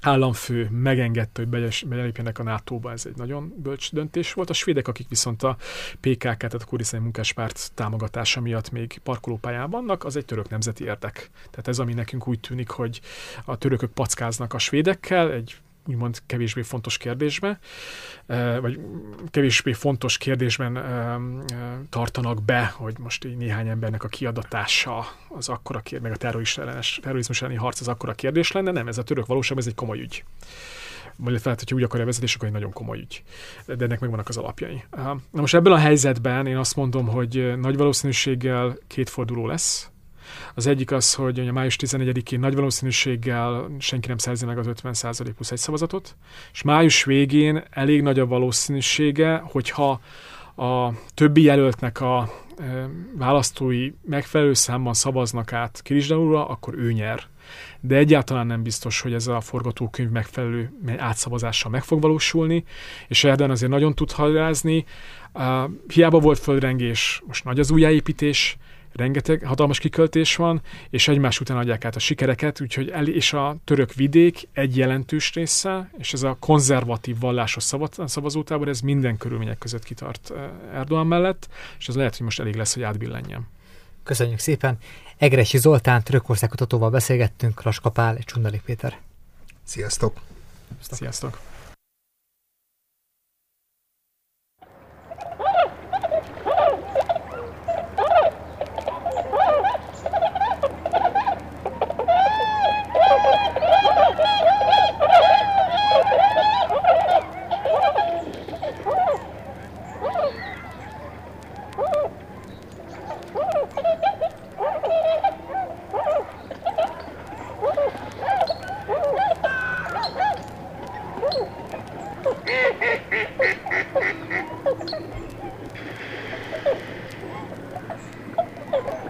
államfő 0.01 0.69
megengedte, 0.71 1.41
hogy 1.41 1.69
belépjenek 1.87 2.39
a 2.39 2.43
NATO-ba, 2.43 2.91
ez 2.91 3.05
egy 3.05 3.15
nagyon 3.15 3.53
bölcs 3.57 3.93
döntés 3.93 4.33
volt. 4.33 4.49
A 4.49 4.53
svédek, 4.53 4.87
akik 4.87 5.09
viszont 5.09 5.43
a 5.43 5.57
PKK, 5.99 6.21
tehát 6.21 6.53
a 6.53 6.65
kurdisztani 6.65 7.03
munkáspárt 7.03 7.71
támogatása 7.73 8.41
miatt 8.41 8.71
még 8.71 8.99
parkolópályán 9.03 9.69
vannak, 9.69 10.03
az 10.03 10.15
egy 10.15 10.25
török 10.25 10.49
nemzeti 10.49 10.83
érdek. 10.83 11.29
Tehát 11.49 11.67
ez, 11.67 11.79
ami 11.79 11.93
nekünk 11.93 12.27
úgy 12.27 12.39
tűnik, 12.39 12.69
hogy 12.69 13.01
a 13.45 13.57
törökök 13.57 13.91
packáznak 13.91 14.53
a 14.53 14.57
svédekkel, 14.57 15.31
egy 15.31 15.57
úgymond 15.87 16.21
kevésbé 16.25 16.61
fontos 16.61 16.97
kérdésbe, 16.97 17.59
vagy 18.61 18.79
kevésbé 19.31 19.73
fontos 19.73 20.17
kérdésben 20.17 20.79
tartanak 21.89 22.43
be, 22.43 22.65
hogy 22.65 22.95
most 22.99 23.25
így 23.25 23.37
néhány 23.37 23.67
embernek 23.67 24.03
a 24.03 24.07
kiadatása 24.07 25.05
az 25.29 25.49
akkora 25.49 25.79
kérdés, 25.79 26.09
meg 26.09 26.11
a 26.11 26.41
terrorizmus 27.01 27.41
elleni 27.41 27.57
harc 27.57 27.79
az 27.79 27.87
akkora 27.87 28.13
kérdés 28.13 28.51
lenne, 28.51 28.71
nem, 28.71 28.87
ez 28.87 28.97
a 28.97 29.03
török 29.03 29.25
valóság, 29.25 29.57
ez 29.57 29.67
egy 29.67 29.75
komoly 29.75 29.99
ügy 29.99 30.23
vagy 31.19 31.41
lehet, 31.43 31.59
hogyha 31.59 31.75
úgy 31.75 31.83
akarja 31.83 32.05
vezetés, 32.05 32.35
akkor 32.35 32.47
egy 32.47 32.53
nagyon 32.53 32.71
komoly 32.71 32.99
ügy. 32.99 33.23
De 33.65 33.85
ennek 33.85 33.99
megvannak 33.99 34.29
az 34.29 34.37
alapjai. 34.37 34.83
Na 35.31 35.41
most 35.41 35.53
ebben 35.53 35.73
a 35.73 35.77
helyzetben 35.77 36.47
én 36.47 36.57
azt 36.57 36.75
mondom, 36.75 37.07
hogy 37.07 37.53
nagy 37.59 37.77
valószínűséggel 37.77 38.77
két 38.87 39.09
forduló 39.09 39.47
lesz, 39.47 39.89
Az 40.53 40.67
egyik 40.67 40.91
az, 40.91 41.13
hogy 41.13 41.39
a 41.39 41.51
május 41.51 41.75
11-én 41.79 42.39
nagy 42.39 42.55
valószínűséggel 42.55 43.69
senki 43.79 44.07
nem 44.07 44.17
szerzi 44.17 44.45
meg 44.45 44.57
az 44.57 44.67
50% 44.83 45.31
plusz 45.35 45.51
egy 45.51 45.57
szavazatot, 45.57 46.15
és 46.53 46.61
május 46.61 47.03
végén 47.03 47.63
elég 47.69 48.01
nagy 48.01 48.19
a 48.19 48.25
valószínűsége, 48.25 49.43
hogyha 49.45 50.01
a 50.55 50.91
többi 51.13 51.41
jelöltnek 51.41 52.01
a 52.01 52.29
választói 53.13 53.91
megfelelő 54.01 54.53
számban 54.53 54.93
szavaznak 54.93 55.53
át 55.53 55.81
Kirisdaúra, 55.83 56.47
akkor 56.47 56.73
ő 56.77 56.91
nyer. 56.91 57.23
De 57.79 57.95
egyáltalán 57.95 58.47
nem 58.47 58.63
biztos, 58.63 59.01
hogy 59.01 59.13
ez 59.13 59.27
a 59.27 59.41
forgatókönyv 59.41 60.09
megfelelő 60.09 60.71
átszavazással 60.97 61.71
meg 61.71 61.83
fog 61.83 62.01
valósulni, 62.01 62.63
és 63.07 63.23
Erdogan 63.23 63.51
azért 63.51 63.71
nagyon 63.71 63.95
tud 63.95 64.11
halázni. 64.11 64.85
Hiába 65.87 66.19
volt 66.19 66.39
földrengés, 66.39 67.21
most 67.27 67.43
nagy 67.43 67.59
az 67.59 67.71
újjáépítés, 67.71 68.57
rengeteg 68.97 69.43
hatalmas 69.43 69.79
kiköltés 69.79 70.35
van, 70.35 70.61
és 70.89 71.07
egymás 71.07 71.39
után 71.39 71.57
adják 71.57 71.85
át 71.85 71.95
a 71.95 71.99
sikereket, 71.99 72.61
úgyhogy 72.61 72.89
el, 72.89 73.07
és 73.07 73.33
a 73.33 73.57
török 73.63 73.93
vidék 73.93 74.47
egy 74.53 74.77
jelentős 74.77 75.33
része, 75.33 75.91
és 75.97 76.13
ez 76.13 76.23
a 76.23 76.37
konzervatív 76.39 77.19
vallásos 77.19 77.63
szavazótábor, 78.05 78.67
ez 78.67 78.79
minden 78.79 79.17
körülmények 79.17 79.57
között 79.57 79.83
kitart 79.83 80.33
Erdogan 80.73 81.07
mellett, 81.07 81.47
és 81.79 81.87
ez 81.87 81.95
lehet, 81.95 82.15
hogy 82.15 82.25
most 82.25 82.39
elég 82.39 82.55
lesz, 82.55 82.73
hogy 82.73 82.83
átbillenjen. 82.83 83.47
Köszönjük 84.03 84.39
szépen! 84.39 84.77
Egresi 85.17 85.57
Zoltán, 85.57 86.03
Törökország 86.03 86.49
kutatóval 86.49 86.89
beszélgettünk, 86.89 87.63
Laskapál 87.63 88.15
és 88.17 88.23
Csundalik 88.23 88.61
Péter. 88.61 88.97
Sziasztok! 89.63 90.19
Sziasztok! 90.79 91.39